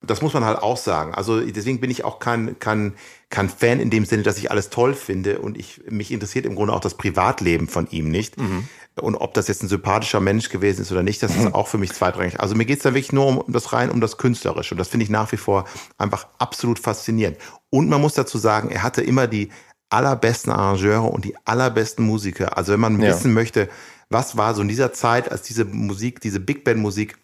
Das 0.01 0.23
muss 0.23 0.33
man 0.33 0.45
halt 0.45 0.63
auch 0.63 0.77
sagen. 0.77 1.13
Also 1.13 1.41
deswegen 1.41 1.81
bin 1.81 1.91
ich 1.91 2.05
auch 2.05 2.21
kein, 2.21 2.59
kein, 2.61 2.95
kein 3.31 3.49
Fan 3.49 3.81
in 3.81 3.91
dem 3.91 4.05
Sinne, 4.05 4.23
dass 4.23 4.39
ich 4.39 4.51
alles 4.51 4.71
toll 4.71 4.95
finde 4.95 5.41
und 5.41 5.59
ich 5.59 5.83
mich 5.91 6.13
interessiert 6.13 6.47
im 6.47 6.55
Grunde 6.55 6.73
auch 6.73 6.81
das 6.81 6.95
Privatleben 6.95 7.69
von 7.69 7.89
ihm 7.91 8.09
nicht. 8.09 8.39
Mhm. 8.39 8.69
Und 9.01 9.17
ob 9.17 9.35
das 9.35 9.49
jetzt 9.49 9.63
ein 9.63 9.69
sympathischer 9.69 10.21
Mensch 10.21 10.49
gewesen 10.49 10.83
ist 10.83 10.93
oder 10.93 11.03
nicht, 11.03 11.23
das 11.23 11.35
ist 11.37 11.47
auch 11.55 11.69
für 11.69 11.79
mich 11.79 11.93
zweitrangig. 11.93 12.41
Also 12.41 12.55
mir 12.55 12.65
geht's 12.65 12.83
da 12.83 12.91
wirklich 12.91 13.13
nur 13.13 13.27
um, 13.27 13.39
um 13.39 13.53
das 13.53 13.73
rein, 13.73 13.91
um 13.91 14.01
das 14.01 14.17
Künstlerische. 14.17 14.75
Und 14.75 14.79
das 14.79 14.89
finde 14.89 15.05
ich 15.05 15.11
nach 15.11 15.31
wie 15.33 15.37
vor 15.37 15.65
einfach 15.97 16.27
absolut 16.39 16.79
faszinierend. 16.79 17.39
Und 17.71 17.89
man 17.89 18.01
muss 18.01 18.15
dazu 18.15 18.39
sagen, 18.39 18.71
er 18.71 18.83
hatte 18.83 19.03
immer 19.03 19.27
die 19.27 19.51
allerbesten 19.91 20.53
Arrangeure 20.53 21.09
und 21.09 21.25
die 21.25 21.37
allerbesten 21.45 22.05
Musiker. 22.05 22.57
Also 22.57 22.73
wenn 22.73 22.81
man 22.81 23.01
ja. 23.01 23.09
wissen 23.09 23.33
möchte, 23.33 23.69
was 24.11 24.37
war 24.37 24.55
so 24.55 24.63
in 24.63 24.69
dieser 24.69 24.93
Zeit, 24.93 25.31
als 25.31 25.43
diese 25.43 25.65
Musik, 25.65 26.21
diese 26.21 26.41
Big 26.41 26.65
Band 26.65 26.81
Musik 26.81 27.19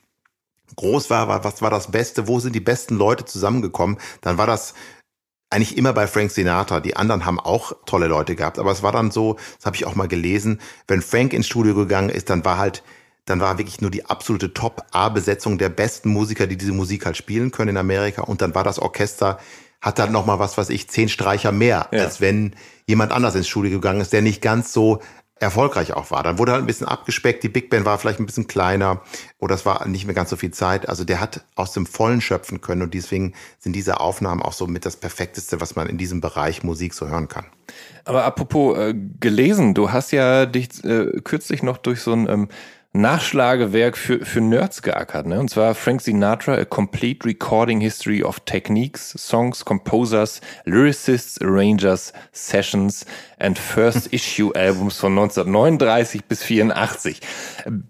groß 0.77 1.11
war, 1.11 1.45
was 1.45 1.63
war 1.63 1.71
das 1.71 1.91
Beste, 1.91 2.27
wo 2.27 2.41
sind 2.41 2.55
die 2.55 2.61
besten 2.61 2.97
Leute 2.97 3.25
zusammengekommen, 3.25 3.99
dann 4.23 4.39
war 4.39 4.47
das 4.47 4.75
eigentlich 5.51 5.77
immer 5.77 5.93
bei 5.93 6.07
Frank 6.07 6.31
Sinatra. 6.31 6.81
Die 6.81 6.97
anderen 6.97 7.25
haben 7.25 7.39
auch 7.39 7.73
tolle 7.87 8.09
Leute 8.09 8.35
gehabt, 8.35 8.59
aber 8.59 8.73
es 8.73 8.83
war 8.83 8.93
dann 8.93 9.11
so, 9.11 9.37
das 9.57 9.67
habe 9.67 9.77
ich 9.77 9.87
auch 9.87 9.95
mal 9.95 10.09
gelesen, 10.09 10.61
wenn 10.89 11.03
Frank 11.03 11.33
ins 11.33 11.47
Studio 11.47 11.75
gegangen 11.75 12.11
ist, 12.11 12.31
dann 12.31 12.45
war 12.45 12.59
halt 12.59 12.83
dann 13.27 13.41
war 13.41 13.59
wirklich 13.59 13.81
nur 13.81 13.91
die 13.91 14.05
absolute 14.05 14.53
Top-A-Besetzung 14.53 15.57
der 15.57 15.71
besten 15.71 16.11
Musiker, 16.11 16.47
die 16.47 16.57
diese 16.57 16.73
Musik 16.73 17.07
halt 17.07 17.17
spielen 17.17 17.51
können 17.51 17.71
in 17.71 17.77
Amerika. 17.77 18.23
Und 18.23 18.43
dann 18.43 18.55
war 18.55 18.65
das 18.65 18.79
Orchester, 18.79 19.39
hat 19.81 19.99
dann 19.99 20.13
nochmal 20.13 20.39
was, 20.39 20.59
was 20.59 20.69
ich, 20.69 20.89
zehn 20.89 21.09
Streicher 21.09 21.53
mehr, 21.53 21.89
ja. 21.91 22.01
als 22.01 22.21
wenn 22.21 22.55
jemand 22.87 23.13
anders 23.13 23.35
ins 23.35 23.49
Studio 23.49 23.73
gegangen 23.73 24.03
ist, 24.03 24.13
der 24.13 24.21
nicht 24.21 24.43
ganz 24.43 24.73
so 24.73 25.01
erfolgreich 25.45 25.93
auch 25.93 26.11
war. 26.11 26.23
Dann 26.23 26.39
wurde 26.39 26.53
halt 26.53 26.63
ein 26.63 26.67
bisschen 26.67 26.89
abgespeckt, 26.89 27.43
die 27.43 27.49
Big 27.49 27.71
Band 27.71 27.85
war 27.85 27.99
vielleicht 27.99 28.21
ein 28.21 28.27
bisschen 28.27 28.47
kleiner 28.47 29.03
oder 29.39 29.55
es 29.55 29.65
war 29.65 29.87
nicht 29.87 30.07
mehr 30.07 30.15
ganz 30.15 30.31
so 30.31 30.37
viel 30.37 30.51
Zeit. 30.51 30.89
Also 30.89 31.05
der 31.05 31.21
hat 31.21 31.45
aus 31.55 31.73
dem 31.73 31.87
Vollen 31.87 32.21
schöpfen 32.21 32.61
können 32.61 32.83
und 32.83 32.95
deswegen 32.95 33.35
sind 33.59 33.75
diese 33.75 34.01
Aufnahmen 34.01 34.43
auch 34.43 34.53
so 34.53 34.67
mit 34.67 34.85
das 34.85 34.97
Perfekteste, 34.97 35.61
was 35.61 35.77
man 35.77 35.89
in 35.89 35.99
diesem 35.99 36.21
Bereich 36.21 36.63
Musik 36.63 36.95
so 36.95 37.09
hören 37.09 37.29
kann. 37.29 37.47
Aber 38.05 38.25
apropos 38.25 38.77
äh, 38.77 38.95
gelesen, 39.21 39.75
du 39.75 39.93
hast 39.93 40.11
ja 40.11 40.47
dich 40.47 40.83
äh, 40.85 41.21
kürzlich 41.23 41.63
noch 41.63 41.79
durch 41.79 42.01
so 42.01 42.13
ein 42.13 42.29
ähm, 42.29 42.49
Nachschlagewerk 42.97 43.99
für, 43.99 44.25
für 44.25 44.41
Nerds 44.41 44.81
geackert, 44.81 45.27
ne? 45.27 45.41
Und 45.41 45.51
zwar 45.51 45.75
Frank 45.75 46.01
Sinatra, 46.01 46.55
A 46.55 46.65
Complete 46.65 47.27
Recording 47.27 47.81
History 47.81 48.23
of 48.23 48.39
Techniques, 48.41 49.11
Songs, 49.19 49.65
Composers, 49.65 50.41
Lyricists, 50.65 51.41
Arrangers, 51.41 52.13
Sessions 52.31 53.05
and 53.41 53.59
First 53.59 54.07
Issue 54.13 54.53
Albums 54.55 54.97
von 54.99 55.11
1939 55.11 56.25
bis 56.27 56.45
84. 56.45 57.21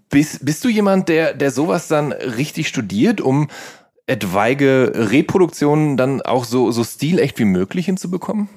Bist, 0.09 0.43
bist 0.43 0.63
du 0.63 0.69
jemand, 0.69 1.07
der, 1.07 1.35
der 1.35 1.51
sowas 1.51 1.87
dann 1.87 2.11
richtig 2.11 2.67
studiert, 2.67 3.21
um 3.21 3.47
etwaige 4.07 4.91
Reproduktionen 4.95 5.97
dann 5.97 6.23
auch 6.23 6.45
so, 6.45 6.71
so 6.71 6.83
stilecht 6.83 7.37
wie 7.37 7.45
möglich 7.45 7.85
hinzubekommen? 7.85 8.49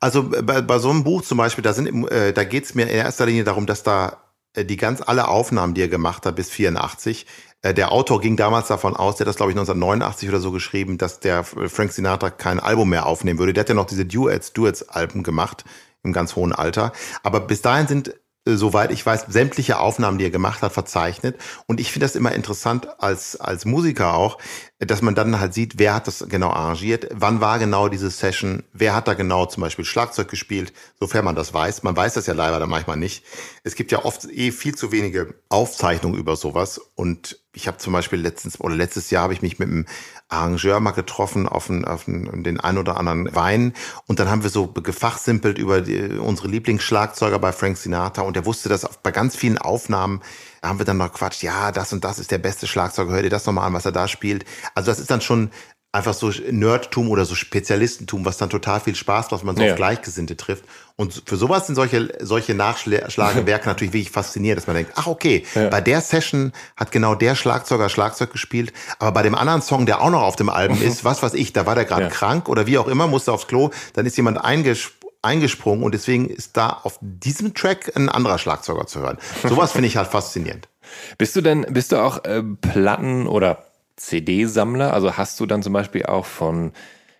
Also 0.00 0.30
bei, 0.30 0.62
bei 0.62 0.78
so 0.78 0.88
einem 0.88 1.04
Buch 1.04 1.20
zum 1.20 1.36
Beispiel, 1.36 1.62
da, 1.62 1.74
sind, 1.74 2.10
äh, 2.10 2.32
da 2.32 2.44
geht 2.44 2.64
es 2.64 2.74
mir 2.74 2.84
in 2.84 2.88
erster 2.88 3.26
Linie 3.26 3.44
darum, 3.44 3.66
dass 3.66 3.82
da 3.82 4.22
die 4.64 4.76
ganz 4.76 5.02
alle 5.04 5.28
Aufnahmen, 5.28 5.74
die 5.74 5.82
er 5.82 5.88
gemacht 5.88 6.26
hat 6.26 6.36
bis 6.36 6.50
84, 6.50 7.26
äh, 7.62 7.74
der 7.74 7.92
Autor 7.92 8.20
ging 8.20 8.36
damals 8.36 8.68
davon 8.68 8.96
aus, 8.96 9.16
der 9.16 9.24
hat 9.24 9.28
das 9.28 9.36
glaube 9.36 9.52
ich 9.52 9.56
1989 9.56 10.28
oder 10.28 10.40
so 10.40 10.52
geschrieben, 10.52 10.98
dass 10.98 11.20
der 11.20 11.44
Frank 11.44 11.92
Sinatra 11.92 12.30
kein 12.30 12.60
Album 12.60 12.90
mehr 12.90 13.06
aufnehmen 13.06 13.38
würde. 13.38 13.52
Der 13.52 13.62
hat 13.62 13.68
ja 13.68 13.74
noch 13.74 13.86
diese 13.86 14.06
Duets, 14.06 14.52
Duets-Alben 14.52 15.22
gemacht 15.22 15.64
im 16.02 16.12
ganz 16.12 16.36
hohen 16.36 16.52
Alter. 16.52 16.92
Aber 17.22 17.40
bis 17.40 17.62
dahin 17.62 17.86
sind 17.88 18.08
äh, 18.08 18.12
soweit 18.46 18.92
ich 18.92 19.04
weiß, 19.04 19.26
sämtliche 19.28 19.78
Aufnahmen, 19.80 20.18
die 20.18 20.24
er 20.24 20.30
gemacht 20.30 20.62
hat, 20.62 20.72
verzeichnet. 20.72 21.36
Und 21.66 21.80
ich 21.80 21.90
finde 21.90 22.06
das 22.06 22.14
immer 22.14 22.32
interessant 22.32 22.88
als, 23.00 23.38
als 23.40 23.64
Musiker 23.64 24.14
auch, 24.14 24.38
dass 24.78 25.02
man 25.02 25.14
dann 25.14 25.40
halt 25.40 25.52
sieht, 25.52 25.78
wer 25.78 25.94
hat 25.94 26.06
das 26.06 26.24
genau 26.28 26.50
arrangiert, 26.50 27.08
wann 27.12 27.40
war 27.40 27.58
genau 27.58 27.88
diese 27.88 28.10
Session, 28.10 28.62
wer 28.72 28.94
hat 28.94 29.08
da 29.08 29.14
genau 29.14 29.46
zum 29.46 29.62
Beispiel 29.62 29.84
Schlagzeug 29.84 30.28
gespielt, 30.28 30.72
sofern 31.00 31.24
man 31.24 31.34
das 31.34 31.52
weiß. 31.52 31.82
Man 31.82 31.96
weiß 31.96 32.14
das 32.14 32.26
ja 32.26 32.34
leider 32.34 32.60
dann 32.60 32.70
manchmal 32.70 32.96
nicht. 32.96 33.24
Es 33.64 33.74
gibt 33.74 33.90
ja 33.90 34.04
oft 34.04 34.24
eh 34.26 34.52
viel 34.52 34.76
zu 34.76 34.92
wenige 34.92 35.34
Aufzeichnungen 35.48 36.18
über 36.18 36.36
sowas. 36.36 36.80
Und 36.94 37.40
ich 37.56 37.66
habe 37.66 37.78
zum 37.78 37.92
Beispiel 37.92 38.20
letztens 38.20 38.60
oder 38.60 38.74
letztes 38.74 39.10
Jahr 39.10 39.24
habe 39.24 39.32
ich 39.32 39.42
mich 39.42 39.58
mit 39.58 39.68
einem 39.68 39.86
Arrangeur 40.28 40.78
mal 40.80 40.90
getroffen 40.90 41.48
auf, 41.48 41.70
einen, 41.70 41.84
auf 41.84 42.06
einen, 42.06 42.44
den 42.44 42.60
ein 42.60 42.76
oder 42.76 42.98
anderen 42.98 43.34
Wein 43.34 43.72
und 44.06 44.20
dann 44.20 44.28
haben 44.28 44.42
wir 44.42 44.50
so 44.50 44.66
gefachsimpelt 44.66 45.56
über 45.56 45.80
die, 45.80 46.18
unsere 46.18 46.48
Lieblingsschlagzeuger 46.48 47.38
bei 47.38 47.52
Frank 47.52 47.78
Sinatra 47.78 48.22
und 48.22 48.36
der 48.36 48.44
wusste, 48.44 48.68
dass 48.68 48.86
bei 49.02 49.10
ganz 49.10 49.36
vielen 49.36 49.56
Aufnahmen 49.56 50.20
haben 50.62 50.78
wir 50.78 50.84
dann 50.84 50.98
noch 50.98 51.12
quatscht, 51.12 51.42
ja, 51.42 51.72
das 51.72 51.92
und 51.92 52.04
das 52.04 52.18
ist 52.18 52.30
der 52.30 52.38
beste 52.38 52.66
Schlagzeuger, 52.66 53.12
hör 53.12 53.22
dir 53.22 53.30
das 53.30 53.46
nochmal 53.46 53.66
an, 53.66 53.72
was 53.72 53.86
er 53.86 53.92
da 53.92 54.08
spielt. 54.08 54.44
Also 54.74 54.90
das 54.90 54.98
ist 54.98 55.10
dann 55.10 55.20
schon 55.20 55.50
einfach 55.96 56.14
so 56.14 56.30
Nerdtum 56.50 57.10
oder 57.10 57.24
so 57.24 57.34
Spezialistentum, 57.34 58.24
was 58.24 58.36
dann 58.36 58.50
total 58.50 58.80
viel 58.80 58.94
Spaß 58.94 59.30
macht, 59.30 59.40
wenn 59.40 59.46
man 59.46 59.56
so 59.56 59.62
ja. 59.62 59.72
auf 59.72 59.76
Gleichgesinnte 59.76 60.36
trifft. 60.36 60.64
Und 60.96 61.22
für 61.26 61.36
sowas 61.36 61.66
sind 61.66 61.74
solche, 61.74 62.08
solche 62.20 62.54
Nachschlagewerke 62.54 63.66
natürlich 63.66 63.92
wirklich 63.92 64.10
faszinierend, 64.10 64.58
dass 64.60 64.66
man 64.66 64.76
denkt, 64.76 64.92
ach 64.94 65.06
okay, 65.06 65.44
ja. 65.54 65.68
bei 65.68 65.80
der 65.80 66.00
Session 66.00 66.52
hat 66.76 66.92
genau 66.92 67.14
der 67.14 67.34
Schlagzeuger 67.34 67.88
Schlagzeug 67.88 68.30
gespielt, 68.30 68.72
aber 68.98 69.12
bei 69.12 69.22
dem 69.22 69.34
anderen 69.34 69.62
Song, 69.62 69.86
der 69.86 70.00
auch 70.00 70.10
noch 70.10 70.22
auf 70.22 70.36
dem 70.36 70.48
Album 70.48 70.80
ist, 70.80 71.04
was 71.04 71.22
weiß 71.22 71.34
ich, 71.34 71.52
da 71.52 71.66
war 71.66 71.74
der 71.74 71.84
gerade 71.84 72.04
ja. 72.04 72.08
krank 72.08 72.48
oder 72.48 72.66
wie 72.66 72.78
auch 72.78 72.88
immer, 72.88 73.06
musste 73.06 73.32
aufs 73.32 73.46
Klo, 73.46 73.70
dann 73.94 74.06
ist 74.06 74.16
jemand 74.16 74.42
eingesprungen 74.42 74.96
eingesprungen 75.22 75.82
und 75.82 75.92
deswegen 75.92 76.28
ist 76.28 76.56
da 76.56 76.68
auf 76.84 76.98
diesem 77.00 77.52
Track 77.52 77.92
ein 77.96 78.08
anderer 78.08 78.38
Schlagzeuger 78.38 78.86
zu 78.86 79.00
hören. 79.00 79.18
Sowas 79.42 79.72
finde 79.72 79.88
ich 79.88 79.96
halt 79.96 80.08
faszinierend. 80.08 80.68
Bist 81.18 81.34
du 81.34 81.40
denn, 81.40 81.66
bist 81.70 81.90
du 81.90 81.96
auch 81.96 82.24
äh, 82.24 82.44
Platten 82.44 83.26
oder 83.26 83.64
CD-Sammler? 83.96 84.92
Also 84.92 85.16
hast 85.16 85.40
du 85.40 85.46
dann 85.46 85.62
zum 85.62 85.72
Beispiel 85.72 86.04
auch 86.04 86.26
von, 86.26 86.72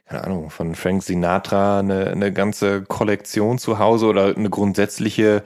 keine 0.07 0.25
Ahnung, 0.25 0.51
von 0.51 0.75
Frank 0.75 1.03
Sinatra 1.03 1.81
eine, 1.81 2.09
eine 2.09 2.33
ganze 2.33 2.83
Kollektion 2.83 3.59
zu 3.59 3.79
Hause 3.79 4.07
oder 4.07 4.37
eine 4.37 4.51
grundsätzliche 4.51 5.43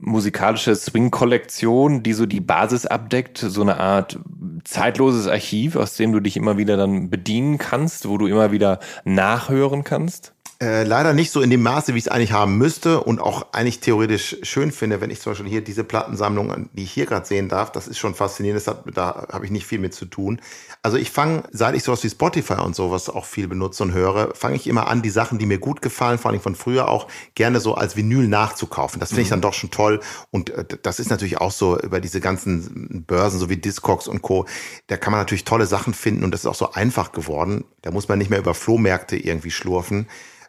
musikalische 0.00 0.76
Swing-Kollektion, 0.76 2.02
die 2.02 2.12
so 2.12 2.26
die 2.26 2.40
Basis 2.40 2.86
abdeckt, 2.86 3.38
so 3.38 3.62
eine 3.62 3.80
Art 3.80 4.18
zeitloses 4.64 5.26
Archiv, 5.26 5.76
aus 5.76 5.96
dem 5.96 6.12
du 6.12 6.20
dich 6.20 6.36
immer 6.36 6.56
wieder 6.56 6.76
dann 6.76 7.10
bedienen 7.10 7.58
kannst, 7.58 8.08
wo 8.08 8.16
du 8.16 8.26
immer 8.26 8.52
wieder 8.52 8.78
nachhören 9.04 9.84
kannst? 9.84 10.34
Äh, 10.60 10.82
leider 10.82 11.12
nicht 11.12 11.30
so 11.30 11.40
in 11.40 11.50
dem 11.50 11.62
Maße, 11.62 11.94
wie 11.94 11.98
ich 11.98 12.06
es 12.06 12.10
eigentlich 12.10 12.32
haben 12.32 12.58
müsste 12.58 13.00
und 13.00 13.20
auch 13.20 13.46
eigentlich 13.52 13.78
theoretisch 13.78 14.38
schön 14.42 14.72
finde, 14.72 15.00
wenn 15.00 15.08
ich 15.08 15.20
zum 15.20 15.30
Beispiel 15.30 15.48
hier 15.48 15.60
diese 15.60 15.84
Plattensammlung, 15.84 16.68
die 16.72 16.82
ich 16.82 16.90
hier 16.90 17.06
gerade 17.06 17.24
sehen 17.24 17.48
darf, 17.48 17.70
das 17.70 17.86
ist 17.86 17.98
schon 17.98 18.16
faszinierend, 18.16 18.60
das 18.60 18.66
hat, 18.66 18.82
da 18.92 19.28
habe 19.30 19.44
ich 19.44 19.52
nicht 19.52 19.68
viel 19.68 19.78
mit 19.78 19.94
zu 19.94 20.04
tun. 20.04 20.40
Also 20.82 20.96
ich 20.96 21.12
fange, 21.12 21.44
seit 21.52 21.76
ich 21.76 21.84
sowas 21.84 22.02
wie 22.02 22.10
Spotify 22.10 22.54
und 22.54 22.74
sowas 22.74 23.08
auch 23.08 23.24
viel 23.24 23.46
benutze 23.46 23.84
und 23.84 23.92
höre, 23.92 24.34
fange 24.34 24.56
ich 24.56 24.66
immer 24.66 24.88
an, 24.88 25.00
die 25.00 25.10
Sachen, 25.10 25.38
die 25.38 25.46
mir 25.46 25.60
gut 25.60 25.80
gefallen, 25.80 26.18
vor 26.18 26.32
allem 26.32 26.40
von 26.40 26.56
früher 26.56 26.88
auch, 26.88 27.06
gerne 27.36 27.60
so 27.60 27.76
als 27.76 27.94
Vinyl 27.94 28.26
nachzukaufen. 28.26 28.98
Das 28.98 29.10
finde 29.10 29.22
ich 29.22 29.28
mhm. 29.28 29.34
dann 29.34 29.42
doch 29.42 29.54
schon 29.54 29.70
toll 29.70 30.00
und 30.32 30.50
äh, 30.50 30.64
das 30.82 30.98
ist 30.98 31.08
natürlich 31.08 31.40
auch 31.40 31.52
so 31.52 31.78
über 31.78 32.00
diese 32.00 32.20
ganzen 32.20 33.04
Börsen, 33.06 33.38
so 33.38 33.48
wie 33.48 33.58
Discogs 33.58 34.08
und 34.08 34.22
Co., 34.22 34.44
da 34.88 34.96
kann 34.96 35.12
man 35.12 35.20
natürlich 35.20 35.44
tolle 35.44 35.66
Sachen 35.66 35.94
finden 35.94 36.24
und 36.24 36.32
das 36.32 36.40
ist 36.40 36.46
auch 36.46 36.56
so 36.56 36.72
einfach 36.72 37.12
geworden. 37.12 37.64
Da 37.82 37.92
muss 37.92 38.08
man 38.08 38.18
nicht 38.18 38.30
mehr 38.30 38.40
über 38.40 38.54
Flohmärkte 38.54 39.16
irgendwie 39.16 39.52
schlurfen 39.52 40.08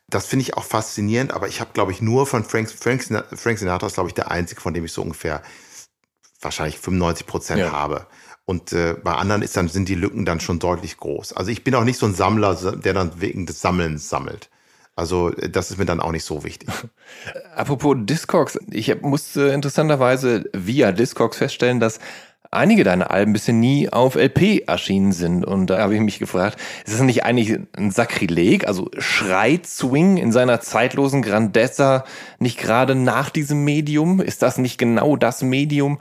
das 0.10 0.26
finde 0.26 0.44
ich 0.44 0.58
auch 0.58 0.64
faszinierend, 0.64 1.34
aber 1.34 1.48
ich 1.48 1.62
habe, 1.62 1.72
glaube 1.74 1.92
ich, 1.92 2.02
nur 2.02 2.26
von 2.26 2.44
Frank, 2.44 2.70
Frank, 2.72 3.04
Frank 3.04 3.60
Sinatra 3.60 3.88
ist, 3.88 3.94
glaube 3.94 4.10
ich, 4.10 4.16
der 4.16 4.32
einzige, 4.32 4.62
von 4.62 4.74
dem 4.74 4.86
ich 4.86 4.92
so 4.92 5.02
ungefähr 5.02 5.42
wahrscheinlich 6.42 6.80
95 6.80 7.28
Prozent 7.28 7.60
ja. 7.60 7.72
habe. 7.72 8.08
Und 8.46 8.74
äh, 8.74 8.96
bei 8.96 9.14
anderen 9.14 9.42
ist 9.42 9.56
dann, 9.56 9.68
sind 9.68 9.90
die 9.90 9.96
Lücken 9.96 10.26
dann 10.26 10.40
schon 10.40 10.58
deutlich 10.58 10.98
groß. 10.98 11.34
Also 11.34 11.52
ich 11.52 11.64
bin 11.64 11.76
auch 11.76 11.84
nicht 11.84 12.00
so 12.00 12.08
ein 12.08 12.16
Sammler, 12.16 12.56
der 12.56 12.94
dann 12.94 13.22
wegen 13.22 13.46
des 13.46 13.62
Sammelns 13.62 14.10
sammelt. 14.10 14.50
Also 14.96 15.30
das 15.30 15.72
ist 15.72 15.78
mir 15.78 15.86
dann 15.86 16.02
auch 16.02 16.12
nicht 16.12 16.26
so 16.26 16.44
wichtig. 16.44 16.68
Apropos 17.56 17.96
Discogs, 18.00 18.60
ich 18.70 19.02
musste 19.02 19.50
interessanterweise 19.50 20.50
via 20.52 20.92
Discogs 20.92 21.38
feststellen, 21.38 21.80
dass 21.80 22.00
einige 22.52 22.84
deiner 22.84 23.12
Alben 23.12 23.34
bisher 23.34 23.54
nie 23.54 23.90
auf 23.90 24.16
LP 24.16 24.68
erschienen 24.68 25.12
sind. 25.12 25.46
Und 25.46 25.68
da 25.68 25.80
habe 25.80 25.96
ich 25.96 26.02
mich 26.02 26.20
gefragt, 26.20 26.60
ist 26.86 26.94
das 26.94 27.02
nicht 27.02 27.24
eigentlich 27.24 27.60
ein 27.74 27.92
Sakrileg? 27.92 28.68
Also 28.68 28.90
schreit 28.98 29.68
Swing 29.68 30.18
in 30.18 30.32
seiner 30.32 30.60
zeitlosen 30.62 31.22
Grandezza 31.22 32.06
nicht 32.40 32.60
gerade 32.60 32.96
nach 32.96 33.30
diesem 33.30 33.64
Medium? 33.64 34.20
Ist 34.20 34.42
das 34.42 34.58
nicht 34.58 34.78
genau 34.78 35.16
das 35.16 35.42
Medium? 35.42 36.00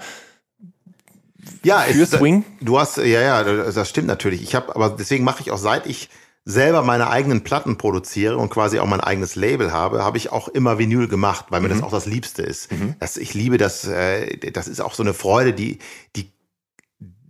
Ja, 1.63 1.81
für 1.81 2.03
ist, 2.03 2.13
Swing? 2.13 2.45
Du 2.61 2.79
hast, 2.79 2.97
ja, 2.99 3.21
ja, 3.21 3.43
das 3.43 3.89
stimmt 3.89 4.09
natürlich. 4.09 4.43
Ich 4.43 4.55
habe, 4.55 4.75
aber 4.75 4.91
deswegen 4.91 5.25
mache 5.25 5.43
ich 5.43 5.51
auch 5.51 5.59
seit 5.59 5.87
ich 5.87 6.09
selber 6.45 6.83
meine 6.83 7.11
eigenen 7.11 7.45
Platten 7.45 7.77
produziere 7.77 8.39
und 8.39 8.49
quasi 8.49 8.79
auch 8.79 8.87
mein 8.87 9.03
eigenes 9.03 9.37
Label 9.37 9.71
habe, 9.71 10.03
habe 10.03 10.17
ich 10.17 10.33
auch 10.33 10.49
immer 10.49 10.79
Vinyl 10.79 11.07
gemacht, 11.07 11.47
weil 11.51 11.61
mir 11.61 11.69
mhm. 11.69 11.73
das 11.75 11.83
auch 11.83 11.91
das 11.91 12.07
Liebste 12.07 12.43
ist. 12.43 12.73
Mhm. 12.73 12.95
Das, 13.01 13.19
ich 13.19 13.35
liebe 13.35 13.59
das, 13.59 13.87
äh, 13.87 14.51
das 14.51 14.67
ist 14.67 14.81
auch 14.81 14.95
so 14.95 15.03
eine 15.03 15.13
Freude, 15.13 15.53
die, 15.53 15.79
die 16.17 16.31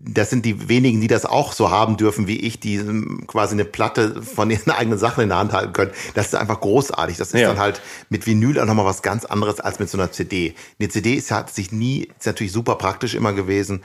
das 0.01 0.31
sind 0.31 0.45
die 0.45 0.69
wenigen, 0.69 1.01
die 1.01 1.09
das 1.09 1.27
auch 1.27 1.53
so 1.53 1.71
haben 1.71 1.97
dürfen 1.97 2.29
wie 2.29 2.39
ich, 2.39 2.61
die 2.61 2.77
ähm, 2.77 3.25
quasi 3.27 3.55
eine 3.55 3.65
Platte 3.65 4.23
von 4.23 4.51
ihren 4.51 4.71
eigenen 4.73 4.99
Sachen 4.99 5.23
in 5.23 5.29
der 5.29 5.39
Hand 5.39 5.53
halten 5.53 5.73
können. 5.73 5.91
Das 6.15 6.27
ist 6.27 6.35
einfach 6.35 6.61
großartig. 6.61 7.17
Das 7.17 7.29
ist 7.33 7.41
ja. 7.41 7.49
dann 7.49 7.59
halt 7.59 7.81
mit 8.09 8.27
Vinyl 8.27 8.61
auch 8.61 8.67
nochmal 8.67 8.85
was 8.85 9.03
ganz 9.03 9.25
anderes 9.25 9.61
als 9.61 9.79
mit 9.79 9.91
so 9.91 9.99
einer 9.99 10.13
CD. 10.13 10.55
Eine 10.79 10.89
CD 10.89 11.15
ist, 11.15 11.31
hat 11.31 11.53
sich 11.53 11.73
nie, 11.73 12.09
ist 12.19 12.27
natürlich 12.27 12.53
super 12.53 12.77
praktisch 12.77 13.15
immer 13.15 13.33
gewesen, 13.33 13.83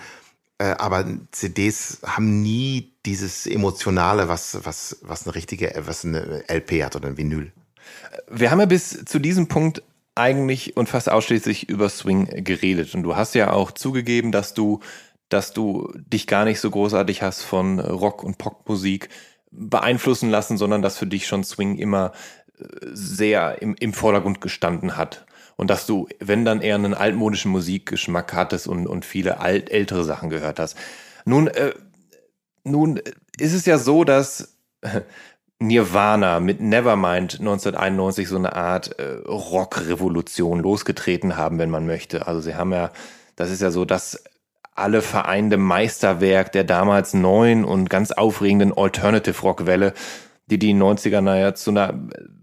äh, 0.60 0.76
aber 0.78 1.06
CDs 1.32 2.00
haben 2.06 2.42
nie 2.42 2.94
dieses 3.06 3.48
Emotionale, 3.48 4.30
was, 4.30 4.60
was, 4.64 4.98
was 5.02 5.26
eine 5.26 5.36
richtige, 5.36 5.74
was 5.86 6.06
eine 6.06 6.44
LP 6.48 6.84
hat 6.84 6.96
oder 6.96 7.08
ein 7.08 7.18
Vinyl. 7.18 7.52
Wir 8.30 8.52
haben 8.52 8.60
ja 8.60 8.66
bis 8.66 9.04
zu 9.06 9.20
diesem 9.20 9.48
Punkt 9.48 9.82
eigentlich 10.16 10.78
und 10.78 10.90
fast 10.90 11.10
ausschließlich 11.10 11.70
über 11.70 11.90
Swing 11.90 12.44
geredet. 12.44 12.94
Und 12.94 13.04
du 13.04 13.16
hast 13.16 13.34
ja 13.34 13.52
auch 13.52 13.72
zugegeben, 13.72 14.32
dass 14.32 14.54
du 14.54 14.80
dass 15.34 15.52
du 15.52 15.92
dich 15.96 16.28
gar 16.28 16.46
nicht 16.46 16.60
so 16.60 16.70
großartig 16.70 17.22
hast 17.22 17.42
von 17.42 17.80
Rock- 17.80 18.24
und 18.24 18.38
Popmusik 18.38 19.10
beeinflussen 19.52 20.30
lassen, 20.30 20.58
sondern 20.58 20.82
dass 20.82 20.98
für 20.98 21.08
dich 21.08 21.28
schon 21.28 21.44
Swing 21.44 21.78
immer 21.78 22.12
äh, 22.60 22.64
sehr 22.94 23.62
im, 23.62 23.76
im 23.80 23.94
Vordergrund 23.94 24.42
gestanden 24.42 24.96
hat. 24.96 25.26
Und 25.56 25.70
dass 25.70 25.86
du, 25.86 26.08
wenn 26.20 26.46
dann 26.46 26.62
eher 26.62 26.76
einen 26.76 26.94
altmodischen 26.94 27.52
Musikgeschmack 27.52 28.34
hattest 28.34 28.68
und, 28.68 28.88
und 28.88 29.06
viele 29.06 29.40
alt, 29.40 29.72
ältere 29.72 30.04
Sachen 30.04 30.30
gehört 30.30 30.60
hast. 30.60 30.78
Nun, 31.26 31.48
äh, 31.48 31.74
nun 32.64 33.00
ist 33.40 33.54
es 33.54 33.66
ja 33.66 33.78
so, 33.78 34.04
dass 34.04 34.58
Nirvana 35.60 36.40
mit 36.40 36.60
Nevermind 36.60 37.40
1991 37.40 38.28
so 38.28 38.36
eine 38.36 38.56
Art 38.56 39.00
äh, 39.00 39.20
Rockrevolution 39.26 40.60
losgetreten 40.60 41.38
haben, 41.38 41.58
wenn 41.58 41.70
man 41.70 41.86
möchte. 41.86 42.28
Also 42.28 42.42
sie 42.42 42.56
haben 42.56 42.72
ja, 42.72 42.92
das 43.36 43.50
ist 43.50 43.62
ja 43.62 43.72
so 43.72 43.86
das 43.86 44.24
alle 44.76 45.02
vereinde 45.02 45.58
Meisterwerk 45.58 46.52
der 46.52 46.64
damals 46.64 47.14
neuen 47.14 47.64
und 47.64 47.90
ganz 47.90 48.12
aufregenden 48.12 48.76
Alternative 48.76 49.42
Rock 49.42 49.66
Welle, 49.66 49.94
die 50.48 50.60
die 50.60 50.74
90er 50.74 51.22
naja 51.22 51.56
zu 51.56 51.72
einer 51.72 51.94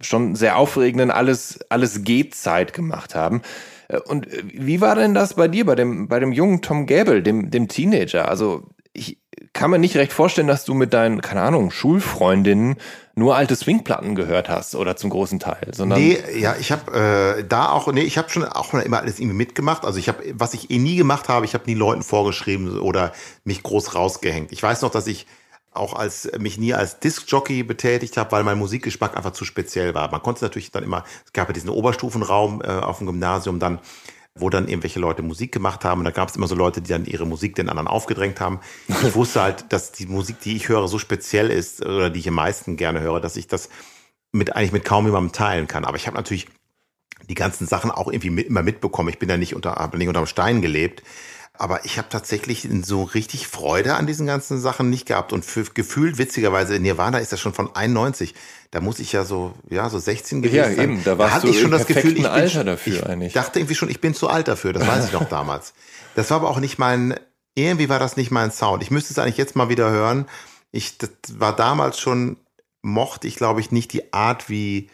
schon 0.00 0.34
sehr 0.34 0.56
aufregenden 0.56 1.10
alles 1.10 1.60
alles 1.68 2.04
geht 2.04 2.34
Zeit 2.34 2.72
gemacht 2.72 3.14
haben. 3.14 3.42
Äh, 3.88 4.00
und 4.00 4.26
wie 4.42 4.80
war 4.80 4.94
denn 4.94 5.14
das 5.14 5.34
bei 5.34 5.48
dir 5.48 5.66
bei 5.66 5.74
dem 5.74 6.08
bei 6.08 6.20
dem 6.20 6.32
jungen 6.32 6.62
Tom 6.62 6.86
Gable, 6.86 7.22
dem 7.22 7.50
dem 7.50 7.68
Teenager? 7.68 8.28
Also 8.28 8.68
ich 8.92 9.18
kann 9.52 9.70
mir 9.70 9.78
nicht 9.78 9.96
recht 9.96 10.12
vorstellen, 10.12 10.46
dass 10.46 10.64
du 10.64 10.74
mit 10.74 10.92
deinen, 10.92 11.20
keine 11.20 11.42
Ahnung, 11.42 11.70
Schulfreundinnen 11.70 12.76
nur 13.14 13.36
alte 13.36 13.56
Swingplatten 13.56 14.14
gehört 14.14 14.48
hast 14.48 14.74
oder 14.74 14.96
zum 14.96 15.10
großen 15.10 15.40
Teil, 15.40 15.68
sondern 15.72 15.98
Nee, 15.98 16.18
ja, 16.38 16.54
ich 16.58 16.72
habe 16.72 17.38
äh, 17.38 17.44
da 17.44 17.70
auch, 17.70 17.92
nee, 17.92 18.02
ich 18.02 18.16
habe 18.16 18.30
schon 18.30 18.44
auch 18.44 18.72
immer 18.74 19.00
alles 19.00 19.18
irgendwie 19.18 19.36
mitgemacht. 19.36 19.84
Also 19.84 19.98
ich 19.98 20.08
habe, 20.08 20.22
was 20.34 20.54
ich 20.54 20.70
eh 20.70 20.78
nie 20.78 20.96
gemacht 20.96 21.28
habe, 21.28 21.44
ich 21.44 21.54
habe 21.54 21.64
nie 21.66 21.74
Leuten 21.74 22.02
vorgeschrieben 22.02 22.78
oder 22.78 23.12
mich 23.44 23.62
groß 23.62 23.94
rausgehängt. 23.94 24.52
Ich 24.52 24.62
weiß 24.62 24.82
noch, 24.82 24.90
dass 24.90 25.06
ich 25.06 25.26
auch 25.72 25.94
als 25.94 26.30
mich 26.38 26.58
nie 26.58 26.74
als 26.74 26.98
Discjockey 26.98 27.62
betätigt 27.62 28.16
habe, 28.16 28.32
weil 28.32 28.44
mein 28.44 28.58
Musikgeschmack 28.58 29.16
einfach 29.16 29.32
zu 29.32 29.44
speziell 29.44 29.94
war. 29.94 30.10
Man 30.10 30.22
konnte 30.22 30.44
natürlich 30.44 30.70
dann 30.70 30.82
immer, 30.82 31.04
es 31.24 31.32
gab 31.32 31.48
ja 31.48 31.52
diesen 31.52 31.70
Oberstufenraum 31.70 32.62
äh, 32.62 32.68
auf 32.68 32.98
dem 32.98 33.06
Gymnasium 33.06 33.58
dann, 33.58 33.78
wo 34.40 34.50
dann 34.50 34.68
irgendwelche 34.68 35.00
Leute 35.00 35.22
Musik 35.22 35.52
gemacht 35.52 35.84
haben. 35.84 36.00
Und 36.00 36.04
da 36.04 36.10
gab 36.10 36.28
es 36.28 36.36
immer 36.36 36.46
so 36.46 36.54
Leute, 36.54 36.82
die 36.82 36.90
dann 36.90 37.04
ihre 37.04 37.26
Musik 37.26 37.54
den 37.54 37.68
anderen 37.68 37.88
aufgedrängt 37.88 38.40
haben. 38.40 38.60
Ich 38.88 39.14
wusste 39.14 39.42
halt, 39.42 39.72
dass 39.72 39.92
die 39.92 40.06
Musik, 40.06 40.40
die 40.40 40.56
ich 40.56 40.68
höre, 40.68 40.88
so 40.88 40.98
speziell 40.98 41.50
ist 41.50 41.84
oder 41.84 42.10
die 42.10 42.20
ich 42.20 42.28
am 42.28 42.34
meisten 42.34 42.76
gerne 42.76 43.00
höre, 43.00 43.20
dass 43.20 43.36
ich 43.36 43.46
das 43.46 43.68
mit 44.32 44.54
eigentlich 44.54 44.72
mit 44.72 44.84
kaum 44.84 45.06
jemandem 45.06 45.32
teilen 45.32 45.66
kann. 45.66 45.84
Aber 45.84 45.96
ich 45.96 46.06
habe 46.06 46.16
natürlich 46.16 46.48
die 47.28 47.34
ganzen 47.34 47.66
Sachen 47.66 47.90
auch 47.90 48.08
irgendwie 48.08 48.30
mit, 48.30 48.46
immer 48.46 48.62
mitbekommen. 48.62 49.08
Ich 49.08 49.18
bin 49.18 49.28
ja 49.28 49.36
nicht 49.36 49.54
unter, 49.54 49.90
nicht 49.94 50.08
unterm 50.08 50.26
Stein 50.26 50.62
gelebt. 50.62 51.02
Aber 51.60 51.84
ich 51.84 51.98
habe 51.98 52.08
tatsächlich 52.08 52.66
so 52.82 53.02
richtig 53.02 53.46
Freude 53.46 53.94
an 53.94 54.06
diesen 54.06 54.26
ganzen 54.26 54.58
Sachen 54.60 54.88
nicht 54.88 55.04
gehabt. 55.06 55.32
Und 55.32 55.44
für, 55.44 55.62
gefühlt, 55.64 56.16
witzigerweise, 56.16 56.78
Nirvana 56.80 57.18
ist 57.18 57.32
das 57.32 57.40
schon 57.40 57.52
von 57.52 57.74
91. 57.76 58.34
Da 58.70 58.80
muss 58.80 58.98
ich 58.98 59.12
ja 59.12 59.24
so, 59.24 59.52
ja, 59.68 59.90
so 59.90 59.98
16 59.98 60.40
gewesen 60.42 60.56
Ja, 60.56 60.64
sein. 60.74 60.78
eben, 60.78 61.04
da 61.04 61.18
warst 61.18 61.34
hatte 61.34 61.48
ich 61.48 61.60
schon 61.60 61.70
das 61.70 61.86
Gefühl, 61.86 62.12
ich 62.12 62.22
bin, 62.22 62.26
Alter 62.26 62.64
dafür 62.64 62.94
ich 62.94 63.06
eigentlich. 63.06 63.32
dachte 63.34 63.58
irgendwie 63.58 63.74
schon, 63.74 63.90
ich 63.90 64.00
bin 64.00 64.14
zu 64.14 64.28
alt 64.28 64.48
dafür. 64.48 64.72
Das 64.72 64.86
weiß 64.86 65.04
ich 65.06 65.12
noch 65.12 65.28
damals. 65.28 65.74
Das 66.14 66.30
war 66.30 66.38
aber 66.38 66.48
auch 66.48 66.60
nicht 66.60 66.78
mein, 66.78 67.14
irgendwie 67.54 67.88
war 67.88 67.98
das 67.98 68.16
nicht 68.16 68.30
mein 68.30 68.50
Sound. 68.52 68.82
Ich 68.82 68.90
müsste 68.90 69.12
es 69.12 69.18
eigentlich 69.18 69.36
jetzt 69.36 69.54
mal 69.54 69.68
wieder 69.68 69.90
hören. 69.90 70.26
Ich, 70.72 70.96
das 70.98 71.10
war 71.34 71.54
damals 71.54 71.98
schon, 72.00 72.38
mochte 72.80 73.26
ich 73.28 73.36
glaube 73.36 73.60
ich 73.60 73.70
nicht 73.70 73.92
die 73.92 74.14
Art, 74.14 74.48
wie, 74.48 74.88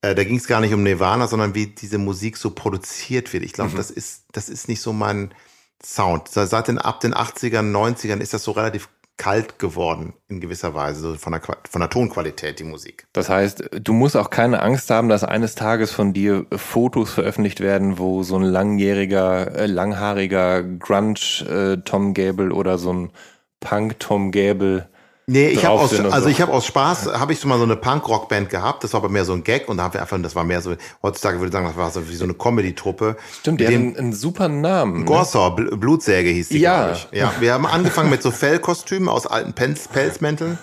äh, 0.00 0.14
da 0.14 0.24
ging 0.24 0.36
es 0.38 0.46
gar 0.46 0.60
nicht 0.62 0.72
um 0.72 0.82
Nirvana, 0.82 1.26
sondern 1.28 1.54
wie 1.54 1.66
diese 1.66 1.98
Musik 1.98 2.38
so 2.38 2.52
produziert 2.52 3.32
wird. 3.34 3.44
Ich 3.44 3.52
glaube, 3.52 3.72
Mhm. 3.72 3.76
das 3.76 3.90
ist, 3.90 4.22
das 4.32 4.48
ist 4.48 4.68
nicht 4.68 4.80
so 4.80 4.94
mein 4.94 5.34
Sound. 5.84 6.28
Se- 6.28 6.46
Seit 6.46 6.68
den, 6.68 6.78
ab 6.78 7.00
den 7.00 7.14
80ern, 7.14 7.70
90ern 7.72 8.20
ist 8.20 8.34
das 8.34 8.44
so 8.44 8.52
relativ 8.52 8.88
kalt 9.18 9.58
geworden, 9.58 10.12
in 10.28 10.40
gewisser 10.40 10.74
Weise, 10.74 11.00
so 11.00 11.14
von 11.16 11.32
der, 11.32 11.40
von 11.70 11.80
der 11.80 11.88
Tonqualität, 11.88 12.58
die 12.58 12.64
Musik. 12.64 13.06
Das 13.14 13.30
heißt, 13.30 13.70
du 13.80 13.92
musst 13.94 14.14
auch 14.14 14.28
keine 14.28 14.60
Angst 14.60 14.90
haben, 14.90 15.08
dass 15.08 15.24
eines 15.24 15.54
Tages 15.54 15.90
von 15.90 16.12
dir 16.12 16.44
Fotos 16.54 17.12
veröffentlicht 17.14 17.60
werden, 17.60 17.98
wo 17.98 18.22
so 18.22 18.36
ein 18.36 18.42
langjähriger, 18.42 19.54
äh, 19.56 19.66
langhaariger 19.66 20.62
Grunge 20.62 21.14
äh, 21.48 21.76
Tom 21.82 22.12
Gable 22.12 22.52
oder 22.52 22.76
so 22.76 22.92
ein 22.92 23.10
Punk 23.60 23.98
Tom 24.00 24.32
Gable. 24.32 24.86
Nee, 25.28 25.48
ich 25.48 25.64
habe 25.64 25.80
aus, 25.80 25.92
also 25.92 26.20
so. 26.20 26.28
ich 26.28 26.40
habe 26.40 26.52
aus 26.52 26.66
Spaß, 26.66 27.06
habe 27.18 27.32
ich 27.32 27.40
so 27.40 27.48
mal 27.48 27.58
so 27.58 27.64
eine 27.64 27.74
Punk-Rock-Band 27.74 28.48
gehabt, 28.48 28.84
das 28.84 28.92
war 28.92 29.00
aber 29.00 29.08
mehr 29.08 29.24
so 29.24 29.32
ein 29.32 29.42
Gag 29.42 29.68
und 29.68 29.78
da 29.78 29.82
haben 29.82 29.94
wir 29.94 30.00
einfach, 30.00 30.16
das 30.22 30.36
war 30.36 30.44
mehr 30.44 30.60
so, 30.62 30.76
heutzutage 31.02 31.38
würde 31.40 31.48
ich 31.48 31.52
sagen, 31.52 31.66
das 31.66 31.76
war 31.76 31.90
so 31.90 32.08
wie 32.08 32.14
so 32.14 32.22
eine 32.22 32.34
Comedy-Truppe. 32.34 33.16
Stimmt, 33.40 33.60
die 33.60 33.66
dem 33.66 33.96
einen, 33.96 34.12
super 34.12 34.48
Namen. 34.48 35.00
ne? 35.00 35.04
Gorsaw, 35.04 35.50
Bl 35.56 35.76
Blutsäge 35.76 36.30
hieß 36.30 36.50
die, 36.50 36.58
Ja. 36.60 36.84
glaube 36.92 36.92
ich. 37.10 37.18
Ja, 37.18 37.32
wir 37.40 37.54
haben 37.54 37.66
angefangen 37.66 38.08
mit 38.08 38.22
so 38.22 38.30
Fellkostümen 38.30 39.08
aus 39.08 39.26
alten 39.26 39.52
Pelz, 39.52 39.88
Pelzmänteln 39.88 40.58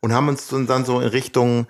und 0.00 0.12
haben 0.12 0.26
uns 0.28 0.48
dann 0.48 0.84
so 0.84 0.98
in 0.98 1.06
Richtung, 1.08 1.68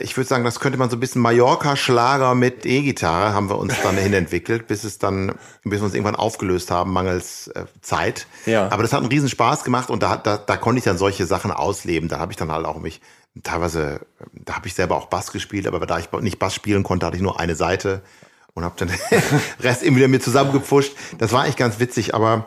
ich 0.00 0.16
würde 0.16 0.28
sagen, 0.28 0.44
das 0.44 0.60
könnte 0.60 0.78
man 0.78 0.88
so 0.88 0.96
ein 0.96 1.00
bisschen 1.00 1.20
Mallorca-Schlager 1.20 2.36
mit 2.36 2.64
E-Gitarre 2.64 3.34
haben 3.34 3.50
wir 3.50 3.58
uns 3.58 3.74
dann 3.82 3.96
hin 3.98 4.12
entwickelt, 4.12 4.68
bis 4.68 4.84
es 4.84 4.98
dann, 4.98 5.34
bis 5.64 5.80
wir 5.80 5.84
uns 5.84 5.94
irgendwann 5.94 6.14
aufgelöst 6.14 6.70
haben, 6.70 6.92
mangels 6.92 7.48
äh, 7.48 7.64
Zeit. 7.80 8.28
Ja. 8.46 8.68
Aber 8.70 8.82
das 8.82 8.92
hat 8.92 9.00
einen 9.00 9.08
riesen 9.08 9.28
Spaß 9.28 9.64
gemacht 9.64 9.90
und 9.90 10.02
da, 10.02 10.16
da, 10.16 10.36
da 10.36 10.56
konnte 10.56 10.78
ich 10.78 10.84
dann 10.84 10.96
solche 10.96 11.26
Sachen 11.26 11.50
ausleben. 11.50 12.08
Da 12.08 12.20
habe 12.20 12.30
ich 12.30 12.36
dann 12.36 12.52
halt 12.52 12.66
auch 12.66 12.78
mich, 12.78 13.00
teilweise, 13.42 14.00
da 14.32 14.54
habe 14.54 14.68
ich 14.68 14.74
selber 14.74 14.96
auch 14.96 15.06
Bass 15.06 15.32
gespielt, 15.32 15.66
aber 15.66 15.84
da 15.86 15.98
ich 15.98 16.12
nicht 16.20 16.38
Bass 16.38 16.54
spielen 16.54 16.84
konnte, 16.84 17.06
hatte 17.06 17.16
ich 17.16 17.22
nur 17.22 17.40
eine 17.40 17.56
Seite 17.56 18.02
und 18.54 18.62
habe 18.62 18.74
dann 18.78 18.88
den 19.10 19.20
Rest 19.60 19.82
eben 19.82 19.96
wieder 19.96 20.06
mir 20.06 20.20
zusammengepfuscht. 20.20 20.92
Das 21.18 21.32
war 21.32 21.42
eigentlich 21.42 21.56
ganz 21.56 21.80
witzig, 21.80 22.14
aber 22.14 22.46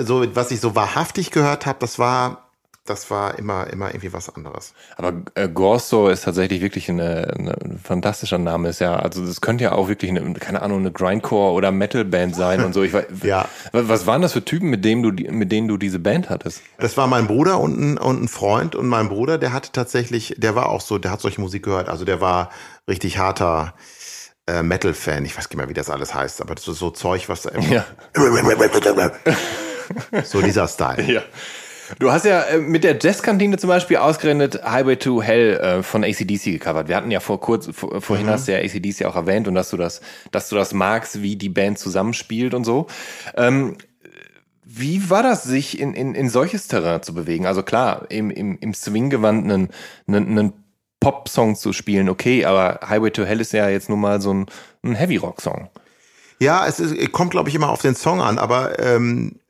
so, 0.00 0.24
was 0.34 0.50
ich 0.50 0.60
so 0.60 0.74
wahrhaftig 0.74 1.30
gehört 1.30 1.66
habe, 1.66 1.78
das 1.78 1.98
war, 1.98 2.49
das 2.90 3.10
war 3.10 3.38
immer, 3.38 3.68
immer 3.68 3.88
irgendwie 3.88 4.12
was 4.12 4.28
anderes. 4.34 4.74
Aber 4.96 5.14
äh, 5.34 5.48
Gorso 5.48 6.08
ist 6.08 6.24
tatsächlich 6.24 6.60
wirklich 6.60 6.88
eine, 6.90 7.32
eine, 7.38 7.52
ein 7.64 7.80
fantastischer 7.82 8.36
Name. 8.38 8.68
Ist 8.68 8.80
ja, 8.80 8.96
also 8.96 9.24
das 9.24 9.40
könnte 9.40 9.64
ja 9.64 9.72
auch 9.72 9.88
wirklich 9.88 10.10
eine, 10.10 10.34
keine 10.34 10.60
Ahnung, 10.60 10.80
eine 10.80 10.92
Grindcore 10.92 11.52
oder 11.52 11.70
Metal-Band 11.72 12.36
sein 12.36 12.62
und 12.64 12.74
so. 12.74 12.82
Ich, 12.82 12.92
weiß- 12.92 13.06
Ja. 13.24 13.48
Was 13.72 14.06
waren 14.06 14.20
das 14.22 14.32
für 14.34 14.44
Typen, 14.44 14.68
mit 14.70 14.84
denen 14.84 15.02
du, 15.02 15.10
mit 15.32 15.50
denen 15.52 15.68
du 15.68 15.76
diese 15.78 15.98
Band 15.98 16.28
hattest? 16.28 16.62
Das 16.78 16.96
war 16.96 17.06
mein 17.06 17.26
Bruder 17.26 17.58
und 17.60 17.78
ein, 17.80 17.98
und 17.98 18.22
ein 18.24 18.28
Freund 18.28 18.74
und 18.74 18.86
mein 18.88 19.08
Bruder, 19.08 19.38
der 19.38 19.52
hatte 19.52 19.72
tatsächlich, 19.72 20.34
der 20.36 20.54
war 20.54 20.68
auch 20.68 20.80
so, 20.80 20.98
der 20.98 21.10
hat 21.12 21.20
solche 21.20 21.40
Musik 21.40 21.62
gehört, 21.64 21.88
also 21.88 22.04
der 22.04 22.20
war 22.20 22.50
richtig 22.88 23.18
harter 23.18 23.74
äh, 24.46 24.62
Metal-Fan. 24.62 25.24
Ich 25.24 25.36
weiß 25.36 25.48
nicht 25.48 25.56
mehr, 25.56 25.68
wie 25.68 25.74
das 25.74 25.90
alles 25.90 26.14
heißt, 26.14 26.40
aber 26.40 26.54
das 26.54 26.66
ist 26.66 26.78
so 26.78 26.90
Zeug, 26.90 27.28
was 27.28 27.42
da 27.42 27.50
immer, 27.50 27.64
Ja. 27.68 27.84
so 30.24 30.40
dieser 30.40 30.68
Style. 30.68 31.02
Ja. 31.02 31.22
Du 31.98 32.12
hast 32.12 32.24
ja 32.24 32.42
äh, 32.42 32.58
mit 32.58 32.84
der 32.84 32.98
Jazzkantine 33.00 33.56
zum 33.58 33.68
Beispiel 33.68 33.96
ausgerechnet 33.96 34.62
Highway 34.64 34.96
to 34.96 35.22
Hell 35.22 35.56
äh, 35.56 35.82
von 35.82 36.04
ACDC 36.04 36.44
gecovert. 36.44 36.88
Wir 36.88 36.96
hatten 36.96 37.10
ja 37.10 37.20
vor 37.20 37.40
kurz, 37.40 37.68
vor, 37.72 38.00
vorhin 38.00 38.28
hast 38.28 38.48
du 38.48 38.52
ja 38.52 38.58
ACDC 38.58 39.04
auch 39.04 39.16
erwähnt 39.16 39.48
und 39.48 39.54
dass 39.54 39.70
du 39.70 39.76
das, 39.76 40.00
dass 40.30 40.48
du 40.48 40.56
das 40.56 40.72
magst, 40.72 41.22
wie 41.22 41.36
die 41.36 41.48
Band 41.48 41.78
zusammenspielt 41.78 42.54
und 42.54 42.64
so. 42.64 42.86
Ähm, 43.36 43.76
wie 44.64 45.10
war 45.10 45.24
das, 45.24 45.42
sich 45.42 45.80
in, 45.80 45.94
in, 45.94 46.14
in 46.14 46.28
solches 46.28 46.68
Terrain 46.68 47.02
zu 47.02 47.12
bewegen? 47.12 47.46
Also 47.46 47.64
klar, 47.64 48.06
im, 48.08 48.30
im, 48.30 48.56
im 48.60 48.72
Swing-Gewand 48.72 49.44
einen, 49.44 49.68
einen, 50.06 50.38
einen 50.38 50.52
Pop-Song 51.00 51.56
zu 51.56 51.72
spielen, 51.72 52.08
okay, 52.08 52.44
aber 52.44 52.80
Highway 52.88 53.10
to 53.10 53.24
Hell 53.24 53.40
ist 53.40 53.52
ja 53.52 53.68
jetzt 53.68 53.88
nun 53.88 54.00
mal 54.00 54.20
so 54.20 54.32
ein, 54.32 54.46
ein 54.84 54.94
Heavy-Rock-Song. 54.94 55.70
Ja, 56.38 56.66
es 56.66 56.78
ist, 56.78 57.12
kommt, 57.12 57.32
glaube 57.32 57.48
ich, 57.48 57.54
immer 57.54 57.70
auf 57.70 57.82
den 57.82 57.96
Song 57.96 58.20
an, 58.20 58.38
aber 58.38 58.78
ähm, 58.78 59.40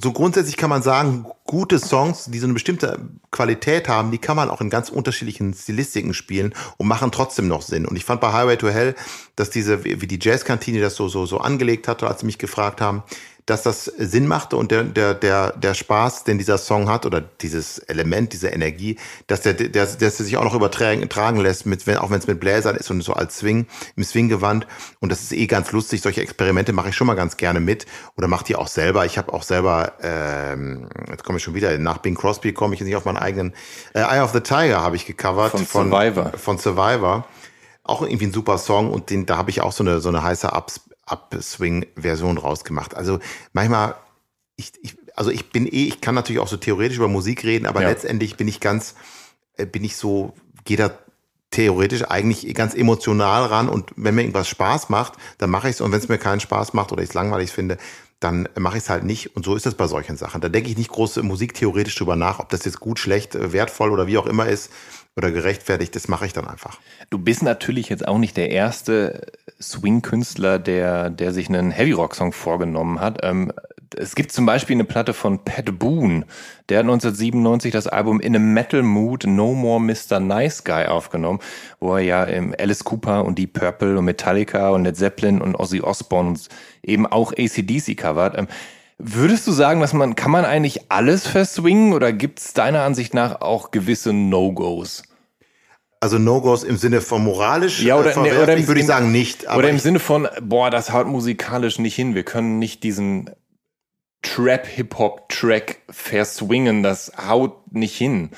so 0.00 0.12
grundsätzlich 0.12 0.56
kann 0.56 0.70
man 0.70 0.82
sagen, 0.82 1.26
gute 1.44 1.78
Songs, 1.78 2.26
die 2.26 2.38
so 2.38 2.46
eine 2.46 2.54
bestimmte 2.54 3.00
Qualität 3.30 3.88
haben, 3.88 4.10
die 4.10 4.18
kann 4.18 4.36
man 4.36 4.48
auch 4.48 4.60
in 4.60 4.70
ganz 4.70 4.88
unterschiedlichen 4.88 5.54
Stilistiken 5.54 6.14
spielen 6.14 6.54
und 6.76 6.86
machen 6.86 7.10
trotzdem 7.12 7.48
noch 7.48 7.62
Sinn. 7.62 7.86
Und 7.86 7.96
ich 7.96 8.04
fand 8.04 8.20
bei 8.20 8.32
Highway 8.32 8.56
to 8.56 8.68
Hell, 8.68 8.94
dass 9.36 9.50
diese, 9.50 9.84
wie 9.84 10.06
die 10.06 10.18
Jazzkantine 10.20 10.80
das 10.80 10.94
so, 10.94 11.08
so, 11.08 11.26
so 11.26 11.38
angelegt 11.38 11.88
hatte, 11.88 12.06
als 12.06 12.20
sie 12.20 12.26
mich 12.26 12.38
gefragt 12.38 12.80
haben, 12.80 13.02
dass 13.46 13.62
das 13.62 13.84
Sinn 13.84 14.28
machte 14.28 14.56
und 14.56 14.70
der, 14.70 14.84
der, 14.84 15.14
der, 15.14 15.52
der 15.52 15.74
Spaß, 15.74 16.24
den 16.24 16.38
dieser 16.38 16.58
Song 16.58 16.88
hat 16.88 17.06
oder 17.06 17.20
dieses 17.20 17.78
Element, 17.80 18.32
diese 18.32 18.48
Energie, 18.48 18.98
dass 19.26 19.40
der, 19.40 19.54
der, 19.54 19.68
dass 19.68 19.98
der 19.98 20.10
sich 20.10 20.36
auch 20.36 20.44
noch 20.44 20.54
übertragen 20.54 21.08
tragen 21.08 21.40
lässt, 21.40 21.66
mit, 21.66 21.86
wenn, 21.86 21.96
auch 21.96 22.10
wenn 22.10 22.20
es 22.20 22.26
mit 22.28 22.38
Bläsern 22.38 22.76
ist 22.76 22.90
und 22.90 23.02
so 23.02 23.14
als 23.14 23.38
Swing, 23.38 23.66
im 23.96 24.04
Swinggewand. 24.04 24.66
Und 25.00 25.10
das 25.10 25.22
ist 25.22 25.32
eh 25.32 25.46
ganz 25.46 25.72
lustig. 25.72 26.02
Solche 26.02 26.22
Experimente 26.22 26.72
mache 26.72 26.90
ich 26.90 26.96
schon 26.96 27.08
mal 27.08 27.14
ganz 27.14 27.36
gerne 27.36 27.58
mit 27.58 27.86
oder 28.16 28.28
mache 28.28 28.44
die 28.44 28.54
auch 28.54 28.68
selber. 28.68 29.04
Ich 29.06 29.18
habe 29.18 29.32
auch 29.32 29.42
selber, 29.42 29.94
ähm, 30.02 30.88
jetzt 31.10 31.24
komme 31.24 31.38
ich 31.38 31.41
schon 31.42 31.54
wieder, 31.54 31.76
nach 31.78 31.98
Bing 31.98 32.14
Crosby 32.14 32.52
komme 32.52 32.74
ich 32.74 32.80
jetzt 32.80 32.86
nicht 32.86 32.96
auf 32.96 33.04
meinen 33.04 33.16
eigenen, 33.18 33.54
äh, 33.94 34.00
Eye 34.00 34.20
of 34.22 34.32
the 34.32 34.40
Tiger 34.40 34.80
habe 34.80 34.96
ich 34.96 35.06
gecovert. 35.06 35.52
Von 35.52 35.66
Survivor. 35.66 36.32
Von 36.36 36.58
Survivor. 36.58 37.26
Auch 37.84 38.02
irgendwie 38.02 38.26
ein 38.26 38.32
super 38.32 38.58
Song 38.58 38.90
und 38.90 39.10
den, 39.10 39.26
da 39.26 39.36
habe 39.36 39.50
ich 39.50 39.60
auch 39.60 39.72
so 39.72 39.82
eine, 39.82 40.00
so 40.00 40.08
eine 40.08 40.22
heiße 40.22 40.48
Ups, 40.52 40.80
Upswing-Version 41.06 42.38
rausgemacht. 42.38 42.94
Also 42.94 43.18
manchmal, 43.52 43.94
ich, 44.56 44.72
ich, 44.82 44.96
also 45.16 45.30
ich 45.30 45.50
bin 45.50 45.66
eh, 45.66 45.88
ich 45.88 46.00
kann 46.00 46.14
natürlich 46.14 46.40
auch 46.40 46.48
so 46.48 46.56
theoretisch 46.56 46.98
über 46.98 47.08
Musik 47.08 47.44
reden, 47.44 47.66
aber 47.66 47.82
Ja. 47.82 47.88
letztendlich 47.88 48.36
bin 48.36 48.48
ich 48.48 48.60
ganz, 48.60 48.94
äh, 49.56 49.66
bin 49.66 49.84
ich 49.84 49.96
so, 49.96 50.34
geht 50.64 50.78
da 50.78 50.90
theoretisch 51.50 52.04
eigentlich 52.08 52.52
ganz 52.54 52.74
emotional 52.74 53.44
ran 53.44 53.68
und 53.68 53.90
wenn 53.96 54.14
mir 54.14 54.22
irgendwas 54.22 54.48
Spaß 54.48 54.88
macht, 54.88 55.14
dann 55.38 55.50
mache 55.50 55.68
ich 55.68 55.74
es 55.74 55.80
und 55.80 55.92
wenn 55.92 55.98
es 55.98 56.08
mir 56.08 56.18
keinen 56.18 56.40
Spaß 56.40 56.72
macht 56.72 56.92
oder 56.92 57.02
ich 57.02 57.10
es 57.10 57.14
langweilig 57.14 57.50
finde, 57.50 57.76
dann 58.22 58.48
mache 58.58 58.76
ich 58.76 58.84
es 58.84 58.90
halt 58.90 59.04
nicht 59.04 59.36
und 59.36 59.44
so 59.44 59.54
ist 59.56 59.66
es 59.66 59.74
bei 59.74 59.86
solchen 59.86 60.16
Sachen. 60.16 60.40
Da 60.40 60.48
denke 60.48 60.70
ich 60.70 60.76
nicht 60.76 60.90
groß 60.90 61.16
musiktheoretisch 61.22 61.96
drüber 61.96 62.16
nach, 62.16 62.38
ob 62.38 62.48
das 62.50 62.64
jetzt 62.64 62.80
gut, 62.80 62.98
schlecht, 62.98 63.34
äh, 63.34 63.52
wertvoll 63.52 63.90
oder 63.90 64.06
wie 64.06 64.18
auch 64.18 64.26
immer 64.26 64.46
ist 64.46 64.70
oder 65.16 65.30
gerechtfertigt, 65.30 65.94
das 65.94 66.08
mache 66.08 66.26
ich 66.26 66.32
dann 66.32 66.46
einfach. 66.46 66.78
Du 67.10 67.18
bist 67.18 67.42
natürlich 67.42 67.88
jetzt 67.88 68.06
auch 68.06 68.18
nicht 68.18 68.36
der 68.36 68.50
erste 68.50 69.26
Swing-Künstler, 69.60 70.58
der, 70.58 71.10
der 71.10 71.32
sich 71.32 71.48
einen 71.48 71.70
Heavy-Rock-Song 71.70 72.32
vorgenommen 72.32 73.00
hat. 73.00 73.18
Ähm, 73.22 73.52
es 73.96 74.14
gibt 74.14 74.32
zum 74.32 74.46
Beispiel 74.46 74.74
eine 74.74 74.84
Platte 74.84 75.12
von 75.12 75.44
Pat 75.44 75.78
Boone. 75.78 76.24
Der 76.68 76.78
hat 76.78 76.84
1997 76.84 77.72
das 77.72 77.86
Album 77.86 78.20
In 78.20 78.36
a 78.36 78.38
Metal 78.38 78.82
Mood 78.82 79.24
No 79.26 79.52
More 79.52 79.80
Mr. 79.80 80.20
Nice 80.20 80.64
Guy 80.64 80.86
aufgenommen, 80.86 81.40
wo 81.80 81.96
er 81.96 82.02
ja 82.02 82.26
ähm, 82.26 82.54
Alice 82.58 82.84
Cooper 82.84 83.24
und 83.24 83.38
Deep 83.38 83.52
Purple 83.52 83.98
und 83.98 84.04
Metallica 84.04 84.70
und 84.70 84.84
Led 84.84 84.96
Zeppelin 84.96 85.40
und 85.40 85.56
Ozzy 85.56 85.80
Osbourne 85.80 86.38
eben 86.82 87.06
auch 87.06 87.32
ACDC 87.32 87.96
covert. 87.96 88.38
Ähm, 88.38 88.48
Würdest 89.04 89.46
du 89.48 89.52
sagen, 89.52 89.80
dass 89.80 89.92
man, 89.94 90.14
kann 90.14 90.30
man 90.30 90.44
eigentlich 90.44 90.90
alles 90.92 91.26
verswingen 91.26 91.92
oder 91.92 92.12
gibt 92.12 92.38
es 92.38 92.52
deiner 92.52 92.82
Ansicht 92.82 93.14
nach 93.14 93.40
auch 93.40 93.72
gewisse 93.72 94.12
No-Gos? 94.12 95.02
Also 95.98 96.18
No-Gos 96.18 96.62
im 96.62 96.76
Sinne 96.76 97.00
von 97.00 97.24
moralisch 97.24 97.82
Ja, 97.82 97.96
oder- 97.96 98.16
nee, 98.22 98.32
oder 98.32 98.56
im- 98.56 98.66
würde 98.68 98.80
ich 98.80 98.86
sagen 98.86 99.10
nicht. 99.10 99.46
Aber 99.48 99.58
Oder 99.58 99.70
im 99.70 99.78
Sinne 99.80 99.98
von, 99.98 100.28
boah, 100.40 100.70
das 100.70 100.92
haut 100.92 101.06
musikalisch 101.08 101.78
nicht 101.80 101.96
hin. 101.96 102.14
Wir 102.14 102.22
können 102.22 102.58
nicht 102.60 102.82
diesen 102.84 103.30
Trap-Hip-Hop-Track 104.22 105.78
verswingen. 105.90 106.82
Das 106.82 107.12
haut 107.28 107.72
nicht 107.72 107.96
hin. 107.96 108.30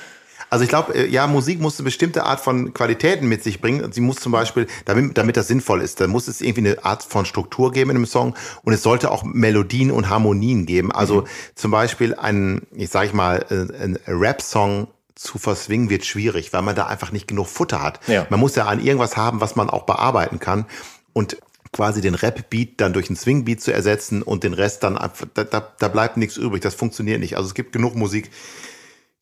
Also 0.49 0.63
ich 0.63 0.69
glaube, 0.69 0.93
äh, 0.93 1.07
ja, 1.07 1.27
Musik 1.27 1.59
muss 1.59 1.79
eine 1.79 1.85
bestimmte 1.85 2.23
Art 2.23 2.39
von 2.39 2.73
Qualitäten 2.73 3.27
mit 3.27 3.43
sich 3.43 3.61
bringen. 3.61 3.91
Sie 3.91 4.01
muss 4.01 4.17
zum 4.17 4.31
Beispiel, 4.31 4.67
damit, 4.85 5.17
damit 5.17 5.37
das 5.37 5.47
sinnvoll 5.47 5.81
ist, 5.81 6.01
da 6.01 6.07
muss 6.07 6.27
es 6.27 6.41
irgendwie 6.41 6.69
eine 6.69 6.85
Art 6.85 7.03
von 7.03 7.25
Struktur 7.25 7.71
geben 7.71 7.91
in 7.91 7.97
einem 7.97 8.05
Song 8.05 8.35
und 8.63 8.73
es 8.73 8.83
sollte 8.83 9.11
auch 9.11 9.23
Melodien 9.23 9.91
und 9.91 10.09
Harmonien 10.09 10.65
geben. 10.65 10.91
Also 10.91 11.21
mhm. 11.21 11.25
zum 11.55 11.71
Beispiel 11.71 12.15
ein, 12.15 12.61
ich 12.75 12.89
sage 12.89 13.07
ich 13.07 13.13
mal, 13.13 13.45
äh, 13.49 13.83
ein 13.83 13.99
Rap-Song 14.07 14.87
zu 15.15 15.37
verswingen 15.37 15.89
wird 15.89 16.05
schwierig, 16.05 16.51
weil 16.53 16.61
man 16.61 16.75
da 16.75 16.87
einfach 16.87 17.11
nicht 17.11 17.27
genug 17.27 17.47
Futter 17.47 17.81
hat. 17.81 17.99
Ja. 18.07 18.27
Man 18.29 18.39
muss 18.39 18.55
ja 18.55 18.65
an 18.65 18.83
irgendwas 18.83 19.15
haben, 19.15 19.41
was 19.41 19.55
man 19.55 19.69
auch 19.69 19.83
bearbeiten 19.83 20.39
kann. 20.39 20.65
Und 21.13 21.37
quasi 21.71 22.01
den 22.01 22.15
Rap-Beat 22.15 22.79
dann 22.79 22.93
durch 22.93 23.09
einen 23.09 23.17
Swing-Beat 23.17 23.61
zu 23.61 23.73
ersetzen 23.73 24.21
und 24.21 24.43
den 24.43 24.53
Rest 24.53 24.83
dann 24.83 24.97
einfach, 24.97 25.27
da, 25.33 25.43
da, 25.43 25.73
da 25.77 25.87
bleibt 25.87 26.15
nichts 26.17 26.37
übrig. 26.37 26.61
Das 26.61 26.75
funktioniert 26.75 27.19
nicht. 27.19 27.35
Also 27.35 27.47
es 27.47 27.53
gibt 27.53 27.73
genug 27.73 27.95
Musik, 27.95 28.31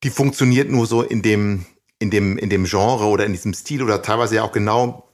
die 0.04 0.10
funktioniert 0.10 0.70
nur 0.70 0.86
so 0.86 1.01
in 1.01 1.22
dem, 1.22 1.66
in 1.99 2.10
dem, 2.10 2.38
in 2.38 2.49
dem 2.49 2.66
Genre 2.66 3.06
oder 3.06 3.26
in 3.26 3.32
diesem 3.32 3.54
Stil 3.54 3.82
oder 3.82 4.01
teilweise 4.01 4.36
ja 4.36 4.43
auch 4.43 4.51
genau 4.51 5.10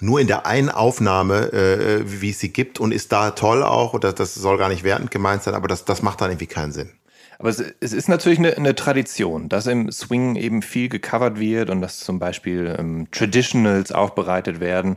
nur 0.00 0.20
in 0.20 0.26
der 0.26 0.44
einen 0.44 0.68
Aufnahme, 0.68 1.52
äh, 1.52 2.02
wie 2.04 2.30
es 2.30 2.40
sie 2.40 2.52
gibt 2.52 2.80
und 2.80 2.92
ist 2.92 3.12
da 3.12 3.30
toll 3.30 3.62
auch, 3.62 3.94
oder 3.94 4.12
das 4.12 4.34
soll 4.34 4.58
gar 4.58 4.68
nicht 4.68 4.84
wertend 4.84 5.10
gemeint 5.10 5.42
sein, 5.42 5.54
aber 5.54 5.68
das, 5.68 5.84
das 5.86 6.02
macht 6.02 6.20
dann 6.20 6.30
irgendwie 6.30 6.46
keinen 6.46 6.72
Sinn. 6.72 6.90
Aber 7.38 7.50
es, 7.50 7.62
es 7.80 7.92
ist 7.92 8.08
natürlich 8.08 8.38
eine, 8.38 8.56
eine, 8.56 8.74
Tradition, 8.74 9.48
dass 9.48 9.66
im 9.66 9.90
Swing 9.92 10.36
eben 10.36 10.62
viel 10.62 10.88
gecovert 10.88 11.38
wird 11.38 11.70
und 11.70 11.82
dass 11.82 12.00
zum 12.00 12.18
Beispiel 12.18 12.74
ähm, 12.78 13.08
Traditionals 13.10 13.92
aufbereitet 13.92 14.60
werden 14.60 14.96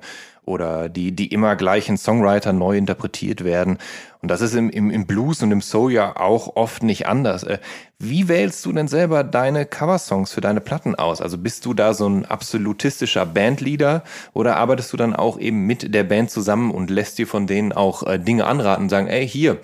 oder 0.50 0.90
die, 0.90 1.12
die 1.12 1.28
immer 1.28 1.56
gleichen 1.56 1.98
Songwriter 1.98 2.52
neu 2.52 2.76
interpretiert 2.78 3.44
werden. 3.44 3.78
Und 4.22 4.30
das 4.30 4.42
ist 4.42 4.56
im, 4.56 4.70
im, 4.70 4.90
im 4.90 5.06
Blues 5.06 5.42
und 5.44 5.52
im 5.52 5.62
Soul 5.62 5.94
ja 5.94 6.18
auch 6.18 6.56
oft 6.56 6.84
nicht 6.84 7.08
anders. 7.08 7.44
Äh, 7.44 7.60
wie 8.00 8.28
wählst 8.28 8.66
du 8.66 8.74
denn 8.74 8.88
selber 8.88 9.24
deine 9.24 9.66
Coversongs 9.66 10.34
für 10.34 10.42
deine 10.42 10.60
Platten 10.60 10.96
aus? 10.96 11.22
Also 11.22 11.38
bist 11.38 11.66
du 11.66 11.74
da 11.74 11.94
so 11.94 12.08
ein 12.10 12.26
absolutistischer 12.26 13.26
Bandleader 13.26 14.04
oder 14.34 14.58
arbeitest 14.58 14.92
du 14.92 14.98
dann 14.98 15.16
auch 15.16 15.40
eben 15.40 15.66
mit 15.66 15.94
der 15.94 16.04
Band 16.04 16.32
zusammen 16.32 16.72
und 16.72 16.90
lässt 16.90 17.18
dir 17.18 17.28
von 17.28 17.48
denen 17.48 17.72
auch 17.72 18.04
äh, 18.04 18.20
Dinge 18.20 18.46
anraten 18.46 18.84
und 18.84 18.90
sagen, 18.90 19.08
ey, 19.08 19.28
hier, 19.28 19.60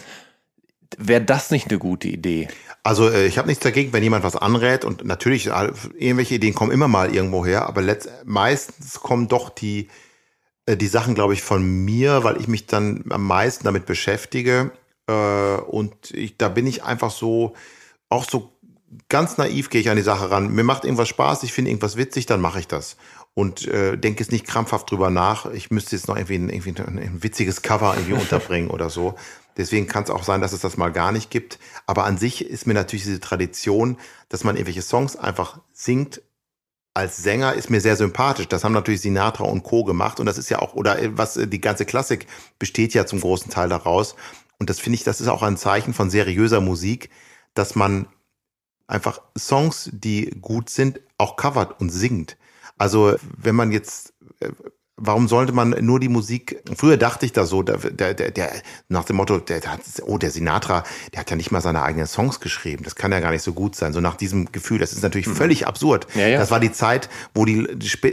wäre 0.98 1.22
das 1.22 1.52
nicht 1.52 1.70
eine 1.70 1.80
gute 1.80 2.08
Idee? 2.08 2.48
Also 2.84 3.10
äh, 3.10 3.26
ich 3.26 3.38
habe 3.38 3.48
nichts 3.48 3.64
dagegen, 3.64 3.94
wenn 3.94 4.04
jemand 4.04 4.24
was 4.24 4.36
anrät 4.36 4.86
und 4.86 5.04
natürlich 5.04 5.48
irgendwelche 5.48 6.36
Ideen 6.36 6.54
kommen 6.54 6.72
immer 6.72 6.88
mal 6.88 7.14
irgendwo 7.14 7.46
her, 7.46 7.68
aber 7.68 7.82
meistens 8.26 9.00
kommen 9.00 9.28
doch 9.28 9.50
die 9.50 9.90
die 10.68 10.88
Sachen, 10.88 11.14
glaube 11.14 11.34
ich, 11.34 11.44
von 11.44 11.64
mir, 11.64 12.24
weil 12.24 12.38
ich 12.38 12.48
mich 12.48 12.66
dann 12.66 13.06
am 13.10 13.26
meisten 13.26 13.66
damit 13.66 13.86
beschäftige. 13.86 14.72
Äh, 15.08 15.14
und 15.14 16.12
ich, 16.12 16.38
da 16.38 16.50
bin 16.50 16.66
ich 16.66 16.84
einfach 16.84 17.12
so, 17.12 17.54
auch 18.10 18.28
so 18.28 18.52
ganz 19.10 19.38
naiv 19.38 19.70
gehe 19.70 19.82
ich 19.82 19.90
an 19.90 19.98
die 19.98 20.04
Sache 20.04 20.32
ran. 20.32 20.54
Mir 20.54 20.64
macht 20.64 20.84
irgendwas 20.84 21.10
Spaß, 21.10 21.44
ich 21.44 21.54
finde 21.54 21.72
irgendwas 21.72 21.98
witzig, 21.98 22.26
dann 22.26 22.42
mache 22.42 22.60
ich 22.60 22.68
das. 22.68 22.98
Und 23.34 23.68
äh, 23.68 23.98
denke 23.98 24.22
jetzt 24.22 24.32
nicht 24.32 24.48
krampfhaft 24.48 24.90
drüber 24.90 25.10
nach, 25.10 25.46
ich 25.48 25.70
müsste 25.70 25.96
jetzt 25.96 26.08
noch 26.08 26.16
irgendwie 26.16 26.36
ein, 26.36 26.50
irgendwie 26.50 26.82
ein, 26.82 27.00
ein 27.00 27.24
witziges 27.24 27.62
Cover 27.62 27.94
irgendwie 27.96 28.14
unterbringen 28.22 28.70
oder 28.70 28.90
so. 28.90 29.16
Deswegen 29.58 29.88
kann 29.88 30.04
es 30.04 30.10
auch 30.10 30.24
sein, 30.24 30.42
dass 30.42 30.52
es 30.52 30.62
das 30.62 30.78
mal 30.78 30.92
gar 30.92 31.12
nicht 31.12 31.30
gibt. 31.30 31.60
Aber 31.86 32.06
an 32.06 32.18
sich 32.18 32.46
ist 32.46 32.68
mir 32.68 32.74
natürlich 32.74 33.06
diese 33.06 33.20
Tradition, 33.20 33.98
dass 34.30 34.44
man 34.44 34.56
irgendwelche 34.56 34.82
Songs 34.82 35.16
einfach 35.16 35.60
singt 35.72 36.22
als 36.96 37.18
Sänger 37.18 37.54
ist 37.54 37.70
mir 37.70 37.82
sehr 37.82 37.98
sympathisch. 37.98 38.48
Das 38.48 38.64
haben 38.64 38.72
natürlich 38.72 39.02
Sinatra 39.02 39.44
und 39.44 39.64
Co. 39.64 39.84
gemacht 39.84 40.20
und 40.20 40.26
das 40.26 40.38
ist 40.38 40.50
ja 40.50 40.60
auch, 40.60 40.74
oder 40.74 41.00
äh, 41.00 41.16
was 41.16 41.38
äh, 41.38 41.48
die 41.48 41.62
ganze 41.62 41.86
Klassik 41.86 42.26
besteht 42.58 42.94
ja 42.94 43.06
zum 43.06 43.20
großen 43.20 43.52
Teil 43.52 43.70
daraus. 43.70 44.16
Und 44.58 44.70
das 44.70 44.80
finde 44.80 44.96
ich, 44.96 45.04
das 45.04 45.20
ist 45.20 45.28
auch 45.28 45.44
ein 45.44 45.58
Zeichen 45.58 45.94
von 45.94 46.10
seriöser 46.10 46.62
Musik, 46.62 47.10
dass 47.54 47.76
man 47.76 48.08
einfach 48.88 49.22
Songs, 49.38 49.90
die 49.92 50.38
gut 50.42 50.70
sind, 50.70 51.02
auch 51.18 51.36
covert 51.36 51.82
und 51.82 51.90
singt. 51.90 52.38
Also 52.78 53.16
wenn 53.20 53.56
man 53.56 53.72
jetzt 53.74 54.14
äh, 54.40 54.52
Warum 54.98 55.28
sollte 55.28 55.52
man 55.52 55.72
nur 55.82 56.00
die 56.00 56.08
Musik? 56.08 56.64
Früher 56.74 56.96
dachte 56.96 57.26
ich 57.26 57.34
da 57.34 57.46
so, 57.46 57.64
der, 57.64 57.78
der, 57.78 58.14
der, 58.14 58.52
nach 58.88 59.04
dem 59.04 59.18
Motto, 59.18 59.40
der, 59.40 59.60
der 59.60 59.74
hat, 59.74 59.82
oh, 60.06 60.18
der 60.18 60.32
Sinatra, 60.32 60.86
der 61.12 61.20
hat 61.20 61.30
ja 61.30 61.36
nicht 61.36 61.52
mal 61.52 61.60
seine 61.60 61.84
eigenen 61.84 62.08
Songs 62.08 62.40
geschrieben. 62.40 62.86
Das 62.86 62.96
kann 62.96 63.12
ja 63.12 63.20
gar 63.20 63.32
nicht 63.32 63.42
so 63.42 63.52
gut 63.52 63.76
sein. 63.76 63.92
So 63.92 64.00
nach 64.00 64.16
diesem 64.16 64.54
Gefühl, 64.54 64.80
das 64.80 64.94
ist 64.94 65.04
natürlich 65.04 65.28
mhm. 65.28 65.36
völlig 65.36 65.68
absurd. 65.68 66.08
Ja, 66.16 66.28
ja. 66.28 66.40
Das 66.40 66.50
war 66.50 66.62
die 66.62 66.72
Zeit, 66.72 67.10
wo 67.34 67.44
die, 67.44 67.68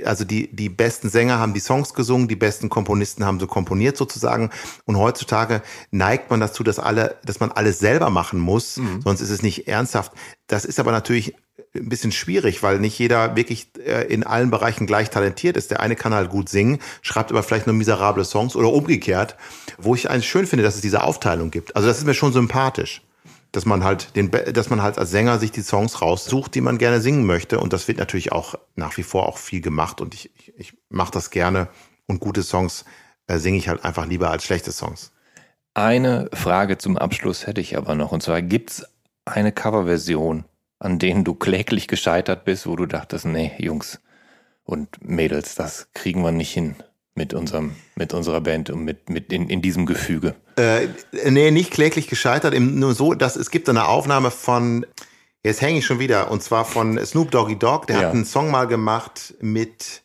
also 0.05 0.25
die, 0.25 0.55
die 0.55 0.69
besten 0.69 1.09
Sänger 1.09 1.39
haben 1.39 1.55
die 1.55 1.61
Songs 1.61 1.95
gesungen, 1.95 2.27
die 2.27 2.35
besten 2.35 2.69
Komponisten 2.69 3.25
haben 3.25 3.39
so 3.39 3.47
komponiert 3.47 3.97
sozusagen. 3.97 4.51
Und 4.85 4.97
heutzutage 4.97 5.63
neigt 5.93 6.31
man 6.33 6.41
dazu, 6.41 6.65
dass 6.65 6.81
alle, 6.81 7.17
dass 7.25 7.39
man 7.39 7.53
alles 7.53 7.79
selber 7.79 8.11
machen 8.11 8.41
muss, 8.41 8.79
mhm. 8.79 9.03
sonst 9.03 9.21
ist 9.21 9.31
es 9.31 9.43
nicht 9.43 9.69
ernsthaft. 9.69 10.11
Das 10.49 10.65
ist 10.65 10.81
aber 10.81 10.91
natürlich 10.91 11.37
ein 11.75 11.89
bisschen 11.89 12.13
schwierig, 12.13 12.63
weil 12.63 12.79
nicht 12.79 12.99
jeder 12.99 13.37
wirklich 13.37 13.69
äh, 13.79 14.07
in 14.07 14.25
allen 14.25 14.51
Bereichen 14.51 14.87
gleich 14.87 15.11
talentiert 15.11 15.57
ist. 15.57 15.71
Der 15.71 15.81
eine 15.81 15.97
kann 15.97 16.15
halt 16.15 16.31
gut 16.31 16.49
singen, 16.49 16.79
schreibt 17.03 17.31
aber 17.31 17.43
vielleicht 17.43 17.67
nur 17.67 17.77
miserable 17.77 18.25
Songs 18.25 18.57
oder 18.57 18.73
umgekehrt, 18.73 19.37
wo 19.79 19.95
ich 19.95 20.11
eigentlich 20.11 20.29
schön 20.29 20.47
finde, 20.47 20.65
dass 20.65 20.77
es 20.77 20.81
diese 20.81 21.03
Aufteilung 21.05 21.51
gibt. 21.51 21.77
Also 21.77 21.89
das 21.89 21.99
ist 21.99 22.07
mir 22.07 22.15
schon 22.15 22.33
sympathisch, 22.33 23.03
dass 23.53 23.67
man 23.67 23.85
halt 23.85 24.17
den, 24.17 24.31
dass 24.31 24.71
man 24.71 24.83
halt 24.83 24.99
als 24.99 25.11
Sänger 25.11 25.39
sich 25.39 25.51
die 25.51 25.63
Songs 25.63 26.01
raussucht, 26.01 26.55
die 26.55 26.61
man 26.61 26.79
gerne 26.79 27.01
singen 27.01 27.27
möchte. 27.27 27.61
Und 27.61 27.73
das 27.73 27.87
wird 27.89 27.99
natürlich 27.99 28.33
auch 28.33 28.55
nach 28.77 28.97
wie 28.97 29.03
vor 29.03 29.29
auch 29.29 29.39
viel 29.39 29.61
gemacht 29.61 30.01
und 30.01 30.15
ich, 30.15 30.31
ich, 30.39 30.53
ich 30.59 30.75
mache 30.89 31.13
das 31.13 31.31
gerne 31.31 31.69
und 32.07 32.21
gute 32.21 32.43
Songs 32.43 32.85
äh, 33.27 33.39
singe 33.39 33.59
ich 33.59 33.69
halt 33.69 33.85
einfach 33.85 34.07
lieber 34.07 34.31
als 34.31 34.45
schlechte 34.45 34.73
Songs. 34.73 35.13
Eine 35.75 36.29
Frage 36.35 36.77
zum 36.77 36.99
Abschluss 36.99 37.47
hätte 37.47 37.61
ich 37.61 37.77
aber 37.79 37.95
noch 37.95 38.13
und 38.13 38.23
zwar 38.23 38.43
gibt's 38.43 38.85
eine 39.25 39.53
Coverversion 39.53 40.45
an 40.83 40.99
denen 40.99 41.23
du 41.23 41.35
kläglich 41.35 41.87
gescheitert 41.87 42.45
bist, 42.45 42.67
wo 42.67 42.75
du 42.75 42.87
dachtest, 42.87 43.25
nee, 43.25 43.53
Jungs 43.59 44.01
und 44.65 44.89
Mädels, 45.01 45.55
das 45.55 45.89
kriegen 45.95 46.23
wir 46.23 46.33
nicht 46.33 46.53
hin 46.53 46.75
mit 47.15 47.35
unserem, 47.35 47.77
mit 47.95 48.13
unserer 48.15 48.41
Band 48.41 48.69
und 48.71 48.85
mit, 48.85 49.09
mit 49.09 49.33
in, 49.33 49.49
in 49.49 49.63
diesem 49.63 49.87
Gefüge? 49.87 50.35
Äh, 50.57 50.89
nee, 51.31 51.53
nicht 51.53 51.71
kläglich 51.71 52.09
gescheitert, 52.09 52.59
nur 52.59 52.95
so, 52.95 53.15
dass 53.15 53.37
es 53.37 53.51
gibt 53.51 53.69
eine 53.69 53.87
Aufnahme 53.87 54.33
von, 54.33 54.85
jetzt 55.45 55.61
hänge 55.61 55.79
ich 55.79 55.87
schon 55.87 56.01
wieder, 56.01 56.31
und 56.33 56.43
zwar 56.43 56.65
von 56.65 56.99
Snoop 57.05 57.31
Doggy 57.31 57.59
Dogg, 57.59 57.87
der 57.87 57.97
ja. 57.97 58.03
hat 58.07 58.15
einen 58.15 58.25
Song 58.25 58.51
mal 58.51 58.67
gemacht 58.67 59.35
mit, 59.41 60.03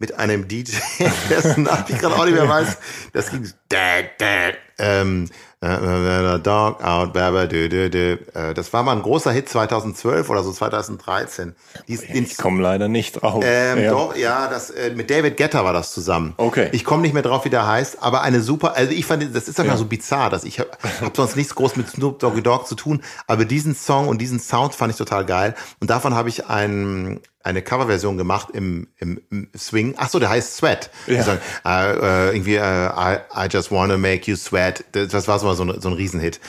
mit 0.00 0.14
einem 0.14 0.48
DJ, 0.48 0.72
dessen 1.30 1.62
Namen 1.62 1.84
ich 1.88 1.98
gerade 1.98 2.16
auch 2.16 2.24
nicht 2.24 2.34
mehr 2.34 2.48
weiß. 2.48 2.76
Das 3.12 3.30
ging, 3.30 3.48
dad, 3.68 4.06
dad, 4.18 4.56
ähm, 4.78 5.26
äh, 5.26 5.34
Dog 5.60 6.84
out, 6.84 7.16
äh, 7.16 8.18
das 8.54 8.72
war 8.72 8.84
mal 8.84 8.92
ein 8.92 9.02
großer 9.02 9.32
Hit 9.32 9.48
2012 9.48 10.30
oder 10.30 10.44
so 10.44 10.52
2013. 10.52 11.56
Dies, 11.88 12.04
ich 12.04 12.36
komme 12.36 12.62
leider 12.62 12.86
nicht 12.86 13.20
drauf. 13.20 13.42
Ähm, 13.44 13.82
ja. 13.82 13.90
Doch, 13.90 14.16
ja, 14.16 14.46
das, 14.48 14.70
äh, 14.70 14.92
mit 14.94 15.10
David 15.10 15.36
Getter 15.36 15.64
war 15.64 15.72
das 15.72 15.92
zusammen. 15.92 16.34
Okay. 16.36 16.68
Ich 16.72 16.84
komme 16.84 17.02
nicht 17.02 17.12
mehr 17.12 17.24
drauf, 17.24 17.44
wie 17.44 17.50
der 17.50 17.66
heißt, 17.66 18.00
aber 18.00 18.22
eine 18.22 18.40
super, 18.40 18.76
also 18.76 18.92
ich 18.92 19.04
fand, 19.04 19.34
das 19.34 19.48
ist 19.48 19.58
einfach 19.58 19.72
ja. 19.72 19.78
so 19.78 19.86
bizarr, 19.86 20.30
dass 20.30 20.44
ich 20.44 20.60
habe 20.60 20.70
hab 21.00 21.16
sonst 21.16 21.34
nichts 21.34 21.56
groß 21.56 21.74
mit 21.74 21.88
Snoop 21.88 22.20
Doggy 22.20 22.42
Dogg 22.42 22.66
zu 22.66 22.76
tun, 22.76 23.02
aber 23.26 23.44
diesen 23.44 23.74
Song 23.74 24.06
und 24.06 24.18
diesen 24.20 24.38
Sound 24.38 24.76
fand 24.76 24.92
ich 24.92 24.98
total 24.98 25.24
geil 25.24 25.56
und 25.80 25.90
davon 25.90 26.14
habe 26.14 26.28
ich 26.28 26.46
ein 26.46 27.20
eine 27.48 27.62
Coverversion 27.62 28.16
gemacht 28.16 28.48
im, 28.52 28.88
im, 28.98 29.20
im 29.30 29.48
Swing. 29.56 29.94
Ach 29.96 30.10
so, 30.10 30.18
der 30.18 30.28
heißt 30.28 30.56
Sweat. 30.56 30.90
Ja. 31.06 31.22
Sagen, 31.22 31.40
äh, 31.64 32.28
äh, 32.28 32.34
irgendwie 32.34 32.56
äh, 32.56 32.60
I, 32.60 33.18
I 33.34 33.48
just 33.50 33.70
wanna 33.70 33.96
make 33.96 34.30
you 34.30 34.36
sweat. 34.36 34.84
Das, 34.92 35.28
war 35.28 35.38
so, 35.38 35.52
so, 35.54 35.64
ein, 35.64 35.80
so 35.80 35.88
ein 35.88 35.94
Riesenhit. 35.94 36.40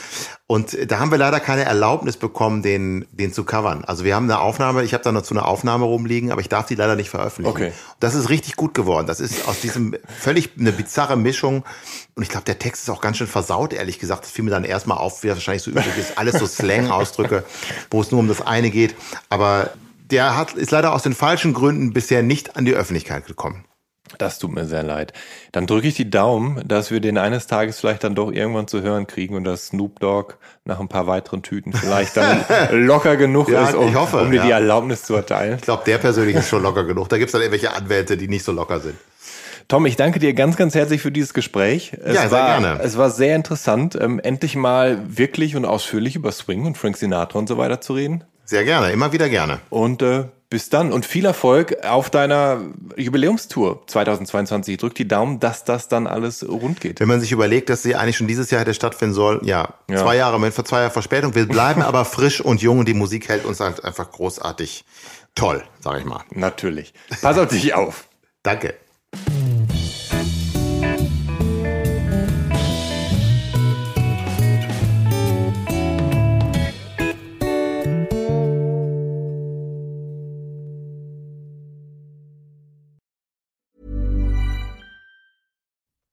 Und 0.46 0.76
da 0.90 0.98
haben 0.98 1.12
wir 1.12 1.18
leider 1.18 1.38
keine 1.38 1.64
Erlaubnis 1.64 2.16
bekommen, 2.16 2.62
den, 2.62 3.06
den 3.12 3.32
zu 3.32 3.44
covern. 3.44 3.84
Also 3.84 4.04
wir 4.04 4.16
haben 4.16 4.24
eine 4.24 4.40
Aufnahme, 4.40 4.82
ich 4.82 4.94
habe 4.94 5.04
da 5.04 5.12
noch 5.12 5.22
zu 5.22 5.32
einer 5.32 5.46
Aufnahme 5.46 5.84
rumliegen, 5.84 6.32
aber 6.32 6.40
ich 6.40 6.48
darf 6.48 6.66
die 6.66 6.74
leider 6.74 6.96
nicht 6.96 7.08
veröffentlichen. 7.08 7.56
Okay. 7.56 7.72
Das 8.00 8.16
ist 8.16 8.30
richtig 8.30 8.56
gut 8.56 8.74
geworden. 8.74 9.06
Das 9.06 9.20
ist 9.20 9.46
aus 9.46 9.60
diesem 9.60 9.94
völlig 10.18 10.50
eine 10.58 10.72
bizarre 10.72 11.16
Mischung. 11.16 11.64
Und 12.16 12.24
ich 12.24 12.28
glaube, 12.28 12.46
der 12.46 12.58
Text 12.58 12.82
ist 12.82 12.90
auch 12.90 13.00
ganz 13.00 13.18
schön 13.18 13.28
versaut, 13.28 13.72
ehrlich 13.72 14.00
gesagt. 14.00 14.24
Das 14.24 14.32
fiel 14.32 14.44
mir 14.44 14.50
dann 14.50 14.64
erstmal 14.64 14.98
auf, 14.98 15.22
wie 15.22 15.28
das 15.28 15.36
wahrscheinlich 15.36 15.62
so 15.62 15.70
üblich 15.70 15.96
ist. 15.96 16.18
Alles 16.18 16.40
so 16.40 16.46
Slang-Ausdrücke, 16.46 17.44
wo 17.90 18.00
es 18.00 18.10
nur 18.10 18.18
um 18.18 18.26
das 18.26 18.42
eine 18.42 18.70
geht. 18.70 18.96
Aber 19.28 19.70
der 20.10 20.36
hat, 20.36 20.54
ist 20.54 20.70
leider 20.70 20.92
aus 20.92 21.02
den 21.02 21.14
falschen 21.14 21.54
Gründen 21.54 21.92
bisher 21.92 22.22
nicht 22.22 22.56
an 22.56 22.64
die 22.64 22.74
Öffentlichkeit 22.74 23.26
gekommen. 23.26 23.64
Das 24.18 24.38
tut 24.38 24.52
mir 24.52 24.64
sehr 24.64 24.82
leid. 24.82 25.12
Dann 25.52 25.66
drücke 25.66 25.86
ich 25.86 25.94
die 25.94 26.10
Daumen, 26.10 26.66
dass 26.66 26.90
wir 26.90 27.00
den 27.00 27.16
eines 27.16 27.46
Tages 27.46 27.78
vielleicht 27.78 28.02
dann 28.02 28.14
doch 28.14 28.32
irgendwann 28.32 28.66
zu 28.66 28.82
hören 28.82 29.06
kriegen 29.06 29.36
und 29.36 29.44
dass 29.44 29.68
Snoop 29.68 30.00
Dogg 30.00 30.34
nach 30.64 30.80
ein 30.80 30.88
paar 30.88 31.06
weiteren 31.06 31.42
Tüten 31.42 31.72
vielleicht 31.72 32.16
dann 32.16 32.44
locker 32.72 33.16
genug 33.16 33.48
ja, 33.48 33.68
ist, 33.68 33.74
um, 33.74 33.94
hoffe, 33.94 34.18
um 34.18 34.30
dir 34.30 34.38
ja. 34.38 34.44
die 34.44 34.50
Erlaubnis 34.50 35.04
zu 35.04 35.14
erteilen. 35.14 35.56
Ich 35.56 35.62
glaube, 35.62 35.84
der 35.86 35.98
persönlich 35.98 36.36
ist 36.36 36.48
schon 36.48 36.62
locker 36.62 36.84
genug. 36.84 37.08
Da 37.08 37.18
gibt 37.18 37.28
es 37.28 37.32
dann 37.32 37.42
irgendwelche 37.42 37.72
Anwälte, 37.72 38.16
die 38.16 38.28
nicht 38.28 38.44
so 38.44 38.52
locker 38.52 38.80
sind. 38.80 38.96
Tom, 39.68 39.86
ich 39.86 39.94
danke 39.94 40.18
dir 40.18 40.34
ganz, 40.34 40.56
ganz 40.56 40.74
herzlich 40.74 41.00
für 41.00 41.12
dieses 41.12 41.32
Gespräch. 41.32 41.92
Es 42.02 42.16
ja, 42.16 42.22
sehr 42.22 42.32
war, 42.32 42.60
gerne. 42.60 42.80
Es 42.82 42.98
war 42.98 43.10
sehr 43.10 43.36
interessant, 43.36 43.96
ähm, 44.00 44.18
endlich 44.18 44.56
mal 44.56 44.98
wirklich 45.06 45.54
und 45.54 45.64
ausführlich 45.64 46.16
über 46.16 46.32
Swing 46.32 46.66
und 46.66 46.76
Frank 46.76 46.96
Sinatra 46.96 47.38
und 47.38 47.48
so 47.48 47.56
weiter 47.56 47.80
zu 47.80 47.92
reden. 47.92 48.24
Sehr 48.50 48.64
gerne, 48.64 48.90
immer 48.90 49.12
wieder 49.12 49.28
gerne. 49.28 49.60
Und 49.70 50.02
äh, 50.02 50.24
Bis 50.48 50.68
dann 50.68 50.92
und 50.92 51.06
viel 51.06 51.24
Erfolg 51.24 51.84
auf 51.84 52.10
deiner 52.10 52.60
Jubiläumstour 52.96 53.86
2022. 53.86 54.74
Ich 54.74 54.80
drück 54.80 54.96
die 54.96 55.06
Daumen, 55.06 55.38
dass 55.38 55.62
das 55.62 55.86
dann 55.86 56.08
alles 56.08 56.44
rund 56.46 56.80
geht. 56.80 56.98
Wenn 56.98 57.06
man 57.06 57.20
sich 57.20 57.30
überlegt, 57.30 57.70
dass 57.70 57.84
sie 57.84 57.94
eigentlich 57.94 58.16
schon 58.16 58.26
dieses 58.26 58.50
Jahr 58.50 58.60
hätte 58.60 58.74
stattfinden 58.74 59.14
sollen, 59.14 59.44
ja, 59.44 59.74
ja. 59.88 59.98
zwei 59.98 60.16
Jahre 60.16 60.40
mit 60.40 60.52
zwei 60.52 60.80
Jahre 60.80 60.90
Verspätung. 60.90 61.36
Wir 61.36 61.46
bleiben 61.46 61.82
aber 61.82 62.04
frisch 62.04 62.40
und 62.40 62.60
jung 62.60 62.80
und 62.80 62.88
die 62.88 62.94
Musik 62.94 63.28
hält 63.28 63.44
uns 63.44 63.60
halt 63.60 63.84
einfach 63.84 64.10
großartig 64.10 64.84
toll, 65.36 65.62
sag 65.78 66.00
ich 66.00 66.04
mal. 66.04 66.24
Natürlich. 66.32 66.92
Pass 67.22 67.38
auf 67.38 67.46
dich 67.46 67.74
auf. 67.74 68.08
Danke. 68.42 68.74